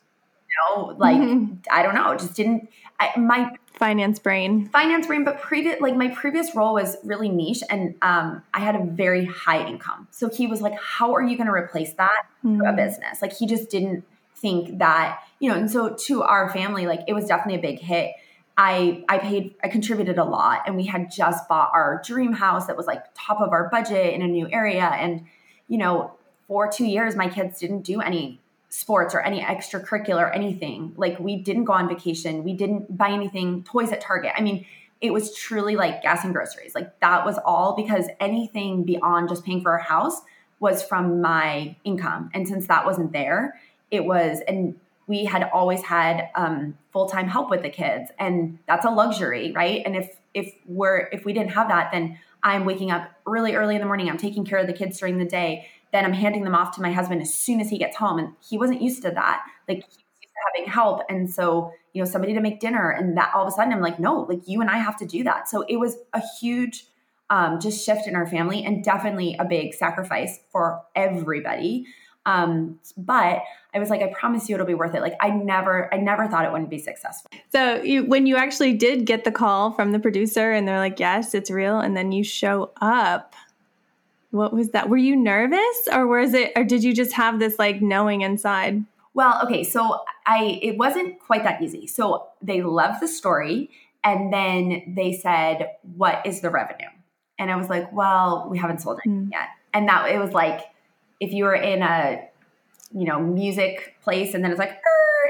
you 0.49 0.77
know, 0.77 0.95
like, 0.99 1.17
mm-hmm. 1.17 1.55
I 1.71 1.83
don't 1.83 1.95
know, 1.95 2.15
just 2.17 2.35
didn't. 2.35 2.69
I, 2.99 3.19
my 3.19 3.57
finance 3.73 4.19
brain, 4.19 4.69
finance 4.69 5.07
brain, 5.07 5.25
but 5.25 5.41
previous, 5.41 5.81
like, 5.81 5.97
my 5.97 6.09
previous 6.09 6.55
role 6.55 6.75
was 6.75 6.99
really 7.03 7.31
niche 7.31 7.63
and 7.71 7.95
um, 8.03 8.43
I 8.53 8.61
had 8.61 8.77
a 8.77 8.85
very 8.85 9.25
high 9.25 9.67
income. 9.67 10.07
So 10.11 10.29
he 10.29 10.47
was 10.47 10.61
like, 10.61 10.79
how 10.79 11.15
are 11.15 11.23
you 11.23 11.39
going 11.39 11.47
to 11.47 11.53
replace 11.53 11.95
that 11.95 12.27
mm-hmm. 12.45 12.61
a 12.61 12.75
business? 12.75 13.23
Like, 13.23 13.33
he 13.33 13.47
just 13.47 13.71
didn't 13.71 14.05
think 14.37 14.79
that, 14.79 15.21
you 15.39 15.49
know, 15.49 15.57
and 15.57 15.71
so 15.71 15.97
to 16.07 16.23
our 16.23 16.53
family, 16.53 16.87
like, 16.87 17.01
it 17.09 17.15
was 17.15 17.25
definitely 17.25 17.59
a 17.59 17.63
big 17.63 17.81
hit 17.81 18.13
I 18.57 19.05
I 19.09 19.19
paid 19.19 19.55
I 19.63 19.69
contributed 19.69 20.19
a 20.19 20.25
lot. 20.25 20.63
And 20.67 20.77
we 20.77 20.87
had 20.87 21.11
just 21.11 21.49
bought 21.49 21.71
our 21.73 22.03
dream 22.05 22.33
house 22.33 22.67
that 22.67 22.77
was 22.77 22.87
like 22.87 23.05
top 23.15 23.41
of 23.41 23.53
our 23.53 23.69
budget 23.69 24.15
in 24.15 24.23
a 24.23 24.29
new 24.29 24.49
area. 24.51 24.85
And 24.85 25.25
you 25.69 25.79
know 25.79 26.13
for 26.49 26.71
2 26.71 26.85
years 26.85 27.17
my 27.17 27.29
kids 27.29 27.59
didn't 27.59 27.83
do 27.83 28.01
any 28.01 28.41
sports 28.69 29.15
or 29.15 29.21
any 29.21 29.41
extracurricular 29.41 30.35
anything. 30.35 30.93
Like 30.97 31.19
we 31.19 31.37
didn't 31.37 31.65
go 31.65 31.73
on 31.73 31.89
vacation. 31.89 32.45
We 32.45 32.53
didn't 32.53 32.97
buy 32.97 33.11
anything 33.11 33.65
toys 33.65 33.93
at 33.93 34.01
Target. 34.01 34.33
I 34.37 34.43
mean 34.43 34.67
it 35.01 35.13
was 35.13 35.35
truly 35.35 35.77
like 35.77 36.03
gas 36.03 36.25
and 36.25 36.35
groceries. 36.35 36.75
Like 36.75 37.01
that 37.01 37.25
was 37.25 37.39
all 37.45 37.75
because 37.75 38.07
anything 38.21 38.85
beyond 38.85 39.31
just 39.31 39.45
paying 39.45 39.63
for 39.63 39.73
our 39.73 39.79
house 39.79 40.21
was 40.59 40.83
from 40.83 41.23
my 41.23 41.75
income. 41.85 42.31
And 42.35 42.47
since 42.47 42.67
that 42.67 42.85
wasn't 42.85 43.13
there 43.13 43.59
it 43.91 44.05
was 44.05 44.41
and 44.47 44.79
we 45.11 45.25
had 45.25 45.43
always 45.53 45.83
had 45.83 46.31
um, 46.37 46.79
full-time 46.93 47.27
help 47.27 47.51
with 47.51 47.63
the 47.63 47.69
kids 47.69 48.11
and 48.21 48.59
that's 48.67 48.87
a 48.87 48.91
luxury 48.91 49.53
right? 49.53 49.83
And 49.85 49.97
if 49.97 50.17
if 50.33 50.55
we're 50.67 51.09
if 51.13 51.25
we 51.25 51.33
didn't 51.33 51.51
have 51.51 51.69
that 51.69 51.91
then 51.93 52.19
i'm 52.43 52.65
waking 52.65 52.91
up 52.91 53.11
really 53.27 53.55
early 53.55 53.75
in 53.75 53.81
the 53.81 53.87
morning 53.87 54.09
i'm 54.09 54.17
taking 54.17 54.45
care 54.45 54.59
of 54.59 54.67
the 54.67 54.73
kids 54.73 54.99
during 54.99 55.19
the 55.19 55.25
day 55.25 55.67
then 55.93 56.05
i'm 56.05 56.13
handing 56.13 56.45
them 56.45 56.55
off 56.55 56.75
to 56.77 56.81
my 56.81 56.93
husband 56.93 57.21
as 57.21 57.35
soon 57.35 57.61
as 57.61 57.69
he 57.69 57.79
gets 57.79 57.97
home 57.97 58.19
and 58.19 58.29
he 58.49 58.57
wasn't 58.57 58.81
used 58.81 59.03
to 59.03 59.11
that. 59.11 59.45
Like 59.69 59.79
he 59.79 59.89
was 59.89 59.99
used 60.23 60.33
to 60.33 60.41
having 60.55 60.71
help 60.71 61.03
and 61.09 61.29
so 61.29 61.73
you 61.93 62.03
know 62.03 62.09
somebody 62.09 62.33
to 62.35 62.41
make 62.41 62.61
dinner 62.61 62.91
and 62.91 63.17
that 63.17 63.33
all 63.35 63.43
of 63.43 63.49
a 63.49 63.51
sudden 63.51 63.73
i'm 63.73 63.81
like 63.81 63.99
no 63.99 64.21
like 64.21 64.47
you 64.47 64.61
and 64.61 64.71
i 64.71 64.79
have 64.79 64.97
to 64.99 65.07
do 65.07 65.25
that. 65.25 65.49
So 65.49 65.65
it 65.69 65.77
was 65.77 65.97
a 66.13 66.23
huge 66.41 66.87
um, 67.31 67.61
just 67.61 67.85
shift 67.85 68.09
in 68.09 68.17
our 68.17 68.27
family 68.27 68.65
and 68.65 68.83
definitely 68.83 69.37
a 69.39 69.45
big 69.45 69.75
sacrifice 69.75 70.41
for 70.51 70.83
everybody 70.97 71.87
um, 72.27 72.79
but 72.97 73.43
I 73.73 73.79
was 73.79 73.89
like, 73.89 74.03
I 74.03 74.13
promise 74.13 74.49
you 74.49 74.55
it'll 74.55 74.67
be 74.67 74.75
worth 74.75 74.95
it. 74.95 75.01
Like 75.01 75.17
I 75.21 75.31
never, 75.31 75.93
I 75.93 75.97
never 75.97 76.29
thought 76.29 76.45
it 76.45 76.53
wouldn't 76.53 76.71
be 76.71 76.79
successful. 76.79 77.31
So 77.51 77.83
you, 77.83 78.05
when 78.05 78.27
you 78.27 78.37
actually 78.37 78.75
did 78.75 79.07
get 79.07 79.25
the 79.25 79.33
call 79.33 79.73
from 79.73 79.93
the 79.93 79.99
producer 79.99 80.53
and 80.53 80.69
they're 80.69 80.79
like, 80.79 81.01
yes, 81.01 81.35
it's 81.35 81.51
real. 81.51 81.81
And 81.81 81.97
then 81.97 82.13
you 82.13 82.23
show 82.23 82.71
up, 82.81 83.35
what 84.31 84.53
was 84.53 84.71
that? 84.71 84.89
Were 84.89 84.97
you 84.97 85.17
nervous 85.17 85.89
or 85.93 86.07
was 86.07 86.35
it, 86.35 86.53
or 86.57 86.65
did 86.65 86.85
you 86.85 86.95
just 86.95 87.13
have 87.13 87.39
this 87.39 87.59
like 87.59 87.83
knowing 87.83 88.21
inside? 88.21 88.85
Well, 89.15 89.41
okay, 89.45 89.65
so 89.65 90.05
I 90.25 90.61
it 90.63 90.79
wasn't 90.79 91.19
quite 91.19 91.43
that 91.43 91.61
easy. 91.61 91.87
So 91.87 92.29
they 92.41 92.63
loved 92.63 93.03
the 93.03 93.09
story 93.09 93.71
and 94.05 94.33
then 94.33 94.95
they 94.95 95.13
said, 95.13 95.71
"What 95.97 96.25
is 96.25 96.41
the 96.41 96.51
revenue?" 96.51 96.89
And 97.39 97.51
I 97.51 97.57
was 97.57 97.69
like, 97.69 97.93
"Well, 97.93 98.47
we 98.49 98.59
haven't 98.59 98.81
sold 98.81 99.01
it 99.05 99.09
mm. 99.09 99.31
yet." 99.33 99.49
And 99.75 99.89
that 99.89 100.11
it 100.11 100.19
was 100.19 100.33
like 100.33 100.61
if 101.21 101.33
you 101.33 101.45
were 101.45 101.55
in 101.55 101.83
a 101.83 102.27
you 102.93 103.05
know 103.05 103.21
music 103.21 103.95
place 104.03 104.35
and 104.35 104.43
then 104.43 104.51
it's 104.51 104.59
like 104.59 104.81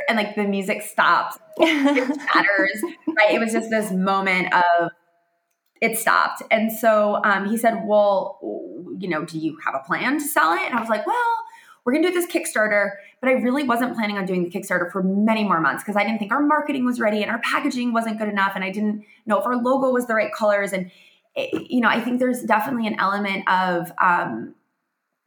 and 0.08 0.16
like 0.16 0.34
the 0.34 0.44
music 0.44 0.82
stops, 0.82 1.38
it 1.58 2.08
matters, 2.34 2.82
right? 3.16 3.34
It 3.34 3.40
was 3.40 3.52
just 3.52 3.70
this 3.70 3.92
moment 3.92 4.52
of 4.52 4.90
it 5.80 5.96
stopped. 5.98 6.42
And 6.50 6.72
so 6.72 7.20
um, 7.24 7.48
he 7.48 7.56
said, 7.56 7.82
Well, 7.84 8.38
you 8.98 9.08
know, 9.08 9.24
do 9.24 9.38
you 9.38 9.56
have 9.64 9.74
a 9.74 9.86
plan 9.86 10.18
to 10.18 10.24
sell 10.24 10.52
it? 10.52 10.62
And 10.62 10.74
I 10.74 10.80
was 10.80 10.88
like, 10.88 11.06
Well, 11.06 11.36
we're 11.84 11.92
going 11.92 12.04
to 12.04 12.10
do 12.10 12.14
this 12.14 12.30
Kickstarter. 12.30 12.90
But 13.20 13.30
I 13.30 13.32
really 13.32 13.64
wasn't 13.64 13.94
planning 13.94 14.18
on 14.18 14.26
doing 14.26 14.44
the 14.44 14.50
Kickstarter 14.50 14.90
for 14.90 15.02
many 15.02 15.44
more 15.44 15.60
months 15.60 15.82
because 15.82 15.96
I 15.96 16.04
didn't 16.04 16.18
think 16.18 16.32
our 16.32 16.42
marketing 16.42 16.84
was 16.84 17.00
ready 17.00 17.22
and 17.22 17.30
our 17.30 17.40
packaging 17.40 17.92
wasn't 17.92 18.18
good 18.18 18.28
enough. 18.28 18.52
And 18.54 18.64
I 18.64 18.70
didn't 18.70 19.04
know 19.26 19.38
if 19.38 19.46
our 19.46 19.56
logo 19.56 19.90
was 19.90 20.06
the 20.06 20.14
right 20.14 20.32
colors. 20.32 20.72
And, 20.72 20.90
it, 21.34 21.70
you 21.70 21.80
know, 21.80 21.88
I 21.88 22.00
think 22.00 22.18
there's 22.18 22.42
definitely 22.42 22.86
an 22.86 22.98
element 22.98 23.48
of 23.48 23.92
um, 24.00 24.54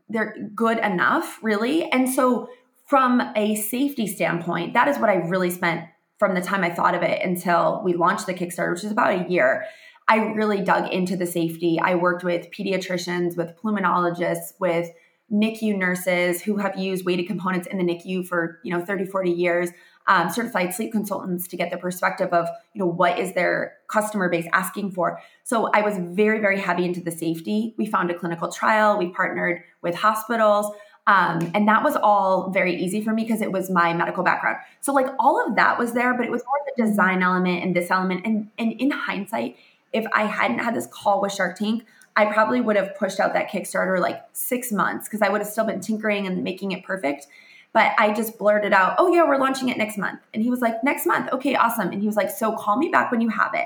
they're 0.09 0.35
good 0.55 0.77
enough, 0.79 1.39
really. 1.41 1.89
And 1.91 2.09
so, 2.09 2.49
from 2.85 3.21
a 3.35 3.55
safety 3.55 4.07
standpoint, 4.07 4.73
that 4.73 4.87
is 4.87 4.97
what 4.97 5.09
I 5.09 5.15
really 5.15 5.49
spent 5.49 5.85
from 6.19 6.35
the 6.35 6.41
time 6.41 6.63
I 6.63 6.69
thought 6.69 6.95
of 6.95 7.01
it 7.01 7.21
until 7.23 7.81
we 7.83 7.93
launched 7.93 8.27
the 8.27 8.33
Kickstarter, 8.33 8.73
which 8.73 8.83
is 8.83 8.91
about 8.91 9.25
a 9.25 9.29
year. 9.29 9.65
I 10.07 10.17
really 10.17 10.61
dug 10.61 10.91
into 10.91 11.15
the 11.15 11.25
safety. 11.25 11.79
I 11.81 11.95
worked 11.95 12.23
with 12.23 12.51
pediatricians, 12.51 13.37
with 13.37 13.55
pulmonologists, 13.63 14.53
with 14.59 14.89
NICU 15.31 15.77
nurses 15.77 16.41
who 16.41 16.57
have 16.57 16.77
used 16.77 17.05
weighted 17.05 17.27
components 17.27 17.67
in 17.67 17.77
the 17.77 17.83
NICU 17.83 18.27
for, 18.27 18.59
you 18.63 18.71
know, 18.71 18.83
30, 18.83 19.05
40 19.05 19.31
years, 19.31 19.69
um, 20.07 20.29
certified 20.29 20.73
sleep 20.73 20.91
consultants 20.91 21.47
to 21.47 21.57
get 21.57 21.71
the 21.71 21.77
perspective 21.77 22.29
of, 22.33 22.47
you 22.73 22.79
know, 22.79 22.85
what 22.85 23.19
is 23.19 23.33
their 23.33 23.77
customer 23.87 24.29
base 24.29 24.47
asking 24.53 24.91
for. 24.91 25.21
So 25.43 25.69
I 25.73 25.81
was 25.81 25.97
very, 25.97 26.39
very 26.39 26.59
heavy 26.59 26.85
into 26.85 27.01
the 27.01 27.11
safety. 27.11 27.73
We 27.77 27.85
found 27.85 28.11
a 28.11 28.13
clinical 28.13 28.51
trial. 28.51 28.97
We 28.97 29.09
partnered 29.09 29.63
with 29.81 29.95
hospitals. 29.95 30.73
Um, 31.05 31.51
and 31.53 31.67
that 31.67 31.83
was 31.83 31.97
all 31.97 32.49
very 32.49 32.81
easy 32.81 33.01
for 33.01 33.11
me 33.13 33.23
because 33.23 33.41
it 33.41 33.51
was 33.51 33.69
my 33.69 33.93
medical 33.93 34.23
background. 34.23 34.57
So 34.79 34.93
like 34.93 35.07
all 35.19 35.45
of 35.45 35.55
that 35.55 35.77
was 35.77 35.93
there, 35.93 36.13
but 36.13 36.25
it 36.25 36.31
was 36.31 36.43
more 36.45 36.59
the 36.75 36.83
design 36.83 37.21
element 37.21 37.63
and 37.63 37.75
this 37.75 37.91
element. 37.91 38.25
And, 38.25 38.49
and 38.57 38.71
in 38.73 38.91
hindsight, 38.91 39.57
if 39.91 40.05
I 40.13 40.23
hadn't 40.23 40.59
had 40.59 40.75
this 40.75 40.87
call 40.87 41.21
with 41.21 41.33
Shark 41.33 41.57
Tank, 41.57 41.85
I 42.15 42.31
probably 42.31 42.61
would 42.61 42.75
have 42.75 42.95
pushed 42.95 43.19
out 43.19 43.33
that 43.33 43.49
Kickstarter 43.49 43.99
like 43.99 44.23
six 44.33 44.71
months 44.71 45.07
because 45.07 45.21
I 45.21 45.29
would 45.29 45.41
have 45.41 45.49
still 45.49 45.65
been 45.65 45.81
tinkering 45.81 46.27
and 46.27 46.43
making 46.43 46.71
it 46.71 46.83
perfect. 46.83 47.27
But 47.73 47.93
I 47.97 48.13
just 48.13 48.37
blurted 48.37 48.71
out, 48.71 48.95
oh, 48.99 49.11
yeah, 49.11 49.27
we're 49.27 49.37
launching 49.37 49.69
it 49.69 49.77
next 49.77 49.97
month. 49.97 50.19
And 50.33 50.43
he 50.43 50.49
was 50.49 50.61
like, 50.61 50.83
next 50.83 51.05
month. 51.07 51.31
Okay, 51.33 51.55
awesome. 51.55 51.89
And 51.89 52.01
he 52.01 52.07
was 52.07 52.15
like, 52.15 52.29
so 52.29 52.55
call 52.55 52.77
me 52.77 52.89
back 52.89 53.11
when 53.11 53.19
you 53.19 53.29
have 53.29 53.53
it. 53.55 53.65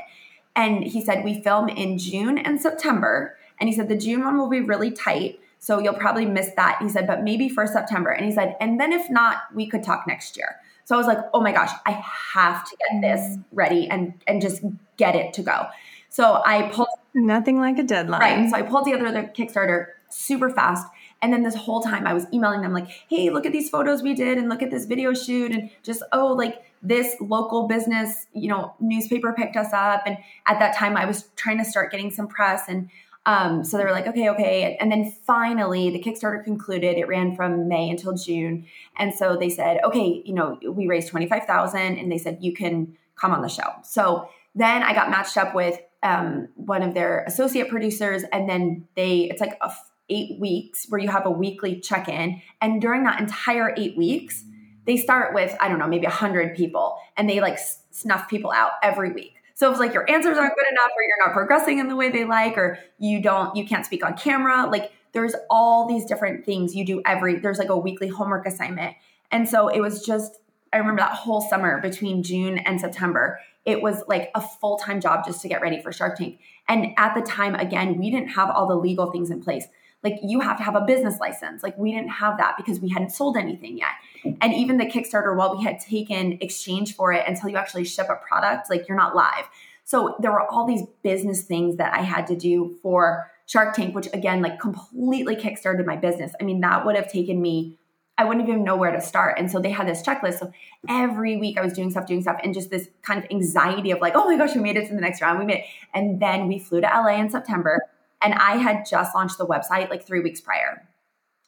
And 0.55 0.83
he 0.83 1.01
said, 1.03 1.23
we 1.23 1.41
film 1.41 1.67
in 1.67 1.97
June 1.97 2.37
and 2.37 2.59
September. 2.59 3.37
And 3.59 3.69
he 3.69 3.75
said, 3.75 3.89
the 3.89 3.97
June 3.97 4.23
one 4.23 4.37
will 4.37 4.49
be 4.49 4.61
really 4.61 4.91
tight. 4.91 5.39
So 5.59 5.79
you'll 5.79 5.93
probably 5.93 6.25
miss 6.25 6.51
that. 6.55 6.79
He 6.81 6.89
said, 6.89 7.05
but 7.05 7.23
maybe 7.23 7.49
for 7.49 7.67
September. 7.67 8.11
And 8.11 8.25
he 8.25 8.31
said, 8.31 8.55
and 8.61 8.79
then 8.79 8.93
if 8.93 9.09
not, 9.09 9.39
we 9.53 9.67
could 9.67 9.83
talk 9.83 10.05
next 10.07 10.37
year. 10.37 10.55
So 10.85 10.95
I 10.95 10.97
was 10.97 11.07
like, 11.07 11.19
oh 11.33 11.41
my 11.41 11.51
gosh, 11.51 11.71
I 11.85 11.91
have 11.91 12.63
to 12.69 12.77
get 12.77 13.01
this 13.01 13.35
mm. 13.35 13.43
ready 13.51 13.89
and 13.89 14.13
and 14.25 14.41
just 14.41 14.61
get 14.95 15.15
it 15.15 15.33
to 15.33 15.41
go. 15.41 15.67
So 16.07 16.41
I 16.45 16.69
pulled 16.69 16.87
nothing 17.13 17.59
like 17.59 17.77
a 17.77 17.83
deadline. 17.83 18.21
Right. 18.21 18.49
So 18.49 18.55
I 18.55 18.61
pulled 18.61 18.85
together 18.85 19.11
the 19.11 19.23
Kickstarter 19.23 19.87
super 20.09 20.49
fast. 20.49 20.87
And 21.21 21.33
then 21.33 21.43
this 21.43 21.55
whole 21.55 21.81
time 21.81 22.05
I 22.05 22.13
was 22.13 22.25
emailing 22.33 22.61
them 22.61 22.73
like, 22.73 22.87
hey, 23.09 23.29
look 23.29 23.45
at 23.45 23.51
these 23.51 23.69
photos 23.69 24.01
we 24.03 24.13
did 24.13 24.37
and 24.37 24.49
look 24.49 24.61
at 24.61 24.71
this 24.71 24.85
video 24.85 25.13
shoot 25.13 25.51
and 25.51 25.69
just, 25.83 26.03
oh, 26.11 26.33
like 26.33 26.63
this 26.83 27.15
local 27.19 27.67
business, 27.67 28.27
you 28.33 28.47
know, 28.47 28.75
newspaper 28.79 29.33
picked 29.33 29.55
us 29.55 29.73
up. 29.73 30.03
And 30.05 30.17
at 30.45 30.59
that 30.59 30.75
time 30.75 30.95
I 30.95 31.05
was 31.05 31.29
trying 31.35 31.57
to 31.57 31.65
start 31.65 31.91
getting 31.91 32.11
some 32.11 32.27
press 32.27 32.63
and 32.67 32.89
um, 33.25 33.65
so 33.65 33.77
they 33.77 33.83
were 33.83 33.91
like, 33.91 34.07
okay, 34.07 34.29
okay. 34.29 34.77
And 34.79 34.89
then 34.89 35.11
finally, 35.25 35.89
the 35.89 36.01
Kickstarter 36.01 36.41
concluded. 36.41 36.97
It 36.97 37.09
ran 37.09 37.35
from 37.35 37.67
May 37.67 37.89
until 37.89 38.13
June. 38.13 38.65
And 38.95 39.13
so 39.13 39.35
they 39.35 39.49
said, 39.49 39.79
okay, 39.83 40.21
you 40.23 40.33
know, 40.33 40.57
we 40.65 40.87
raised 40.87 41.09
25,000 41.09 41.97
and 41.97 42.09
they 42.09 42.19
said, 42.19 42.37
you 42.39 42.53
can 42.53 42.95
come 43.17 43.33
on 43.33 43.41
the 43.41 43.49
show. 43.49 43.67
So 43.83 44.29
then 44.55 44.81
I 44.81 44.93
got 44.93 45.09
matched 45.09 45.35
up 45.35 45.53
with 45.53 45.77
um, 46.03 46.47
one 46.55 46.83
of 46.83 46.93
their 46.93 47.23
associate 47.27 47.69
producers, 47.69 48.23
and 48.31 48.49
then 48.49 48.87
they 48.95 49.21
it's 49.23 49.41
like 49.41 49.57
a 49.61 49.71
eight 50.09 50.39
weeks 50.39 50.85
where 50.89 50.99
you 50.99 51.09
have 51.09 51.25
a 51.25 51.31
weekly 51.31 51.79
check 51.79 52.07
in, 52.07 52.41
and 52.61 52.81
during 52.81 53.03
that 53.03 53.19
entire 53.19 53.73
eight 53.77 53.97
weeks, 53.97 54.43
they 54.85 54.97
start 54.97 55.33
with 55.33 55.55
I 55.59 55.67
don't 55.67 55.79
know 55.79 55.87
maybe 55.87 56.05
a 56.05 56.11
hundred 56.11 56.55
people, 56.55 56.97
and 57.15 57.29
they 57.29 57.39
like 57.39 57.59
snuff 57.91 58.27
people 58.29 58.51
out 58.51 58.71
every 58.81 59.11
week. 59.11 59.33
So 59.53 59.71
if 59.71 59.79
like 59.79 59.93
your 59.93 60.09
answers 60.09 60.37
aren't 60.37 60.55
good 60.55 60.71
enough, 60.71 60.91
or 60.95 61.03
you're 61.03 61.27
not 61.27 61.33
progressing 61.33 61.79
in 61.79 61.87
the 61.87 61.95
way 61.95 62.09
they 62.09 62.25
like, 62.25 62.57
or 62.57 62.79
you 62.99 63.21
don't 63.21 63.55
you 63.55 63.65
can't 63.65 63.85
speak 63.85 64.05
on 64.05 64.15
camera, 64.15 64.67
like 64.71 64.91
there's 65.13 65.35
all 65.49 65.87
these 65.87 66.05
different 66.05 66.45
things 66.45 66.75
you 66.75 66.85
do 66.85 67.01
every 67.05 67.39
there's 67.39 67.57
like 67.57 67.69
a 67.69 67.77
weekly 67.77 68.07
homework 68.07 68.45
assignment, 68.45 68.95
and 69.31 69.47
so 69.47 69.67
it 69.67 69.81
was 69.81 70.05
just 70.05 70.39
I 70.71 70.77
remember 70.77 71.01
that 71.01 71.13
whole 71.13 71.41
summer 71.41 71.81
between 71.81 72.23
June 72.23 72.57
and 72.59 72.79
September 72.79 73.39
it 73.67 73.81
was 73.81 74.01
like 74.07 74.31
a 74.33 74.39
full 74.39 74.77
time 74.77 75.01
job 75.01 75.25
just 75.25 75.41
to 75.41 75.49
get 75.49 75.61
ready 75.61 75.81
for 75.81 75.91
Shark 75.91 76.17
Tank. 76.17 76.39
And 76.69 76.93
at 76.97 77.13
the 77.13 77.21
time, 77.21 77.53
again, 77.53 77.97
we 77.97 78.09
didn't 78.09 78.29
have 78.29 78.49
all 78.49 78.65
the 78.65 78.77
legal 78.77 79.11
things 79.11 79.29
in 79.29 79.43
place. 79.43 79.67
Like 80.03 80.19
you 80.23 80.39
have 80.39 80.57
to 80.57 80.63
have 80.63 80.75
a 80.75 80.81
business 80.81 81.19
license. 81.19 81.63
Like 81.63 81.77
we 81.77 81.91
didn't 81.91 82.09
have 82.09 82.37
that 82.37 82.55
because 82.57 82.79
we 82.79 82.89
hadn't 82.89 83.11
sold 83.11 83.35
anything 83.35 83.77
yet. 83.77 84.35
And 84.41 84.53
even 84.53 84.77
the 84.77 84.85
Kickstarter, 84.85 85.35
while 85.35 85.57
we 85.57 85.63
had 85.63 85.79
taken 85.79 86.37
exchange 86.41 86.95
for 86.95 87.11
it 87.13 87.23
until 87.27 87.49
you 87.49 87.57
actually 87.57 87.85
ship 87.85 88.07
a 88.09 88.15
product, 88.15 88.69
like 88.69 88.87
you're 88.87 88.97
not 88.97 89.15
live. 89.15 89.45
So 89.83 90.15
there 90.19 90.31
were 90.31 90.49
all 90.49 90.67
these 90.67 90.83
business 91.01 91.43
things 91.43 91.77
that 91.77 91.93
I 91.93 92.01
had 92.01 92.27
to 92.27 92.35
do 92.35 92.77
for 92.81 93.31
Shark 93.45 93.73
Tank, 93.75 93.95
which 93.95 94.07
again, 94.13 94.41
like 94.41 94.59
completely 94.59 95.35
kickstarted 95.35 95.85
my 95.85 95.95
business. 95.95 96.33
I 96.39 96.43
mean, 96.43 96.61
that 96.61 96.85
would 96.85 96.95
have 96.95 97.11
taken 97.11 97.41
me 97.41 97.79
I 98.17 98.25
wouldn't 98.25 98.47
even 98.47 98.63
know 98.63 98.75
where 98.75 98.91
to 98.91 98.99
start. 98.99 99.37
And 99.37 99.51
so 99.51 99.59
they 99.59 99.69
had 99.69 99.87
this 99.87 100.01
checklist. 100.01 100.39
So 100.39 100.51
every 100.89 101.37
week 101.37 101.57
I 101.57 101.61
was 101.61 101.73
doing 101.73 101.91
stuff, 101.91 102.07
doing 102.07 102.21
stuff, 102.21 102.39
and 102.43 102.53
just 102.53 102.71
this 102.71 102.89
kind 103.03 103.23
of 103.23 103.29
anxiety 103.29 103.91
of 103.91 103.99
like, 104.01 104.13
oh 104.15 104.25
my 104.25 104.37
gosh, 104.37 104.55
we 104.55 104.61
made 104.61 104.75
it 104.75 104.87
to 104.87 104.95
the 104.95 105.01
next 105.01 105.21
round. 105.21 105.37
We 105.37 105.45
made 105.45 105.59
it. 105.59 105.65
And 105.93 106.19
then 106.19 106.47
we 106.47 106.57
flew 106.57 106.81
to 106.81 106.87
LA 106.87 107.19
in 107.19 107.29
September. 107.29 107.81
And 108.21 108.33
I 108.33 108.57
had 108.57 108.85
just 108.89 109.13
launched 109.13 109.37
the 109.37 109.45
website 109.45 109.89
like 109.89 110.05
three 110.05 110.21
weeks 110.21 110.41
prior. 110.41 110.87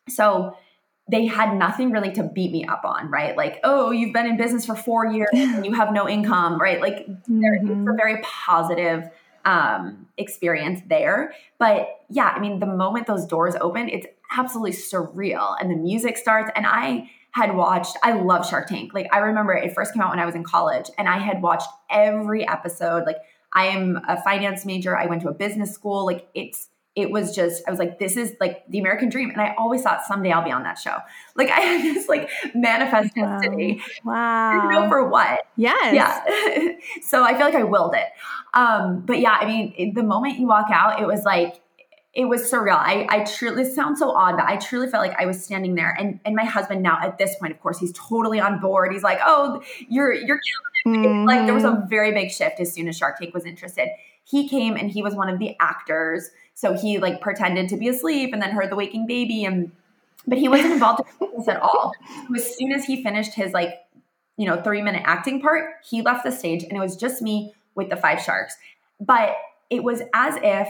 So 0.07 0.55
they 1.09 1.25
had 1.25 1.55
nothing 1.55 1.91
really 1.91 2.11
to 2.11 2.23
beat 2.23 2.51
me 2.51 2.65
up 2.65 2.81
on, 2.85 3.09
right? 3.09 3.35
Like, 3.35 3.59
oh, 3.63 3.91
you've 3.91 4.13
been 4.13 4.27
in 4.27 4.37
business 4.37 4.65
for 4.65 4.75
four 4.75 5.07
years 5.07 5.29
and 5.33 5.65
you 5.65 5.73
have 5.73 5.91
no 5.91 6.07
income, 6.07 6.59
right? 6.59 6.79
Like, 6.79 7.07
mm-hmm. 7.07 7.43
it's 7.43 7.89
a 7.89 7.95
very 7.97 8.21
positive 8.21 9.09
um, 9.45 10.07
experience 10.17 10.81
there. 10.87 11.33
But 11.57 11.87
yeah, 12.09 12.33
I 12.35 12.39
mean, 12.39 12.59
the 12.59 12.67
moment 12.67 13.07
those 13.07 13.25
doors 13.25 13.55
open, 13.59 13.89
it's 13.89 14.05
absolutely 14.35 14.73
surreal. 14.73 15.55
And 15.59 15.71
the 15.71 15.75
music 15.75 16.17
starts, 16.17 16.51
and 16.55 16.65
I 16.67 17.09
had 17.31 17.55
watched, 17.55 17.97
I 18.03 18.13
love 18.13 18.47
Shark 18.47 18.67
Tank. 18.67 18.93
Like, 18.93 19.07
I 19.13 19.19
remember 19.19 19.53
it 19.53 19.73
first 19.73 19.93
came 19.93 20.01
out 20.01 20.09
when 20.09 20.19
I 20.19 20.25
was 20.25 20.35
in 20.35 20.43
college, 20.43 20.89
and 20.97 21.07
I 21.07 21.17
had 21.19 21.41
watched 21.41 21.67
every 21.89 22.47
episode. 22.47 23.05
Like, 23.05 23.17
I 23.53 23.67
am 23.67 23.99
a 24.07 24.21
finance 24.21 24.65
major, 24.65 24.95
I 24.97 25.05
went 25.05 25.21
to 25.23 25.29
a 25.29 25.33
business 25.33 25.71
school. 25.71 26.05
Like, 26.05 26.27
it's, 26.33 26.69
it 26.95 27.11
was 27.11 27.35
just 27.35 27.63
i 27.67 27.69
was 27.69 27.79
like 27.79 27.99
this 27.99 28.17
is 28.17 28.35
like 28.41 28.63
the 28.69 28.79
american 28.79 29.09
dream. 29.09 29.29
And 29.29 29.39
i 29.39 29.53
always 29.57 29.81
thought 29.81 30.03
someday 30.05 30.31
i'll 30.31 30.43
be 30.43 30.51
on 30.51 30.63
that 30.63 30.77
show. 30.77 30.97
Like 31.35 31.49
i 31.49 31.59
had 31.59 31.95
this 31.95 32.09
like 32.09 32.29
manifest 32.53 33.15
destiny 33.15 33.81
wow, 34.03 34.57
wow. 34.57 34.69
know 34.69 34.89
for 34.89 35.07
what. 35.07 35.41
Yes. 35.55 35.93
Yeah. 35.93 36.73
So 37.03 37.23
i 37.23 37.33
feel 37.37 37.45
like 37.45 37.55
i 37.55 37.63
willed 37.63 37.93
it. 37.95 38.07
Um 38.53 39.03
but 39.05 39.19
yeah 39.19 39.37
i 39.39 39.45
mean 39.45 39.93
the 39.93 40.03
moment 40.03 40.39
you 40.39 40.47
walk 40.47 40.67
out 40.71 41.01
it 41.01 41.07
was 41.07 41.23
like 41.23 41.61
it 42.13 42.25
was 42.25 42.51
surreal. 42.51 42.77
I, 42.77 43.05
I 43.09 43.23
truly 43.23 43.63
this 43.63 43.75
sounds 43.75 43.99
so 43.99 44.11
odd, 44.11 44.35
but 44.35 44.45
I 44.45 44.57
truly 44.57 44.89
felt 44.89 45.05
like 45.05 45.19
I 45.19 45.25
was 45.25 45.43
standing 45.43 45.75
there. 45.75 45.95
And 45.97 46.19
and 46.25 46.35
my 46.35 46.43
husband 46.43 46.81
now 46.81 46.97
at 47.01 47.17
this 47.17 47.35
point, 47.35 47.51
of 47.51 47.59
course, 47.61 47.79
he's 47.79 47.93
totally 47.93 48.39
on 48.39 48.59
board. 48.59 48.91
He's 48.91 49.03
like, 49.03 49.19
oh, 49.23 49.61
you're 49.87 50.13
you're 50.13 50.39
mm-hmm. 50.87 51.25
like 51.25 51.45
there 51.45 51.53
was 51.53 51.63
a 51.63 51.85
very 51.89 52.11
big 52.11 52.31
shift 52.31 52.59
as 52.59 52.73
soon 52.73 52.87
as 52.87 52.97
Shark 52.97 53.19
Tank 53.19 53.33
was 53.33 53.45
interested. 53.45 53.89
He 54.23 54.47
came 54.47 54.75
and 54.75 54.89
he 54.89 55.01
was 55.03 55.13
one 55.13 55.29
of 55.29 55.39
the 55.39 55.55
actors. 55.59 56.29
So 56.55 56.73
he 56.73 56.97
like 56.97 57.21
pretended 57.21 57.69
to 57.69 57.77
be 57.77 57.87
asleep 57.87 58.31
and 58.33 58.41
then 58.41 58.51
heard 58.51 58.71
the 58.71 58.75
waking 58.75 59.05
baby 59.05 59.45
and 59.45 59.71
but 60.27 60.37
he 60.37 60.49
wasn't 60.49 60.73
involved 60.73 61.03
in 61.21 61.29
this 61.37 61.47
at 61.47 61.61
all. 61.61 61.93
As 62.35 62.55
soon 62.55 62.71
as 62.71 62.85
he 62.85 63.03
finished 63.03 63.33
his 63.33 63.53
like, 63.53 63.75
you 64.35 64.45
know, 64.47 64.61
three 64.61 64.81
minute 64.81 65.03
acting 65.05 65.41
part, 65.41 65.75
he 65.87 66.01
left 66.01 66.23
the 66.23 66.31
stage 66.31 66.63
and 66.63 66.73
it 66.73 66.79
was 66.79 66.95
just 66.95 67.21
me 67.21 67.53
with 67.75 67.89
the 67.89 67.95
five 67.95 68.19
sharks. 68.19 68.55
But 68.99 69.35
it 69.69 69.83
was 69.83 70.01
as 70.13 70.35
if 70.41 70.67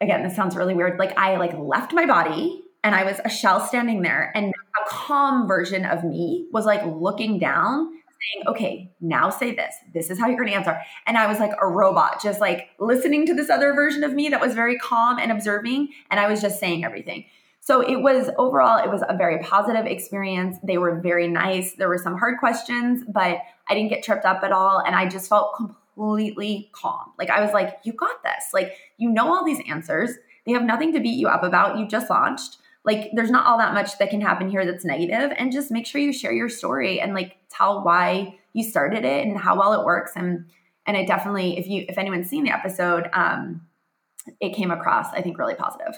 again, 0.00 0.22
this 0.22 0.36
sounds 0.36 0.56
really 0.56 0.74
weird. 0.74 0.98
Like 0.98 1.18
I 1.18 1.36
like 1.36 1.56
left 1.58 1.92
my 1.92 2.06
body 2.06 2.62
and 2.84 2.94
I 2.94 3.04
was 3.04 3.20
a 3.24 3.28
shell 3.28 3.60
standing 3.60 4.02
there 4.02 4.32
and 4.34 4.52
a 4.52 4.88
calm 4.88 5.46
version 5.46 5.84
of 5.84 6.04
me 6.04 6.48
was 6.52 6.64
like 6.66 6.84
looking 6.84 7.38
down 7.38 7.92
saying, 8.18 8.46
okay, 8.48 8.92
now 9.00 9.30
say 9.30 9.54
this. 9.54 9.74
This 9.92 10.10
is 10.10 10.18
how 10.18 10.26
you're 10.26 10.36
going 10.36 10.50
to 10.50 10.56
answer. 10.56 10.80
And 11.06 11.16
I 11.16 11.26
was 11.26 11.38
like 11.38 11.52
a 11.60 11.66
robot, 11.66 12.22
just 12.22 12.40
like 12.40 12.68
listening 12.78 13.26
to 13.26 13.34
this 13.34 13.50
other 13.50 13.72
version 13.72 14.04
of 14.04 14.12
me 14.12 14.28
that 14.28 14.40
was 14.40 14.54
very 14.54 14.78
calm 14.78 15.18
and 15.18 15.30
observing. 15.30 15.88
And 16.10 16.18
I 16.18 16.28
was 16.28 16.40
just 16.40 16.58
saying 16.58 16.84
everything. 16.84 17.26
So 17.60 17.80
it 17.80 17.96
was 17.96 18.30
overall, 18.38 18.82
it 18.82 18.90
was 18.90 19.02
a 19.08 19.16
very 19.16 19.38
positive 19.40 19.86
experience. 19.86 20.56
They 20.62 20.78
were 20.78 21.00
very 21.00 21.28
nice. 21.28 21.74
There 21.74 21.88
were 21.88 21.98
some 21.98 22.16
hard 22.16 22.38
questions, 22.38 23.04
but 23.06 23.40
I 23.68 23.74
didn't 23.74 23.90
get 23.90 24.02
tripped 24.02 24.24
up 24.24 24.42
at 24.42 24.52
all. 24.52 24.80
And 24.80 24.96
I 24.96 25.06
just 25.06 25.28
felt 25.28 25.54
completely 25.54 25.87
calm. 26.72 27.12
Like 27.18 27.30
I 27.30 27.40
was 27.40 27.52
like, 27.52 27.78
you 27.84 27.92
got 27.92 28.22
this. 28.22 28.46
Like, 28.52 28.74
you 28.96 29.10
know 29.10 29.32
all 29.32 29.44
these 29.44 29.60
answers. 29.68 30.12
They 30.46 30.52
have 30.52 30.62
nothing 30.62 30.92
to 30.94 31.00
beat 31.00 31.18
you 31.18 31.28
up 31.28 31.42
about. 31.42 31.78
You 31.78 31.86
just 31.86 32.08
launched. 32.08 32.58
Like, 32.84 33.10
there's 33.12 33.30
not 33.30 33.46
all 33.46 33.58
that 33.58 33.74
much 33.74 33.98
that 33.98 34.08
can 34.08 34.20
happen 34.20 34.48
here 34.48 34.64
that's 34.64 34.84
negative. 34.84 35.32
And 35.36 35.52
just 35.52 35.70
make 35.70 35.86
sure 35.86 36.00
you 36.00 36.12
share 36.12 36.32
your 36.32 36.48
story 36.48 37.00
and 37.00 37.12
like 37.12 37.36
tell 37.50 37.84
why 37.84 38.38
you 38.54 38.64
started 38.64 39.04
it 39.04 39.26
and 39.26 39.38
how 39.38 39.58
well 39.58 39.78
it 39.78 39.84
works. 39.84 40.12
And 40.16 40.46
and 40.86 40.96
it 40.96 41.06
definitely, 41.06 41.58
if 41.58 41.66
you 41.66 41.84
if 41.88 41.98
anyone's 41.98 42.30
seen 42.30 42.44
the 42.44 42.50
episode, 42.50 43.10
um, 43.12 43.66
it 44.40 44.54
came 44.54 44.70
across, 44.70 45.12
I 45.12 45.20
think, 45.20 45.38
really 45.38 45.54
positive. 45.54 45.94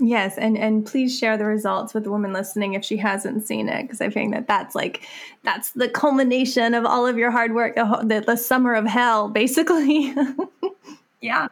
Yes, 0.00 0.38
and 0.38 0.58
and 0.58 0.84
please 0.84 1.16
share 1.16 1.36
the 1.36 1.44
results 1.44 1.94
with 1.94 2.02
the 2.02 2.10
woman 2.10 2.32
listening 2.32 2.74
if 2.74 2.84
she 2.84 2.96
hasn't 2.96 3.46
seen 3.46 3.68
it, 3.68 3.82
because 3.82 4.00
I 4.00 4.10
think 4.10 4.34
that 4.34 4.48
that's 4.48 4.74
like 4.74 5.02
that's 5.44 5.70
the 5.70 5.88
culmination 5.88 6.74
of 6.74 6.84
all 6.84 7.06
of 7.06 7.16
your 7.16 7.30
hard 7.30 7.54
work, 7.54 7.76
the, 7.76 8.24
the 8.26 8.36
summer 8.36 8.74
of 8.74 8.86
hell, 8.86 9.28
basically. 9.28 10.12
yeah, 11.20 11.46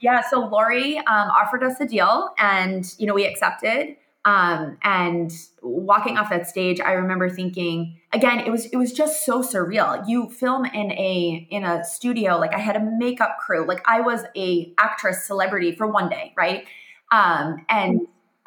yeah. 0.00 0.20
So 0.28 0.40
Lori 0.40 0.98
um, 0.98 1.30
offered 1.30 1.62
us 1.62 1.80
a 1.80 1.86
deal, 1.86 2.30
and 2.38 2.92
you 2.98 3.06
know 3.06 3.14
we 3.14 3.24
accepted. 3.24 3.96
Um, 4.26 4.76
and 4.82 5.32
walking 5.62 6.18
off 6.18 6.28
that 6.28 6.46
stage, 6.46 6.78
I 6.78 6.92
remember 6.92 7.30
thinking 7.30 7.98
again, 8.12 8.40
it 8.40 8.50
was 8.50 8.66
it 8.66 8.76
was 8.76 8.92
just 8.92 9.24
so 9.24 9.42
surreal. 9.42 10.06
You 10.08 10.28
film 10.28 10.64
in 10.64 10.90
a 10.92 11.46
in 11.50 11.64
a 11.64 11.84
studio, 11.84 12.36
like 12.36 12.52
I 12.52 12.58
had 12.58 12.74
a 12.74 12.80
makeup 12.80 13.38
crew, 13.38 13.64
like 13.64 13.80
I 13.86 14.00
was 14.00 14.24
a 14.36 14.74
actress 14.76 15.24
celebrity 15.24 15.72
for 15.72 15.86
one 15.86 16.08
day, 16.08 16.32
right? 16.36 16.66
Um, 17.10 17.64
and 17.68 18.00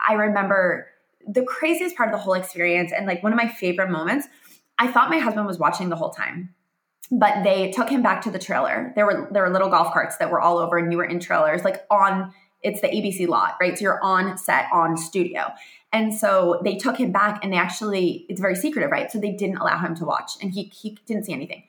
I 0.06 0.14
remember 0.14 0.88
the 1.28 1.44
craziest 1.44 1.96
part 1.96 2.10
of 2.10 2.14
the 2.14 2.20
whole 2.20 2.34
experience 2.34 2.92
and 2.96 3.06
like 3.06 3.24
one 3.24 3.32
of 3.32 3.38
my 3.38 3.48
favorite 3.48 3.90
moments, 3.90 4.28
I 4.78 4.92
thought 4.92 5.10
my 5.10 5.20
husband 5.20 5.46
was 5.46 5.58
watching 5.58 5.90
the 5.90 5.96
whole 5.96 6.12
time. 6.12 6.54
But 7.12 7.44
they 7.44 7.72
took 7.72 7.90
him 7.90 8.02
back 8.02 8.22
to 8.22 8.32
the 8.32 8.40
trailer. 8.40 8.92
There 8.96 9.06
were 9.06 9.30
there 9.32 9.44
were 9.44 9.50
little 9.50 9.70
golf 9.70 9.94
carts 9.94 10.18
that 10.18 10.32
were 10.32 10.42
all 10.42 10.58
over 10.58 10.78
and 10.78 10.92
you 10.92 10.98
were 10.98 11.06
in 11.06 11.20
trailers 11.20 11.64
like 11.64 11.86
on 11.92 12.34
it's 12.64 12.82
the 12.82 12.88
ABC 12.88 13.28
lot, 13.28 13.56
right? 13.60 13.78
So 13.78 13.84
you're 13.84 14.02
on 14.02 14.38
set 14.38 14.68
on 14.72 14.98
studio. 14.98 15.52
And 15.92 16.14
so 16.14 16.60
they 16.64 16.76
took 16.76 16.98
him 16.98 17.12
back 17.12 17.44
and 17.44 17.54
they 17.54 17.58
actually, 17.58 18.26
it's 18.30 18.42
very 18.42 18.56
secretive, 18.56 18.90
right? 18.90 19.12
So 19.12 19.20
they 19.20 19.32
didn't 19.32 19.58
allow 19.58 19.78
him 19.78 19.96
to 19.96 20.06
watch 20.06 20.32
and 20.42 20.52
he, 20.52 20.64
he 20.74 20.98
didn't 21.06 21.26
see 21.26 21.34
anything. 21.34 21.64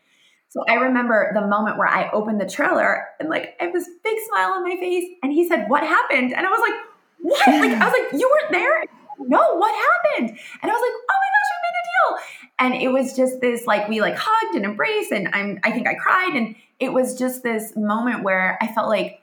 So 0.55 0.62
I 0.69 0.75
remember 0.75 1.33
the 1.35 1.45
moment 1.49 1.79
where 1.79 1.88
I 1.88 2.09
opened 2.12 2.40
the 2.40 2.47
trailer 2.47 3.09
and 3.19 3.29
like 3.29 3.57
I 3.61 3.64
have 3.64 3.73
this 3.73 3.90
big 4.05 4.17
smile 4.29 4.53
on 4.53 4.62
my 4.62 4.77
face 4.77 5.05
and 5.21 5.33
he 5.33 5.49
said, 5.49 5.69
What 5.69 5.83
happened? 5.83 6.33
And 6.33 6.47
I 6.47 6.49
was 6.49 6.61
like, 6.61 6.81
What? 7.19 7.49
Like 7.49 7.73
I 7.73 7.85
was 7.85 7.93
like, 7.93 8.21
You 8.21 8.31
weren't 8.31 8.53
there? 8.53 8.85
No, 9.19 9.57
what 9.57 9.75
happened? 9.75 10.31
And 10.31 10.71
I 10.71 10.75
was 10.75 10.81
like, 10.81 10.93
Oh 11.11 11.19
my 11.23 11.31
gosh, 11.35 11.51
we 11.51 11.59
made 11.64 11.75
a 11.81 11.87
deal. 11.90 12.19
And 12.61 12.83
it 12.83 12.93
was 12.93 13.17
just 13.17 13.40
this 13.40 13.67
like 13.67 13.88
we 13.88 14.01
like 14.01 14.14
hugged 14.17 14.55
and 14.55 14.64
embraced 14.64 15.11
and 15.11 15.29
I'm 15.33 15.59
I 15.64 15.73
think 15.73 15.88
I 15.88 15.95
cried. 15.95 16.37
And 16.37 16.55
it 16.79 16.93
was 16.93 17.19
just 17.19 17.43
this 17.43 17.75
moment 17.75 18.23
where 18.23 18.57
I 18.62 18.73
felt 18.73 18.88
like 18.88 19.23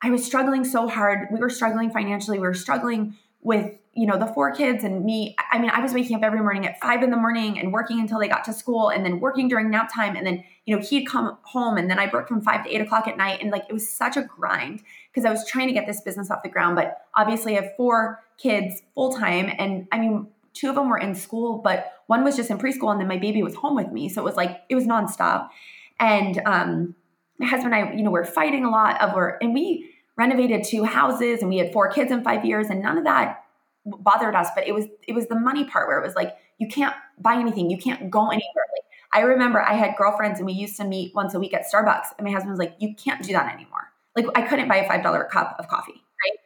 I 0.00 0.10
was 0.10 0.24
struggling 0.24 0.64
so 0.64 0.86
hard. 0.86 1.26
We 1.32 1.40
were 1.40 1.50
struggling 1.50 1.90
financially, 1.90 2.38
we 2.38 2.46
were 2.46 2.54
struggling 2.54 3.16
with 3.42 3.72
you 3.98 4.06
know, 4.06 4.16
the 4.16 4.28
four 4.28 4.52
kids 4.52 4.84
and 4.84 5.04
me, 5.04 5.34
I 5.50 5.58
mean, 5.58 5.70
I 5.70 5.80
was 5.80 5.92
waking 5.92 6.14
up 6.14 6.22
every 6.22 6.38
morning 6.38 6.64
at 6.64 6.78
five 6.80 7.02
in 7.02 7.10
the 7.10 7.16
morning 7.16 7.58
and 7.58 7.72
working 7.72 7.98
until 7.98 8.20
they 8.20 8.28
got 8.28 8.44
to 8.44 8.52
school 8.52 8.90
and 8.90 9.04
then 9.04 9.18
working 9.18 9.48
during 9.48 9.70
nap 9.70 9.92
time. 9.92 10.14
And 10.14 10.24
then, 10.24 10.44
you 10.66 10.76
know, 10.76 10.80
he'd 10.80 11.04
come 11.04 11.36
home 11.42 11.76
and 11.76 11.90
then 11.90 11.98
I 11.98 12.08
worked 12.12 12.28
from 12.28 12.40
five 12.40 12.62
to 12.62 12.72
eight 12.72 12.80
o'clock 12.80 13.08
at 13.08 13.16
night. 13.16 13.42
And 13.42 13.50
like, 13.50 13.64
it 13.68 13.72
was 13.72 13.88
such 13.88 14.16
a 14.16 14.22
grind 14.22 14.84
because 15.10 15.24
I 15.24 15.30
was 15.30 15.44
trying 15.48 15.66
to 15.66 15.72
get 15.72 15.88
this 15.88 16.00
business 16.00 16.30
off 16.30 16.44
the 16.44 16.48
ground. 16.48 16.76
But 16.76 17.06
obviously, 17.16 17.58
I 17.58 17.62
have 17.62 17.72
four 17.76 18.22
kids 18.36 18.82
full 18.94 19.14
time. 19.14 19.50
And 19.58 19.88
I 19.90 19.98
mean, 19.98 20.28
two 20.54 20.68
of 20.68 20.76
them 20.76 20.88
were 20.88 20.98
in 20.98 21.16
school, 21.16 21.58
but 21.58 21.92
one 22.06 22.22
was 22.22 22.36
just 22.36 22.50
in 22.50 22.58
preschool. 22.58 22.92
And 22.92 23.00
then 23.00 23.08
my 23.08 23.18
baby 23.18 23.42
was 23.42 23.56
home 23.56 23.74
with 23.74 23.90
me. 23.90 24.08
So 24.08 24.20
it 24.20 24.24
was 24.24 24.36
like, 24.36 24.60
it 24.68 24.76
was 24.76 24.86
nonstop. 24.86 25.48
And, 25.98 26.40
um, 26.46 26.94
my 27.40 27.46
husband 27.46 27.74
and 27.74 27.88
I, 27.88 27.92
you 27.94 28.04
know, 28.04 28.12
we're 28.12 28.24
fighting 28.24 28.64
a 28.64 28.70
lot 28.70 29.00
of, 29.02 29.12
and 29.40 29.52
we 29.54 29.90
renovated 30.16 30.62
two 30.62 30.84
houses 30.84 31.40
and 31.40 31.48
we 31.48 31.56
had 31.56 31.72
four 31.72 31.90
kids 31.90 32.12
in 32.12 32.22
five 32.22 32.44
years 32.44 32.68
and 32.68 32.80
none 32.80 32.96
of 32.96 33.02
that 33.04 33.42
bothered 34.00 34.34
us, 34.34 34.48
but 34.54 34.66
it 34.66 34.72
was 34.72 34.86
it 35.06 35.14
was 35.14 35.26
the 35.26 35.38
money 35.38 35.64
part 35.64 35.88
where 35.88 35.98
it 35.98 36.06
was 36.06 36.14
like 36.14 36.36
you 36.58 36.68
can't 36.68 36.94
buy 37.18 37.34
anything, 37.34 37.70
you 37.70 37.78
can't 37.78 38.10
go 38.10 38.26
anywhere. 38.26 38.66
Like 38.74 38.84
I 39.12 39.20
remember 39.20 39.60
I 39.60 39.74
had 39.74 39.96
girlfriends 39.96 40.38
and 40.38 40.46
we 40.46 40.52
used 40.52 40.76
to 40.76 40.84
meet 40.84 41.14
once 41.14 41.34
a 41.34 41.40
week 41.40 41.54
at 41.54 41.64
Starbucks, 41.72 42.08
and 42.18 42.26
my 42.26 42.32
husband 42.32 42.50
was 42.50 42.58
like, 42.58 42.74
"You 42.78 42.94
can't 42.94 43.22
do 43.22 43.32
that 43.32 43.52
anymore." 43.52 43.92
Like 44.16 44.26
I 44.34 44.42
couldn't 44.42 44.68
buy 44.68 44.76
a 44.76 44.88
five 44.88 45.02
dollar 45.02 45.24
cup 45.24 45.56
of 45.58 45.68
coffee, 45.68 45.92
right? 45.92 46.38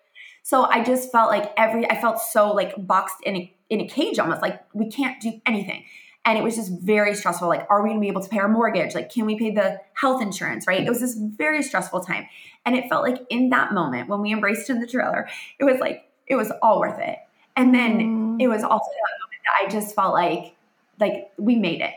So 0.42 0.64
I 0.64 0.83
just 0.83 1.11
felt 1.11 1.31
like 1.31 1.52
every 1.57 1.90
I 1.90 2.00
felt 2.00 2.18
so 2.20 2.52
like 2.52 2.74
boxed 2.87 3.16
in 3.24 3.37
a 3.37 3.55
in 3.70 3.81
a 3.81 3.88
cage 3.88 4.18
almost, 4.18 4.42
like 4.42 4.62
we 4.74 4.90
can't 4.90 5.20
do 5.20 5.40
anything. 5.46 5.85
And 6.24 6.38
it 6.38 6.44
was 6.44 6.55
just 6.55 6.70
very 6.81 7.14
stressful. 7.14 7.48
Like, 7.48 7.66
are 7.68 7.83
we 7.83 7.88
gonna 7.88 8.00
be 8.00 8.09
able 8.09 8.22
to 8.22 8.28
pay 8.28 8.38
our 8.38 8.48
mortgage? 8.48 8.94
Like, 8.94 9.11
can 9.11 9.26
we 9.26 9.37
pay 9.37 9.50
the 9.50 9.81
health 9.94 10.22
insurance? 10.22 10.66
Right? 10.66 10.83
It 10.83 10.88
was 10.88 11.00
this 11.00 11.16
very 11.16 11.62
stressful 11.62 12.00
time. 12.00 12.26
And 12.64 12.76
it 12.76 12.88
felt 12.88 13.02
like 13.02 13.18
in 13.28 13.50
that 13.50 13.72
moment 13.72 14.09
when 14.09 14.20
we 14.20 14.33
embraced 14.33 14.70
in 14.70 14.81
the 14.81 14.87
trailer, 14.87 15.28
it 15.59 15.64
was 15.64 15.81
like, 15.81 16.05
it 16.26 16.37
was 16.37 16.52
all 16.62 16.78
worth 16.78 17.00
it. 17.00 17.18
And 17.57 17.75
then 17.75 17.99
mm. 17.99 18.43
it 18.43 18.49
was 18.49 18.62
also 18.62 18.91
that 18.91 19.21
moment 19.21 19.43
that 19.45 19.67
I 19.67 19.69
just 19.71 19.95
felt 19.95 20.15
like 20.15 20.55
like 20.99 21.33
we 21.37 21.57
made 21.57 21.81
it. 21.81 21.95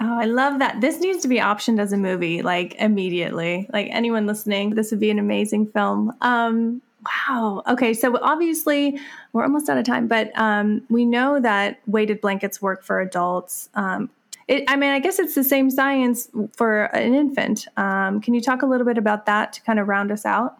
Oh, 0.00 0.18
I 0.18 0.24
love 0.24 0.58
that. 0.58 0.80
This 0.80 0.98
needs 0.98 1.22
to 1.22 1.28
be 1.28 1.38
optioned 1.38 1.78
as 1.78 1.92
a 1.92 1.96
movie, 1.96 2.42
like 2.42 2.74
immediately. 2.76 3.68
Like 3.72 3.86
anyone 3.90 4.26
listening, 4.26 4.70
this 4.70 4.90
would 4.90 4.98
be 4.98 5.10
an 5.10 5.18
amazing 5.20 5.68
film. 5.68 6.12
Um, 6.22 6.82
wow. 7.28 7.62
Okay, 7.68 7.94
so 7.94 8.18
obviously 8.20 8.98
we're 9.32 9.44
almost 9.44 9.68
out 9.68 9.78
of 9.78 9.84
time, 9.84 10.08
but 10.08 10.32
um, 10.36 10.82
we 10.88 11.04
know 11.04 11.38
that 11.38 11.80
weighted 11.86 12.20
blankets 12.20 12.60
work 12.60 12.82
for 12.82 13.00
adults. 13.00 13.68
Um, 13.74 14.10
it, 14.48 14.64
I 14.66 14.74
mean, 14.74 14.90
I 14.90 14.98
guess 14.98 15.20
it's 15.20 15.36
the 15.36 15.44
same 15.44 15.70
science 15.70 16.28
for 16.56 16.84
an 16.86 17.14
infant. 17.14 17.68
Um, 17.76 18.20
can 18.20 18.34
you 18.34 18.40
talk 18.40 18.62
a 18.62 18.66
little 18.66 18.86
bit 18.86 18.98
about 18.98 19.26
that 19.26 19.52
to 19.52 19.62
kind 19.62 19.78
of 19.78 19.86
round 19.86 20.10
us 20.10 20.26
out? 20.26 20.58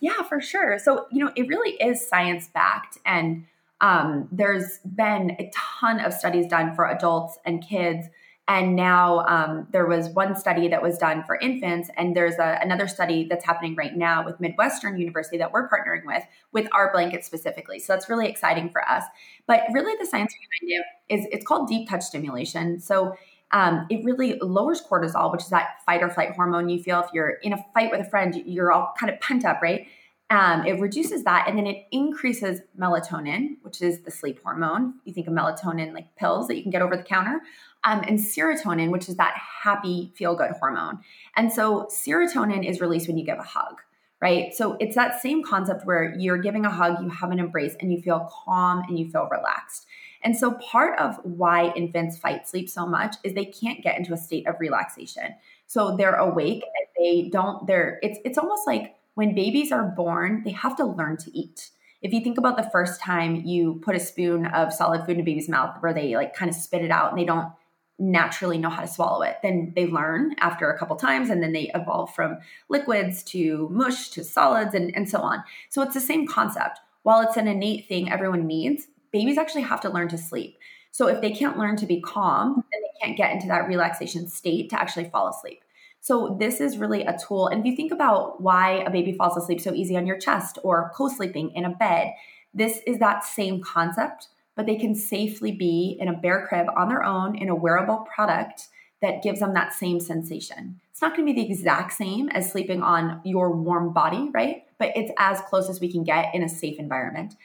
Yeah, 0.00 0.22
for 0.22 0.40
sure. 0.40 0.78
So, 0.78 1.06
you 1.12 1.24
know, 1.24 1.32
it 1.36 1.46
really 1.48 1.72
is 1.72 2.06
science 2.06 2.48
backed. 2.48 2.98
And 3.04 3.44
um, 3.80 4.28
there's 4.32 4.78
been 4.78 5.32
a 5.38 5.50
ton 5.54 6.00
of 6.00 6.12
studies 6.12 6.46
done 6.46 6.74
for 6.74 6.88
adults 6.90 7.38
and 7.44 7.62
kids. 7.66 8.08
And 8.48 8.74
now 8.74 9.20
um, 9.26 9.68
there 9.70 9.86
was 9.86 10.08
one 10.08 10.34
study 10.34 10.66
that 10.68 10.82
was 10.82 10.98
done 10.98 11.22
for 11.24 11.36
infants, 11.36 11.88
and 11.96 12.16
there's 12.16 12.34
a, 12.34 12.58
another 12.60 12.88
study 12.88 13.28
that's 13.30 13.44
happening 13.44 13.76
right 13.76 13.94
now 13.96 14.24
with 14.24 14.40
Midwestern 14.40 14.98
University 14.98 15.38
that 15.38 15.52
we're 15.52 15.68
partnering 15.68 16.04
with, 16.04 16.24
with 16.50 16.66
our 16.72 16.90
blanket 16.90 17.24
specifically. 17.24 17.78
So 17.78 17.92
that's 17.92 18.08
really 18.08 18.26
exciting 18.28 18.68
for 18.70 18.82
us. 18.88 19.04
But 19.46 19.60
really, 19.72 19.94
the 20.00 20.06
science 20.06 20.34
behind 20.34 20.84
it 21.08 21.14
is 21.14 21.28
it's 21.30 21.46
called 21.46 21.68
deep 21.68 21.88
touch 21.88 22.02
stimulation. 22.02 22.80
So 22.80 23.14
um, 23.52 23.86
it 23.90 24.04
really 24.04 24.38
lowers 24.40 24.80
cortisol, 24.80 25.32
which 25.32 25.42
is 25.42 25.48
that 25.48 25.82
fight 25.84 26.02
or 26.02 26.10
flight 26.10 26.32
hormone 26.36 26.68
you 26.68 26.82
feel 26.82 27.00
if 27.00 27.10
you're 27.12 27.30
in 27.42 27.52
a 27.52 27.64
fight 27.74 27.90
with 27.90 28.00
a 28.00 28.08
friend, 28.08 28.34
you're 28.46 28.72
all 28.72 28.94
kind 28.98 29.12
of 29.12 29.20
pent 29.20 29.44
up, 29.44 29.60
right? 29.60 29.86
Um, 30.30 30.64
it 30.64 30.78
reduces 30.78 31.24
that 31.24 31.48
and 31.48 31.58
then 31.58 31.66
it 31.66 31.86
increases 31.90 32.60
melatonin, 32.78 33.56
which 33.62 33.82
is 33.82 34.02
the 34.02 34.12
sleep 34.12 34.40
hormone. 34.44 34.94
You 35.04 35.12
think 35.12 35.26
of 35.26 35.34
melatonin 35.34 35.92
like 35.92 36.14
pills 36.14 36.46
that 36.46 36.56
you 36.56 36.62
can 36.62 36.70
get 36.70 36.82
over 36.82 36.96
the 36.96 37.02
counter, 37.02 37.40
um, 37.82 38.02
and 38.06 38.18
serotonin, 38.18 38.90
which 38.90 39.08
is 39.08 39.16
that 39.16 39.34
happy, 39.62 40.12
feel 40.14 40.36
good 40.36 40.52
hormone. 40.52 41.00
And 41.36 41.52
so 41.52 41.88
serotonin 41.90 42.68
is 42.68 42.80
released 42.80 43.08
when 43.08 43.18
you 43.18 43.24
give 43.24 43.38
a 43.38 43.42
hug, 43.42 43.80
right? 44.20 44.54
So 44.54 44.76
it's 44.78 44.94
that 44.94 45.20
same 45.20 45.42
concept 45.42 45.84
where 45.84 46.14
you're 46.16 46.38
giving 46.38 46.64
a 46.64 46.70
hug, 46.70 47.02
you 47.02 47.08
have 47.08 47.32
an 47.32 47.40
embrace, 47.40 47.74
and 47.80 47.90
you 47.90 48.00
feel 48.00 48.30
calm 48.44 48.84
and 48.88 48.98
you 48.98 49.10
feel 49.10 49.28
relaxed. 49.30 49.86
And 50.22 50.36
so, 50.36 50.52
part 50.52 50.98
of 50.98 51.16
why 51.24 51.72
infants 51.74 52.18
fight 52.18 52.48
sleep 52.48 52.68
so 52.68 52.86
much 52.86 53.16
is 53.24 53.32
they 53.32 53.46
can't 53.46 53.82
get 53.82 53.96
into 53.96 54.12
a 54.12 54.18
state 54.18 54.46
of 54.46 54.60
relaxation. 54.60 55.34
So 55.66 55.96
they're 55.96 56.16
awake 56.16 56.62
and 56.62 56.86
they 56.98 57.28
don't. 57.30 57.66
They're 57.66 57.98
it's 58.02 58.18
it's 58.24 58.38
almost 58.38 58.66
like 58.66 58.96
when 59.14 59.34
babies 59.34 59.72
are 59.72 59.84
born, 59.84 60.42
they 60.44 60.52
have 60.52 60.76
to 60.76 60.84
learn 60.84 61.16
to 61.18 61.36
eat. 61.36 61.70
If 62.02 62.12
you 62.12 62.22
think 62.22 62.38
about 62.38 62.56
the 62.56 62.70
first 62.70 63.00
time 63.00 63.36
you 63.44 63.80
put 63.82 63.94
a 63.94 64.00
spoon 64.00 64.46
of 64.46 64.72
solid 64.72 65.04
food 65.04 65.16
in 65.16 65.20
a 65.20 65.24
baby's 65.24 65.48
mouth, 65.48 65.76
where 65.80 65.92
they 65.92 66.16
like 66.16 66.34
kind 66.34 66.50
of 66.50 66.56
spit 66.56 66.82
it 66.82 66.90
out 66.90 67.10
and 67.10 67.18
they 67.18 67.24
don't 67.24 67.52
naturally 68.00 68.56
know 68.56 68.70
how 68.70 68.80
to 68.80 68.88
swallow 68.88 69.22
it. 69.22 69.36
Then 69.42 69.72
they 69.76 69.86
learn 69.86 70.34
after 70.38 70.70
a 70.70 70.78
couple 70.78 70.96
times 70.96 71.28
and 71.28 71.42
then 71.42 71.52
they 71.52 71.70
evolve 71.74 72.14
from 72.14 72.38
liquids 72.70 73.22
to 73.24 73.68
mush 73.70 74.08
to 74.10 74.24
solids 74.24 74.74
and, 74.74 74.94
and 74.96 75.08
so 75.08 75.20
on. 75.20 75.44
So 75.68 75.82
it's 75.82 75.94
the 75.94 76.00
same 76.00 76.26
concept. 76.26 76.80
While 77.02 77.20
it's 77.20 77.36
an 77.36 77.46
innate 77.46 77.86
thing 77.86 78.10
everyone 78.10 78.46
needs, 78.46 78.88
babies 79.12 79.38
actually 79.38 79.62
have 79.62 79.80
to 79.82 79.90
learn 79.90 80.08
to 80.08 80.18
sleep. 80.18 80.58
So 80.92 81.06
if 81.06 81.20
they 81.20 81.30
can't 81.30 81.58
learn 81.58 81.76
to 81.76 81.86
be 81.86 82.00
calm, 82.00 82.64
then 82.72 82.82
they 82.82 83.06
can't 83.06 83.16
get 83.16 83.32
into 83.32 83.46
that 83.48 83.68
relaxation 83.68 84.28
state 84.28 84.70
to 84.70 84.80
actually 84.80 85.08
fall 85.08 85.28
asleep. 85.28 85.62
So 86.00 86.36
this 86.40 86.60
is 86.60 86.78
really 86.78 87.02
a 87.02 87.16
tool. 87.16 87.48
And 87.48 87.60
if 87.60 87.66
you 87.66 87.76
think 87.76 87.92
about 87.92 88.40
why 88.40 88.78
a 88.78 88.90
baby 88.90 89.12
falls 89.12 89.36
asleep 89.36 89.60
so 89.60 89.74
easy 89.74 89.96
on 89.96 90.06
your 90.06 90.18
chest 90.18 90.58
or 90.64 90.90
co-sleeping 90.94 91.52
in 91.54 91.64
a 91.64 91.70
bed, 91.70 92.12
this 92.54 92.80
is 92.86 92.98
that 92.98 93.24
same 93.24 93.62
concept, 93.62 94.28
but 94.56 94.66
they 94.66 94.76
can 94.76 94.94
safely 94.94 95.52
be 95.52 95.96
in 96.00 96.08
a 96.08 96.16
bare 96.16 96.46
crib 96.48 96.66
on 96.76 96.88
their 96.88 97.04
own 97.04 97.36
in 97.36 97.48
a 97.48 97.54
wearable 97.54 98.06
product 98.12 98.68
that 99.02 99.22
gives 99.22 99.40
them 99.40 99.54
that 99.54 99.72
same 99.72 100.00
sensation. 100.00 100.80
It's 100.90 101.02
not 101.02 101.14
going 101.14 101.26
to 101.26 101.32
be 101.32 101.40
the 101.40 101.50
exact 101.50 101.92
same 101.92 102.28
as 102.30 102.50
sleeping 102.50 102.82
on 102.82 103.20
your 103.24 103.54
warm 103.54 103.92
body, 103.92 104.30
right? 104.34 104.64
but 104.80 104.90
it's 104.96 105.12
as 105.18 105.40
close 105.42 105.68
as 105.68 105.78
we 105.78 105.92
can 105.92 106.02
get 106.02 106.34
in 106.34 106.42
a 106.42 106.48
safe 106.48 106.80
environment. 106.80 107.36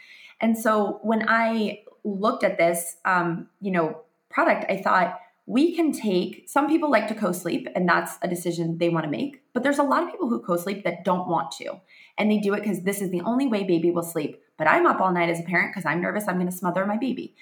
And 0.41 0.57
so 0.57 0.99
when 1.03 1.27
I 1.27 1.83
looked 2.03 2.43
at 2.43 2.57
this, 2.57 2.97
um, 3.05 3.47
you 3.61 3.71
know, 3.71 4.01
product, 4.29 4.65
I 4.69 4.81
thought 4.81 5.19
we 5.47 5.75
can 5.75 5.91
take. 5.91 6.45
Some 6.47 6.67
people 6.67 6.89
like 6.89 7.07
to 7.07 7.15
co-sleep, 7.15 7.67
and 7.75 7.87
that's 7.87 8.17
a 8.21 8.27
decision 8.27 8.77
they 8.77 8.89
want 8.89 9.05
to 9.05 9.11
make. 9.11 9.43
But 9.53 9.63
there's 9.63 9.79
a 9.79 9.83
lot 9.83 10.03
of 10.03 10.09
people 10.09 10.27
who 10.27 10.39
co-sleep 10.39 10.83
that 10.83 11.03
don't 11.03 11.27
want 11.27 11.51
to, 11.53 11.79
and 12.17 12.31
they 12.31 12.39
do 12.39 12.53
it 12.53 12.63
because 12.63 12.81
this 12.81 13.01
is 13.01 13.11
the 13.11 13.21
only 13.21 13.47
way 13.47 13.63
baby 13.63 13.91
will 13.91 14.03
sleep. 14.03 14.41
But 14.57 14.67
I'm 14.67 14.85
up 14.85 15.01
all 15.01 15.11
night 15.11 15.29
as 15.29 15.39
a 15.39 15.43
parent 15.43 15.73
because 15.73 15.85
I'm 15.85 16.01
nervous 16.01 16.27
I'm 16.27 16.35
going 16.35 16.49
to 16.49 16.55
smother 16.55 16.85
my 16.85 16.97
baby. 16.97 17.35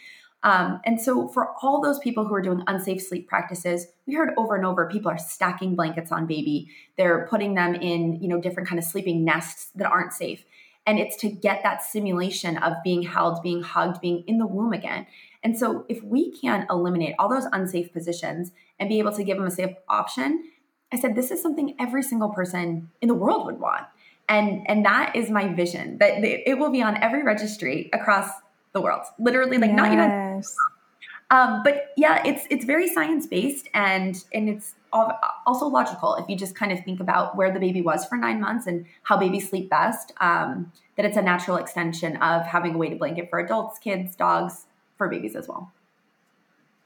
Um, 0.43 0.81
and 0.83 0.99
so, 0.99 1.29
for 1.29 1.53
all 1.61 1.81
those 1.81 1.99
people 1.99 2.25
who 2.25 2.33
are 2.33 2.41
doing 2.41 2.63
unsafe 2.67 3.01
sleep 3.01 3.29
practices, 3.29 3.87
we 4.05 4.15
heard 4.15 4.33
over 4.37 4.55
and 4.55 4.65
over 4.65 4.89
people 4.89 5.09
are 5.09 5.17
stacking 5.17 5.75
blankets 5.75 6.11
on 6.11 6.27
baby. 6.27 6.69
They're 6.97 7.25
putting 7.29 7.53
them 7.53 7.75
in, 7.75 8.21
you 8.21 8.27
know, 8.27 8.41
different 8.41 8.67
kind 8.67 8.77
of 8.77 8.83
sleeping 8.83 9.23
nests 9.23 9.69
that 9.75 9.89
aren't 9.89 10.11
safe. 10.11 10.43
And 10.85 10.99
it's 10.99 11.15
to 11.17 11.29
get 11.29 11.63
that 11.63 11.81
simulation 11.81 12.57
of 12.57 12.73
being 12.83 13.03
held, 13.03 13.41
being 13.41 13.63
hugged, 13.63 14.01
being 14.01 14.23
in 14.27 14.37
the 14.37 14.45
womb 14.45 14.73
again. 14.73 15.07
And 15.41 15.57
so, 15.57 15.85
if 15.89 16.03
we 16.03 16.31
can 16.31 16.65
eliminate 16.69 17.15
all 17.19 17.29
those 17.29 17.45
unsafe 17.51 17.91
positions 17.93 18.51
and 18.79 18.89
be 18.89 18.99
able 18.99 19.13
to 19.13 19.23
give 19.23 19.37
them 19.37 19.45
a 19.45 19.51
safe 19.51 19.75
option, 19.87 20.43
I 20.91 20.99
said 20.99 21.15
this 21.15 21.31
is 21.31 21.41
something 21.41 21.75
every 21.79 22.03
single 22.03 22.29
person 22.29 22.89
in 23.01 23.07
the 23.07 23.15
world 23.15 23.45
would 23.45 23.59
want. 23.59 23.85
And 24.29 24.69
and 24.69 24.85
that 24.85 25.15
is 25.15 25.29
my 25.29 25.53
vision 25.53 25.97
that 25.99 26.23
it 26.23 26.57
will 26.57 26.69
be 26.69 26.81
on 26.81 26.97
every 26.97 27.23
registry 27.23 27.89
across 27.91 28.29
the 28.73 28.81
world. 28.81 29.03
Literally, 29.19 29.57
like 29.57 29.71
yes. 29.71 29.77
not 29.77 29.91
even. 29.91 30.43
Um, 31.33 31.63
but 31.63 31.93
yeah, 31.97 32.21
it's 32.27 32.45
it's 32.51 32.63
very 32.63 32.87
science 32.87 33.25
based 33.25 33.67
and 33.73 34.23
and 34.35 34.47
it's 34.47 34.75
also 35.47 35.65
logical 35.65 36.13
if 36.15 36.29
you 36.29 36.37
just 36.37 36.53
kind 36.53 36.71
of 36.71 36.85
think 36.85 36.99
about 36.99 37.35
where 37.35 37.51
the 37.51 37.59
baby 37.59 37.81
was 37.81 38.05
for 38.05 38.15
nine 38.15 38.39
months 38.39 38.67
and 38.67 38.85
how 39.01 39.17
babies 39.17 39.49
sleep 39.49 39.67
best. 39.67 40.13
Um, 40.21 40.71
that 40.95 41.07
it's 41.07 41.17
a 41.17 41.23
natural 41.23 41.57
extension 41.57 42.17
of 42.17 42.45
having 42.45 42.75
a 42.75 42.77
weighted 42.77 42.99
blanket 42.99 43.31
for 43.31 43.39
adults, 43.39 43.79
kids, 43.79 44.15
dogs, 44.15 44.67
for 44.95 45.09
babies 45.09 45.35
as 45.35 45.47
well. 45.47 45.73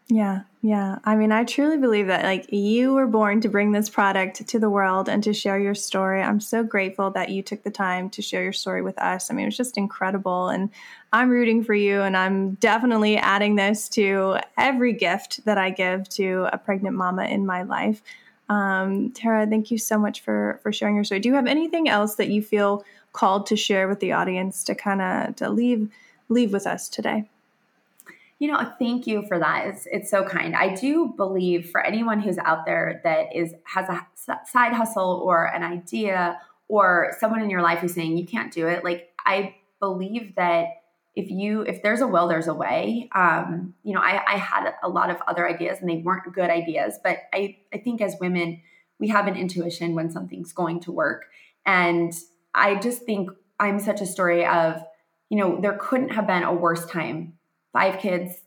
Yeah, 0.09 0.43
yeah. 0.61 0.99
I 1.03 1.17
mean, 1.17 1.33
I 1.33 1.43
truly 1.43 1.77
believe 1.77 2.07
that 2.07 2.23
like 2.23 2.51
you 2.51 2.93
were 2.93 3.07
born 3.07 3.41
to 3.41 3.49
bring 3.49 3.73
this 3.73 3.89
product 3.89 4.47
to 4.47 4.57
the 4.57 4.69
world 4.69 5.09
and 5.09 5.21
to 5.23 5.33
share 5.33 5.59
your 5.59 5.75
story. 5.75 6.21
I'm 6.21 6.39
so 6.39 6.63
grateful 6.63 7.11
that 7.11 7.29
you 7.29 7.43
took 7.43 7.63
the 7.63 7.71
time 7.71 8.09
to 8.11 8.21
share 8.21 8.41
your 8.41 8.53
story 8.53 8.81
with 8.81 8.97
us. 8.99 9.29
I 9.29 9.33
mean, 9.33 9.43
it 9.43 9.47
was 9.47 9.57
just 9.57 9.77
incredible 9.77 10.47
and 10.47 10.69
I'm 11.11 11.29
rooting 11.29 11.61
for 11.61 11.73
you 11.73 12.01
and 12.01 12.15
I'm 12.15 12.53
definitely 12.55 13.17
adding 13.17 13.55
this 13.57 13.89
to 13.89 14.37
every 14.57 14.93
gift 14.93 15.43
that 15.43 15.57
I 15.57 15.71
give 15.71 16.07
to 16.09 16.47
a 16.53 16.57
pregnant 16.57 16.95
mama 16.95 17.25
in 17.25 17.45
my 17.45 17.63
life. 17.63 18.01
Um, 18.47 19.11
Tara, 19.11 19.45
thank 19.45 19.71
you 19.71 19.77
so 19.77 19.99
much 19.99 20.21
for 20.21 20.61
for 20.63 20.71
sharing 20.71 20.95
your 20.95 21.03
story. 21.03 21.19
Do 21.19 21.27
you 21.27 21.35
have 21.35 21.47
anything 21.47 21.89
else 21.89 22.15
that 22.15 22.29
you 22.29 22.41
feel 22.41 22.85
called 23.11 23.45
to 23.47 23.57
share 23.57 23.89
with 23.89 23.99
the 23.99 24.13
audience 24.13 24.63
to 24.65 24.75
kind 24.75 25.01
of 25.01 25.35
to 25.35 25.49
leave 25.49 25.89
leave 26.29 26.53
with 26.53 26.65
us 26.65 26.87
today? 26.87 27.29
You 28.39 28.51
know, 28.51 28.71
thank 28.77 29.07
you 29.07 29.23
for 29.27 29.39
that. 29.39 29.67
It's 29.67 29.87
it's 29.91 30.11
so 30.11 30.23
kind. 30.23 30.55
I 30.55 30.75
do 30.75 31.13
believe 31.17 31.71
for 31.71 31.81
anyone 31.81 32.19
who's 32.19 32.37
out 32.37 32.65
there 32.65 33.01
that 33.03 33.35
is 33.35 33.53
has 33.65 33.89
a 33.89 34.05
side 34.45 34.73
hustle 34.73 35.21
or 35.25 35.45
an 35.45 35.63
idea 35.63 36.39
or 36.67 37.15
someone 37.19 37.41
in 37.41 37.49
your 37.49 37.61
life 37.61 37.79
who's 37.79 37.93
saying 37.93 38.17
you 38.17 38.27
can't 38.27 38.53
do 38.53 38.67
it. 38.67 38.83
Like 38.83 39.09
I 39.25 39.55
believe 39.79 40.35
that 40.35 40.67
if 41.15 41.31
you 41.31 41.61
if 41.61 41.81
there's 41.81 42.01
a 42.01 42.07
will, 42.07 42.27
there's 42.27 42.47
a 42.47 42.53
way. 42.53 43.09
Um, 43.15 43.73
you 43.83 43.95
know, 43.95 44.01
I, 44.01 44.21
I 44.27 44.37
had 44.37 44.71
a 44.83 44.87
lot 44.87 45.09
of 45.09 45.17
other 45.27 45.49
ideas 45.49 45.79
and 45.81 45.89
they 45.89 45.97
weren't 45.97 46.31
good 46.31 46.51
ideas, 46.51 46.99
but 47.03 47.17
I 47.33 47.57
I 47.73 47.79
think 47.79 48.01
as 48.01 48.15
women 48.21 48.61
we 48.99 49.07
have 49.07 49.25
an 49.27 49.35
intuition 49.35 49.95
when 49.95 50.11
something's 50.11 50.53
going 50.53 50.79
to 50.81 50.91
work, 50.91 51.25
and 51.65 52.13
I 52.53 52.75
just 52.75 53.01
think 53.01 53.31
I'm 53.59 53.79
such 53.79 53.99
a 53.99 54.05
story 54.05 54.45
of 54.45 54.83
you 55.29 55.39
know 55.39 55.59
there 55.59 55.77
couldn't 55.81 56.09
have 56.09 56.27
been 56.27 56.43
a 56.43 56.53
worse 56.53 56.85
time 56.85 57.33
five 57.77 57.99
kids, 57.99 58.41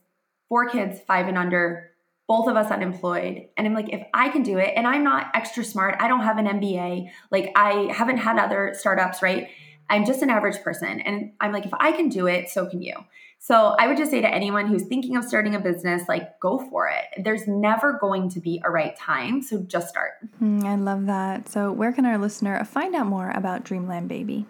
four 0.49 0.67
kids, 0.67 0.99
five 1.07 1.29
and 1.29 1.37
under, 1.37 1.89
both 2.27 2.49
of 2.49 2.57
us 2.57 2.69
unemployed. 2.69 3.47
And 3.55 3.65
I'm 3.65 3.73
like, 3.73 3.93
if 3.93 4.05
I 4.13 4.27
can 4.27 4.43
do 4.43 4.57
it, 4.57 4.73
and 4.75 4.85
I'm 4.85 5.05
not 5.05 5.27
extra 5.33 5.63
smart, 5.63 5.95
I 6.01 6.09
don't 6.09 6.23
have 6.23 6.37
an 6.37 6.47
MBA, 6.47 7.09
like 7.31 7.53
I 7.55 7.89
haven't 7.93 8.17
had 8.17 8.37
other 8.37 8.73
startups, 8.77 9.21
right? 9.21 9.47
I'm 9.89 10.05
just 10.05 10.21
an 10.21 10.29
average 10.29 10.61
person. 10.61 10.99
And 10.99 11.31
I'm 11.39 11.53
like, 11.53 11.65
if 11.65 11.73
I 11.73 11.93
can 11.93 12.09
do 12.09 12.27
it, 12.27 12.49
so 12.49 12.65
can 12.65 12.81
you. 12.81 12.93
So 13.39 13.75
I 13.79 13.87
would 13.87 13.97
just 13.97 14.11
say 14.11 14.19
to 14.19 14.27
anyone 14.27 14.67
who's 14.67 14.83
thinking 14.83 15.15
of 15.15 15.23
starting 15.23 15.55
a 15.55 15.59
business, 15.59 16.03
like, 16.09 16.37
go 16.41 16.59
for 16.59 16.89
it. 16.89 17.23
There's 17.23 17.47
never 17.47 17.97
going 17.99 18.29
to 18.31 18.41
be 18.41 18.61
a 18.65 18.69
right 18.69 18.95
time. 18.97 19.41
So 19.41 19.59
just 19.61 19.87
start. 19.87 20.11
Mm, 20.41 20.65
I 20.65 20.75
love 20.75 21.05
that. 21.05 21.47
So, 21.47 21.71
where 21.71 21.91
can 21.91 22.05
our 22.05 22.17
listener 22.17 22.63
find 22.65 22.95
out 22.95 23.07
more 23.07 23.31
about 23.31 23.63
Dreamland 23.63 24.09
Baby? 24.09 24.45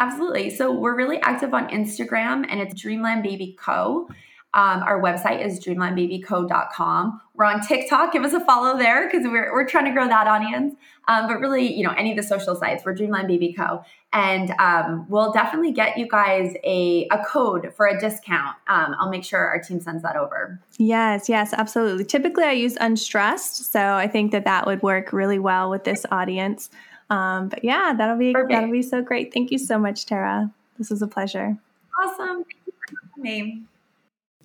Absolutely. 0.00 0.48
So 0.48 0.72
we're 0.72 0.96
really 0.96 1.18
active 1.20 1.52
on 1.52 1.68
Instagram 1.68 2.46
and 2.48 2.58
it's 2.58 2.74
Dreamland 2.74 3.22
Baby 3.22 3.54
Co. 3.60 4.08
Um, 4.54 4.82
our 4.82 5.00
website 5.00 5.44
is 5.44 5.64
dreamlandbabyco.com. 5.64 7.20
We're 7.34 7.44
on 7.44 7.60
TikTok. 7.60 8.12
Give 8.12 8.24
us 8.24 8.32
a 8.32 8.40
follow 8.40 8.76
there 8.78 9.06
because 9.06 9.24
we're, 9.24 9.52
we're 9.52 9.66
trying 9.66 9.84
to 9.84 9.92
grow 9.92 10.08
that 10.08 10.26
audience. 10.26 10.74
Um, 11.06 11.28
but 11.28 11.38
really, 11.38 11.72
you 11.72 11.84
know, 11.84 11.92
any 11.92 12.10
of 12.10 12.16
the 12.16 12.22
social 12.22 12.56
sites, 12.56 12.82
we're 12.84 12.94
Dreamland 12.94 13.28
Baby 13.28 13.52
Co. 13.52 13.84
And 14.12 14.52
um, 14.58 15.06
we'll 15.08 15.32
definitely 15.32 15.72
get 15.72 15.98
you 15.98 16.08
guys 16.08 16.54
a, 16.64 17.06
a 17.12 17.22
code 17.24 17.72
for 17.76 17.86
a 17.86 18.00
discount. 18.00 18.56
Um, 18.68 18.96
I'll 18.98 19.10
make 19.10 19.24
sure 19.24 19.38
our 19.38 19.60
team 19.60 19.80
sends 19.80 20.02
that 20.02 20.16
over. 20.16 20.60
Yes, 20.78 21.28
yes, 21.28 21.52
absolutely. 21.52 22.06
Typically, 22.06 22.44
I 22.44 22.52
use 22.52 22.76
Unstressed. 22.80 23.70
So 23.70 23.94
I 23.94 24.08
think 24.08 24.32
that 24.32 24.44
that 24.46 24.66
would 24.66 24.82
work 24.82 25.12
really 25.12 25.38
well 25.38 25.70
with 25.70 25.84
this 25.84 26.06
audience. 26.10 26.70
Um, 27.10 27.48
but 27.48 27.64
yeah, 27.64 27.92
that'll 27.96 28.16
be 28.16 28.32
Perfect. 28.32 28.52
that'll 28.52 28.70
be 28.70 28.82
so 28.82 29.02
great. 29.02 29.34
Thank 29.34 29.50
you 29.50 29.58
so 29.58 29.78
much, 29.78 30.06
Tara. 30.06 30.50
This 30.78 30.90
was 30.90 31.02
a 31.02 31.06
pleasure. 31.06 31.58
Awesome. 32.02 32.44
Thank 32.44 32.56
you 32.66 32.72
for 32.72 32.96
having 33.16 33.22
me. 33.22 33.62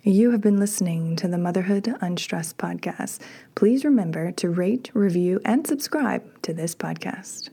You 0.08 0.32
have 0.32 0.42
been 0.42 0.58
listening 0.58 1.16
to 1.16 1.28
the 1.28 1.38
Motherhood 1.38 1.96
Unstressed 2.02 2.58
podcast. 2.58 3.22
Please 3.56 3.84
remember 3.84 4.32
to 4.34 4.50
rate, 4.50 4.92
review, 4.94 5.40
and 5.46 5.66
subscribe 5.66 6.42
to 6.44 6.54
this 6.54 6.76
podcast. 6.76 7.50